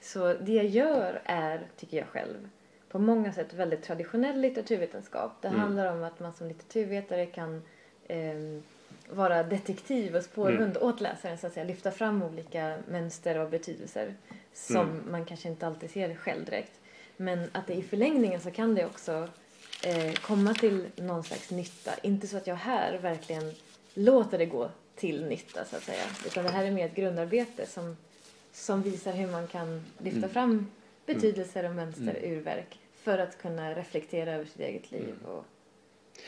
Så 0.00 0.34
det 0.34 0.52
jag 0.52 0.66
gör 0.66 1.22
är, 1.24 1.66
tycker 1.76 1.96
jag 1.96 2.06
själv, 2.06 2.48
på 2.92 2.98
många 2.98 3.32
sätt 3.32 3.52
väldigt 3.54 3.82
traditionell 3.82 4.40
litteraturvetenskap. 4.40 5.32
Det 5.42 5.48
Mm. 5.48 5.60
handlar 5.60 5.92
om 5.92 6.02
att 6.02 6.20
man 6.20 6.32
som 6.32 6.48
litteraturvetare 6.48 7.26
kan 7.26 7.62
ehm, 8.08 8.62
vara 9.10 9.42
detektiv 9.42 10.16
och 10.16 10.22
spårhund 10.24 10.76
åt 10.76 11.00
läsaren 11.00 11.38
så 11.38 11.46
att 11.46 11.52
säga. 11.52 11.64
Lyfta 11.66 11.90
fram 11.90 12.22
olika 12.22 12.78
mönster 12.88 13.38
och 13.38 13.50
betydelser 13.50 14.14
som 14.54 14.76
Mm. 14.90 15.10
man 15.10 15.24
kanske 15.24 15.48
inte 15.48 15.66
alltid 15.66 15.90
ser 15.90 16.14
själv 16.14 16.44
direkt. 16.44 16.72
Men 17.16 17.48
att 17.52 17.66
det 17.66 17.74
i 17.74 17.82
förlängningen 17.82 18.40
så 18.40 18.50
kan 18.50 18.74
det 18.74 18.84
också 18.86 19.28
eh, 19.84 20.12
komma 20.12 20.54
till 20.54 20.86
någon 20.96 21.24
slags 21.24 21.50
nytta. 21.50 21.90
Inte 22.02 22.26
så 22.26 22.36
att 22.36 22.46
jag 22.46 22.54
här 22.56 22.98
verkligen 22.98 23.52
låter 23.94 24.38
det 24.38 24.46
gå 24.46 24.70
till 24.96 25.24
nytta 25.26 25.64
så 25.64 25.76
att 25.76 25.82
säga. 25.82 26.04
Utan 26.26 26.44
det 26.44 26.50
här 26.50 26.64
är 26.64 26.70
mer 26.70 26.86
ett 26.86 26.94
grundarbete 26.94 27.66
som, 27.66 27.96
som 28.52 28.82
visar 28.82 29.12
hur 29.12 29.26
man 29.26 29.46
kan 29.46 29.84
lyfta 29.98 30.18
Mm. 30.18 30.30
fram 30.30 30.70
betydelser 31.06 31.64
och 31.64 31.74
mönster 31.74 32.02
Mm. 32.18 32.24
ur 32.32 32.40
verk 32.40 32.78
för 33.02 33.18
att 33.18 33.38
kunna 33.38 33.74
reflektera 33.74 34.32
över 34.32 34.44
sitt 34.44 34.60
eget 34.60 34.90
liv 34.92 35.02
Mm. 35.02 35.16
och, 35.24 35.44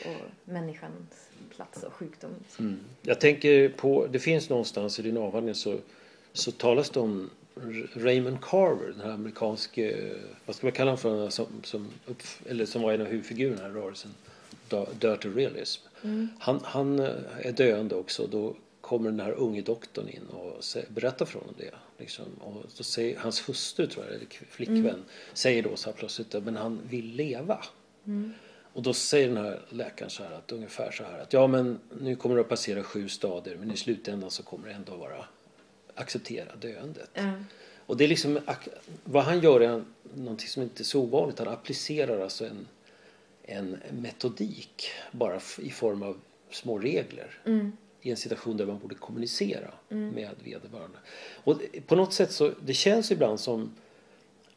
och 0.05 0.29
människans 0.45 1.29
plats 1.55 1.83
och 1.83 1.93
sjukdom. 1.93 2.31
Mm. 2.59 2.79
Jag 3.01 3.19
tänker 3.19 3.69
på, 3.69 4.07
det 4.11 4.19
finns 4.19 4.49
någonstans 4.49 4.99
i 4.99 5.01
din 5.01 5.17
avhandling 5.17 5.55
så, 5.55 5.77
så 6.33 6.51
talas 6.51 6.89
det 6.89 6.99
om 6.99 7.29
Raymond 7.93 8.41
Carver, 8.41 8.91
den 8.91 9.01
här 9.01 9.11
amerikanske, 9.11 10.11
vad 10.45 10.55
ska 10.55 10.65
man 10.67 10.71
kalla 10.71 10.91
honom 10.91 10.97
för, 10.97 11.29
som, 11.29 11.47
som, 11.63 11.87
eller 12.45 12.65
som 12.65 12.81
var 12.81 12.93
en 12.93 13.01
av 13.01 13.07
huvudfigurerna 13.07 13.67
i 13.67 13.71
rörelsen, 13.71 14.11
Dirty 14.99 15.29
Realism. 15.29 15.87
Mm. 16.03 16.27
Han, 16.39 16.59
han 16.63 16.99
eh, 16.99 17.09
är 17.37 17.51
döende 17.51 17.95
också. 17.95 18.27
Då 18.27 18.55
kommer 18.85 19.11
den 19.11 19.19
här 19.19 19.31
unge 19.31 19.61
doktorn 19.61 20.09
in 20.09 20.27
och 20.27 20.63
berättar 20.89 21.25
för 21.25 21.39
honom 21.39 21.55
det. 21.57 21.71
Liksom. 21.97 22.25
Och 22.39 22.65
då 22.77 22.83
säger, 22.83 23.17
hans 23.19 23.49
hustru, 23.49 23.87
tror 23.87 24.05
jag, 24.05 24.15
eller 24.15 24.27
flickvän, 24.49 24.85
Mm. 24.85 25.03
säger 25.33 25.63
då 25.63 25.75
så 25.75 25.89
här 25.89 25.97
plötsligt 25.97 26.33
men 26.43 26.55
han 26.55 26.81
vill 26.89 27.05
leva. 27.05 27.65
Mm. 28.05 28.33
Och 28.73 28.83
då 28.83 28.93
säger 28.93 29.27
den 29.27 29.37
här 29.37 29.61
läkaren 29.69 30.09
så 30.09 30.23
här 30.23 30.31
att 30.31 30.51
ungefär 30.51 30.91
så 30.91 31.03
här 31.03 31.19
att 31.19 31.33
ja 31.33 31.47
men 31.47 31.79
nu 32.01 32.15
kommer 32.15 32.35
det 32.35 32.41
att 32.41 32.49
passera 32.49 32.83
sju 32.83 33.09
stadier 33.09 33.57
men 33.57 33.71
i 33.71 33.77
slutändan 33.77 34.31
så 34.31 34.43
kommer 34.43 34.67
det 34.67 34.73
ändå 34.73 34.95
vara 34.95 35.25
acceptera 35.95 36.55
döendet. 36.55 37.09
Ja. 37.13 37.33
Och 37.85 37.97
det 37.97 38.03
är 38.03 38.07
liksom, 38.07 38.39
vad 39.03 39.23
han 39.23 39.39
gör 39.39 39.61
är 39.61 39.83
någonting 40.13 40.47
som 40.47 40.63
inte 40.63 40.81
är 40.81 40.85
så 40.85 41.01
ovanligt. 41.01 41.39
Han 41.39 41.47
applicerar 41.47 42.19
alltså 42.19 42.45
en, 42.45 42.67
en 43.43 43.77
metodik 44.01 44.87
bara 45.11 45.39
i 45.59 45.69
form 45.69 46.03
av 46.03 46.19
små 46.51 46.79
regler 46.79 47.39
Mm. 47.45 47.71
I 48.05 48.11
en 48.11 48.17
situation 48.17 48.57
där 48.57 48.65
man 48.65 48.79
borde 48.79 48.95
kommunicera 48.95 49.71
Mm. 49.89 50.09
med 50.09 50.29
vederbörande. 50.43 50.97
Och 51.43 51.61
på 51.87 51.95
något 51.95 52.13
sätt 52.13 52.31
så, 52.31 52.51
det 52.65 52.73
känns 52.73 53.11
ibland 53.11 53.39
som 53.39 53.71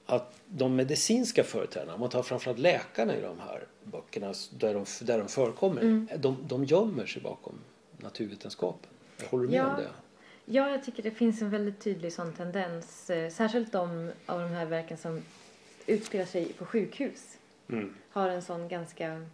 att 0.06 0.40
de 0.46 0.76
medicinska 0.76 1.44
företrädarna, 1.44 1.96
man 1.98 2.08
tar 2.10 2.22
framförallt 2.22 2.58
läkarna 2.58 3.16
i 3.16 3.20
de 3.20 3.38
här 3.40 3.66
böckerna 3.84 4.34
där 4.58 4.74
de, 4.74 4.84
där 5.04 5.18
de 5.18 5.28
förekommer, 5.28 5.80
Mm. 5.82 6.08
de, 6.18 6.36
de 6.48 6.64
gömmer 6.64 7.06
sig 7.06 7.22
bakom 7.22 7.54
naturvetenskapen. 7.96 8.90
Håller 9.30 9.44
du 9.44 9.50
med 9.50 9.58
Ja. 9.58 9.70
om 9.76 9.76
det? 9.82 9.88
Ja, 10.44 10.70
jag 10.70 10.84
tycker 10.84 11.02
det 11.02 11.10
finns 11.10 11.42
en 11.42 11.50
väldigt 11.50 11.80
tydlig 11.80 12.12
sån 12.12 12.32
tendens. 12.32 13.10
eh, 13.10 13.30
Särskilt 13.30 13.72
de 13.72 14.12
av 14.26 14.40
de 14.40 14.48
här 14.48 14.66
verken 14.66 14.96
som 14.98 15.22
utspelar 15.86 16.24
sig 16.24 16.52
på 16.52 16.64
sjukhus 16.64 17.38
Mm. 17.68 17.94
har 18.10 18.28
en 18.28 18.42
sån 18.42 18.68
ganska... 18.68 19.26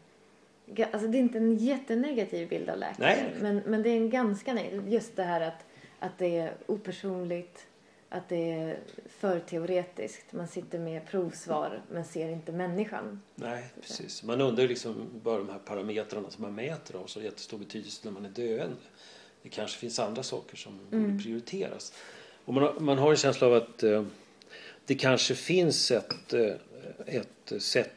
Alltså 0.93 1.09
det 1.09 1.19
är 1.19 1.21
inte 1.21 1.39
en 1.39 1.57
jättenegativ 1.57 2.49
bild 2.49 2.71
av 2.71 2.79
läkaren. 2.79 2.97
Nej. 3.21 3.35
Men, 3.41 3.57
men 3.67 3.83
det 3.83 3.89
är 3.91 3.97
en 3.97 4.11
ganska 4.11 4.55
negativ. 4.55 4.89
Just 4.89 5.17
det 5.17 5.23
här 5.23 5.41
att, 5.41 5.65
att 5.99 6.19
det 6.19 6.37
är 6.37 6.53
opersonligt, 6.67 7.67
att 8.09 8.29
det 8.29 8.53
är 8.53 8.79
för 9.19 9.41
teoretiskt. 9.41 10.33
Man 10.33 10.49
sitter 10.49 10.79
med 10.79 11.07
provsvar 11.07 11.83
men 11.91 12.05
ser 12.05 12.29
inte 12.29 12.53
människan. 12.53 13.23
Nej, 13.35 13.65
precis. 13.81 14.23
Man 14.23 14.41
undrar 14.41 14.69
liksom 14.69 15.09
bara 15.23 15.39
de 15.39 15.49
här 15.49 15.59
parametrarna 15.59 16.31
som 16.31 16.43
man 16.43 16.55
mäter 16.55 16.99
har 16.99 17.07
så 17.07 17.21
jättestor 17.23 17.59
betydelse 17.59 18.01
när 18.05 18.13
man 18.13 18.25
är 18.25 18.29
döende. 18.31 18.77
Det 19.43 19.49
kanske 19.49 19.79
finns 19.79 19.99
andra 19.99 20.23
saker 20.23 20.57
som 20.57 20.79
Mm. 20.93 21.11
borde 21.11 21.23
prioriteras. 21.23 21.93
Och 22.45 22.55
man, 22.55 22.63
har, 22.63 22.81
man 22.81 22.99
har 22.99 23.11
en 23.11 23.17
känsla 23.17 23.47
av 23.47 23.55
att 23.55 23.83
eh, 23.83 24.05
det 24.87 24.95
kanske 24.95 25.35
finns 25.35 25.91
ett, 25.91 26.33
eh, 26.33 26.53
ett 27.07 27.53
sätt 27.63 27.93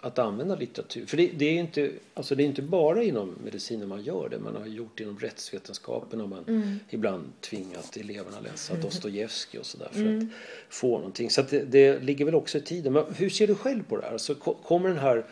att 0.00 0.18
använda 0.18 0.54
litteratur. 0.56 1.06
För 1.06 1.16
det, 1.16 1.30
det 1.34 1.44
är 1.44 1.52
inte, 1.60 1.90
alltså 2.14 2.34
det 2.34 2.42
är 2.42 2.44
inte 2.44 2.62
bara 2.62 3.02
inom 3.02 3.34
medicinen 3.44 3.88
man 3.88 4.02
gör 4.02 4.28
det. 4.28 4.38
Man 4.38 4.56
har 4.56 4.66
gjort 4.66 4.90
det 4.98 5.02
inom 5.04 5.18
rättsvetenskapen 5.18 6.20
och 6.20 6.28
man 6.28 6.44
Mm. 6.48 6.78
ibland 6.90 7.32
tvingat 7.40 7.96
eleverna 7.96 8.40
läsa 8.40 8.74
Dostojevskij 8.74 9.60
och 9.60 9.66
sådär 9.66 9.88
för 9.92 10.00
Mm. 10.00 10.18
att 10.68 10.74
få 10.74 10.96
någonting. 10.98 11.30
Så 11.30 11.42
det, 11.42 11.64
det 11.64 11.98
ligger 12.02 12.24
väl 12.24 12.34
också 12.34 12.58
i 12.58 12.60
tiden. 12.60 12.92
Men 12.92 13.04
hur 13.16 13.30
ser 13.30 13.46
du 13.46 13.54
själv 13.54 13.82
på 13.88 13.96
det 13.96 14.02
här? 14.02 14.12
Alltså, 14.12 14.34
ko- 14.34 14.56
kommer 14.64 14.88
det 14.90 15.00
här 15.00 15.24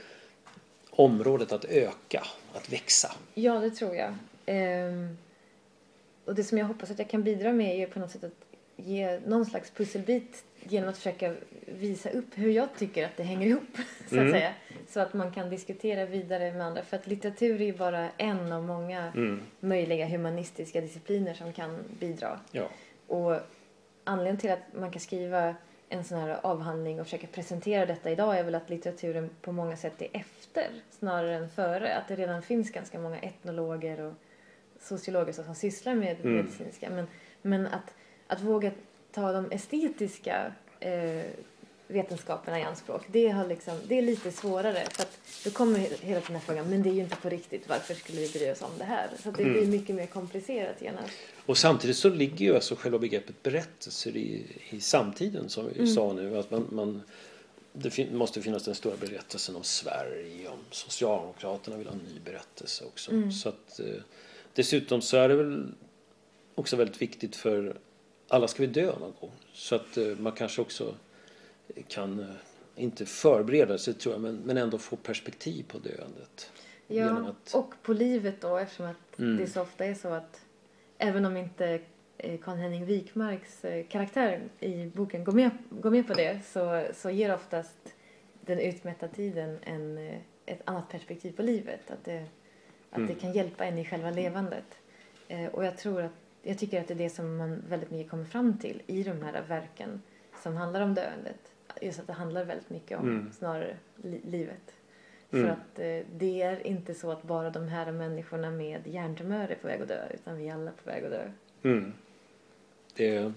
området 0.90 1.52
att 1.52 1.64
öka, 1.64 2.22
att 2.54 2.72
växa? 2.72 3.12
Ja, 3.34 3.60
det 3.60 3.70
tror 3.70 3.94
jag. 3.94 4.14
Ehm, 4.46 5.16
och 6.24 6.34
det 6.34 6.44
som 6.44 6.58
jag 6.58 6.66
hoppas 6.66 6.90
att 6.90 6.98
jag 6.98 7.08
kan 7.10 7.22
bidra 7.22 7.52
med 7.52 7.78
är 7.82 7.86
på 7.86 7.98
något 7.98 8.10
sätt 8.10 8.24
att 8.24 8.32
ge 8.76 9.20
någon 9.26 9.46
slags 9.46 9.70
pusselbit 9.70 10.44
genom 10.62 10.88
att 10.88 10.96
försöka 10.96 11.34
visa 11.66 12.10
upp 12.10 12.26
hur 12.34 12.50
jag 12.50 12.68
tycker 12.78 13.04
att 13.04 13.16
det 13.16 13.22
hänger 13.22 13.46
ihop. 13.46 13.62
Så 14.08 14.14
att 14.14 14.20
Mm. 14.20 14.32
säga. 14.32 14.52
Så 14.88 15.00
att 15.00 15.14
man 15.14 15.32
kan 15.32 15.50
diskutera 15.50 16.04
vidare 16.06 16.52
med 16.52 16.66
andra. 16.66 16.82
För 16.82 16.96
att 16.96 17.06
litteratur 17.06 17.60
är 17.60 17.64
ju 17.64 17.72
bara 17.76 18.08
en 18.16 18.52
av 18.52 18.62
många 18.62 19.12
Mm. 19.16 19.40
möjliga 19.60 20.06
humanistiska 20.06 20.80
discipliner 20.80 21.34
som 21.34 21.52
kan 21.52 21.78
bidra. 22.00 22.40
Ja. 22.52 22.68
Och 23.06 23.36
anledningen 24.04 24.40
till 24.40 24.50
att 24.50 24.74
man 24.78 24.90
kan 24.90 25.00
skriva 25.00 25.54
en 25.88 26.04
sån 26.04 26.18
här 26.18 26.40
avhandling 26.42 27.00
och 27.00 27.06
försöka 27.06 27.26
presentera 27.26 27.86
detta 27.86 28.10
idag 28.10 28.38
är 28.38 28.44
väl 28.44 28.54
att 28.54 28.70
litteraturen 28.70 29.30
på 29.42 29.52
många 29.52 29.76
sätt 29.76 30.02
är 30.02 30.08
efter 30.12 30.66
snarare 30.90 31.34
än 31.34 31.48
före. 31.48 31.94
Att 31.96 32.08
det 32.08 32.16
redan 32.16 32.42
finns 32.42 32.70
ganska 32.70 32.98
många 32.98 33.18
etnologer 33.18 34.00
och 34.00 34.14
sociologer 34.80 35.32
som 35.32 35.54
sysslar 35.54 35.94
med 35.94 36.16
Mm. 36.20 36.36
medicinska. 36.36 36.90
Men, 36.90 37.06
men 37.42 37.66
att, 37.66 37.94
att 38.26 38.40
våga 38.40 38.70
ta 39.12 39.32
de 39.32 39.50
estetiska 39.52 40.52
eh, 40.80 41.22
vetenskaperna 41.86 42.60
i 42.60 42.62
anspråk, 42.62 43.02
det, 43.06 43.28
har 43.28 43.46
liksom, 43.46 43.78
det 43.88 43.98
är 43.98 44.02
lite 44.02 44.32
svårare. 44.32 44.84
För 44.90 45.02
att 45.02 45.18
då 45.44 45.50
kommer 45.50 45.78
hela 45.78 45.96
tiden 45.96 46.22
den 46.26 46.36
här 46.36 46.42
frågan, 46.42 46.70
men 46.70 46.82
det 46.82 46.88
är 46.88 46.92
ju 46.94 47.00
inte 47.00 47.16
på 47.16 47.28
riktigt, 47.28 47.68
varför 47.68 47.94
skulle 47.94 48.20
vi 48.20 48.28
bry 48.28 48.50
oss 48.52 48.62
om 48.62 48.70
det 48.78 48.84
här? 48.84 49.08
Så 49.22 49.30
det 49.30 49.42
Mm. 49.42 49.52
blir 49.52 49.66
mycket 49.66 49.96
mer 49.96 50.06
komplicerat 50.06 50.82
genast. 50.82 51.12
Och 51.46 51.58
samtidigt 51.58 51.96
så 51.96 52.08
ligger 52.08 52.46
ju 52.46 52.54
alltså 52.54 52.74
själva 52.76 52.98
begreppet 52.98 53.42
berättelser 53.42 54.16
i, 54.16 54.46
i 54.70 54.80
samtiden 54.80 55.48
som 55.48 55.68
vi 55.68 55.74
Mm. 55.74 55.86
sa 55.86 56.12
nu. 56.12 56.38
Att 56.38 56.50
man, 56.50 56.66
man, 56.70 57.02
det 57.72 57.90
fin, 57.90 58.16
måste 58.16 58.42
finnas 58.42 58.64
den 58.64 58.74
stora 58.74 58.96
berättelsen 58.96 59.56
om 59.56 59.62
Sverige, 59.62 60.48
om 60.48 60.58
Socialdemokraterna 60.70 61.76
vill 61.76 61.86
ha 61.86 61.94
en 61.94 62.14
ny 62.14 62.20
berättelse 62.24 62.84
också. 62.84 63.10
Mm. 63.10 63.32
Så 63.32 63.48
att, 63.48 63.80
eh, 63.80 63.86
dessutom 64.54 65.02
så 65.02 65.16
är 65.16 65.28
det 65.28 65.34
väl 65.34 65.74
också 66.54 66.76
väldigt 66.76 67.02
viktigt 67.02 67.36
för 67.36 67.76
alla 68.30 68.48
ska 68.48 68.62
vi 68.62 68.66
dö 68.66 68.86
någon 69.00 69.14
gång. 69.20 69.32
Så 69.52 69.74
att 69.74 69.96
eh, 69.96 70.06
man 70.18 70.32
kanske 70.32 70.62
också 70.62 70.94
kan, 71.88 72.20
eh, 72.20 72.26
inte 72.76 73.06
förbereda 73.06 73.78
sig 73.78 73.94
tror 73.94 74.14
jag, 74.14 74.22
men, 74.22 74.36
men 74.36 74.56
ändå 74.56 74.78
få 74.78 74.96
perspektiv 74.96 75.64
på 75.68 75.78
döendet. 75.78 76.52
Ja, 76.86 77.28
att... 77.28 77.54
och 77.54 77.74
på 77.82 77.92
livet 77.92 78.40
då 78.40 78.56
eftersom 78.56 78.86
att 78.86 79.18
mm. 79.18 79.36
det 79.36 79.46
så 79.46 79.62
ofta 79.62 79.84
är 79.84 79.94
så 79.94 80.08
att 80.08 80.40
även 80.98 81.24
om 81.24 81.36
inte 81.36 81.80
Karl-Henning 82.18 82.84
Wikmarks 82.84 83.64
eh, 83.64 83.86
karaktär 83.86 84.42
i 84.60 84.86
boken 84.86 85.24
går 85.24 85.32
med, 85.32 85.50
går 85.70 85.90
med 85.90 86.06
på 86.06 86.14
det 86.14 86.40
så, 86.46 86.86
så 86.94 87.10
ger 87.10 87.34
oftast 87.34 87.94
den 88.40 88.58
utmätta 88.58 89.08
tiden 89.08 89.58
en, 89.62 89.98
ett 90.46 90.62
annat 90.64 90.88
perspektiv 90.88 91.32
på 91.32 91.42
livet. 91.42 91.90
Att 91.90 92.04
det, 92.04 92.26
att 92.90 92.96
mm. 92.96 93.08
det 93.08 93.14
kan 93.14 93.32
hjälpa 93.32 93.64
en 93.64 93.78
i 93.78 93.84
själva 93.84 94.10
levandet. 94.10 94.78
Och 95.52 95.64
jag 95.64 95.78
tror 95.78 96.02
att 96.02 96.19
jag 96.42 96.58
tycker 96.58 96.80
att 96.80 96.88
det 96.88 96.94
är 96.94 96.98
det 96.98 97.10
som 97.10 97.36
man 97.36 97.62
väldigt 97.68 97.90
mycket 97.90 98.10
kommer 98.10 98.24
fram 98.24 98.58
till 98.58 98.82
i 98.86 99.02
de 99.02 99.22
här 99.22 99.42
verken 99.48 100.02
som 100.42 100.56
handlar 100.56 100.80
om 100.80 100.94
döendet. 100.94 101.40
Just 101.80 102.00
att 102.00 102.06
det 102.06 102.12
handlar 102.12 102.44
väldigt 102.44 102.70
mycket 102.70 102.98
om 102.98 103.08
mm. 103.08 103.32
snarare 103.32 103.76
li 104.02 104.20
livet. 104.24 104.74
Mm. 105.32 105.44
För 105.44 105.52
att 105.52 105.78
eh, 105.78 106.06
det 106.18 106.42
är 106.42 106.66
inte 106.66 106.94
så 106.94 107.10
att 107.10 107.22
bara 107.22 107.50
de 107.50 107.68
här 107.68 107.92
människorna 107.92 108.50
med 108.50 108.86
hjärntumörer 108.86 109.48
är 109.48 109.54
på 109.54 109.66
väg 109.66 109.82
att 109.82 109.88
dö 109.88 110.02
utan 110.14 110.38
vi 110.38 110.48
är 110.48 110.54
alla 110.54 110.70
på 110.70 110.90
väg 110.90 111.04
att 111.04 111.10
dö. 111.10 111.30
Mm. 111.62 111.92
Det 112.94 113.16
är, 113.16 113.32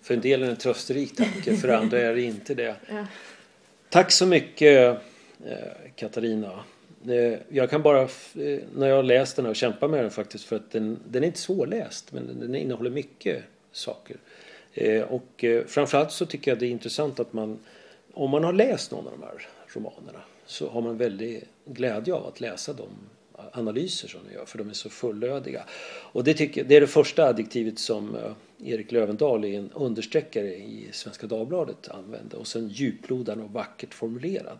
för 0.00 0.14
en 0.14 0.20
del 0.20 0.42
är 0.42 0.46
det 0.46 0.52
en 0.52 0.58
trösterik 0.58 1.16
tanke, 1.16 1.56
för 1.56 1.68
andra 1.68 2.00
är 2.00 2.14
det 2.14 2.22
inte 2.22 2.54
det. 2.54 2.76
Ja. 2.88 3.06
Tack 3.88 4.12
så 4.12 4.26
mycket 4.26 5.02
eh, 5.44 5.90
Katarina. 5.94 6.64
Eh, 7.04 7.38
jag 7.48 7.70
kan 7.70 7.82
bara, 7.82 8.02
eh, 8.02 8.60
när 8.74 8.88
jag 8.88 8.96
har 8.96 9.02
läst 9.02 9.36
den 9.36 9.46
och 9.46 9.56
kämpat 9.56 9.90
med 9.90 10.04
den 10.04 10.10
faktiskt 10.10 10.44
för 10.44 10.56
att 10.56 10.70
den, 10.70 10.98
den 11.08 11.22
är 11.22 11.26
inte 11.26 11.38
svårläst 11.38 12.12
men 12.12 12.40
den 12.40 12.54
innehåller 12.54 12.90
mycket 12.90 13.44
saker. 13.72 14.16
Eh, 14.72 15.02
och 15.02 15.44
framförallt 15.66 16.12
så 16.12 16.26
tycker 16.26 16.50
jag 16.50 16.58
det 16.58 16.66
är 16.66 16.70
intressant 16.70 17.20
att 17.20 17.32
man, 17.32 17.58
om 18.12 18.30
man 18.30 18.44
har 18.44 18.52
läst 18.52 18.90
någon 18.90 19.06
av 19.06 19.12
de 19.12 19.22
här 19.22 19.48
romanerna 19.66 20.20
så 20.46 20.68
har 20.68 20.80
man 20.80 20.96
väldigt 20.96 21.44
glädje 21.64 22.14
av 22.14 22.26
att 22.26 22.40
läsa 22.40 22.72
de 22.72 22.88
analyser 23.52 24.08
som 24.08 24.20
de 24.28 24.34
gör 24.34 24.44
för 24.44 24.58
de 24.58 24.68
är 24.68 24.74
så 24.74 24.90
fullödiga. 24.90 25.64
Och 26.12 26.24
det, 26.24 26.34
tycker, 26.34 26.64
det 26.64 26.76
är 26.76 26.80
det 26.80 26.86
första 26.86 27.24
adjektivet 27.24 27.78
som 27.78 28.16
Erik 28.64 28.92
Lövendahl 28.92 29.44
i 29.44 29.56
en 29.56 29.70
understreckare 29.74 30.54
i 30.54 30.88
Svenska 30.92 31.26
Dagbladet 31.26 31.88
använde 31.88 32.36
och 32.36 32.46
sen 32.46 32.68
djuplodande 32.68 33.44
och 33.44 33.52
vackert 33.52 33.94
formulerad. 33.94 34.58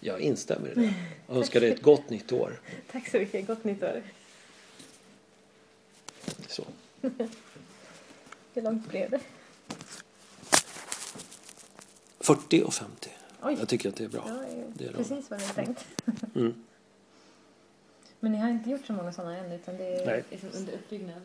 Jag 0.00 0.20
instämmer 0.20 0.68
i 0.68 0.74
det. 0.74 0.94
Jag 1.26 1.36
önskar 1.36 1.60
dig 1.60 1.70
ett 1.70 1.82
gott 1.82 2.10
nytt 2.10 2.32
år. 2.32 2.60
Tack 2.92 3.08
så 3.08 3.18
mycket. 3.18 3.46
Gott 3.46 3.64
nytt 3.64 3.82
år. 3.82 4.02
Så. 6.48 6.64
Hur 8.54 8.62
långt 8.62 8.88
blev 8.88 9.10
det? 9.10 9.20
40 12.20 12.62
och 12.62 12.74
50. 12.74 13.10
Oj. 13.42 13.56
Jag 13.58 13.68
tycker 13.68 13.88
att 13.88 13.96
det 13.96 14.04
är 14.04 14.08
bra. 14.08 14.24
Ja, 14.26 14.44
det 14.74 14.84
är 14.84 14.92
precis 14.92 15.30
vad 15.30 15.40
ni 15.40 15.46
har 15.46 15.54
tänkt. 15.54 15.86
Mm. 16.34 16.64
Men 18.20 18.32
ni 18.32 18.38
har 18.38 18.50
inte 18.50 18.70
gjort 18.70 18.86
så 18.86 18.92
många 18.92 19.12
sådana 19.12 19.36
än 19.36 19.52
utan 19.52 19.76
det 19.76 19.84
är 19.84 20.24
liksom 20.30 20.48
under 20.54 20.72
uppbyggnad? 20.72 21.22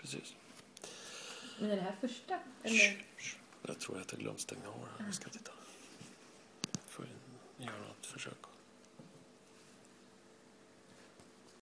Precis. 0.00 0.34
Men 1.60 1.70
är 1.70 1.76
det 1.76 1.82
här 1.82 1.96
första? 2.00 2.38
Eller? 2.62 3.04
Jag 3.66 3.78
tror 3.78 4.00
att 4.00 4.12
jag 4.12 4.20
glömt 4.20 4.40
stänga 4.40 4.68
av 4.68 4.88
Jag 4.98 5.14
ska 5.14 5.28
titta. 5.28 5.50
Får 6.86 7.06
göra 7.58 7.78
något 7.78 7.97
olacak. 8.18 8.47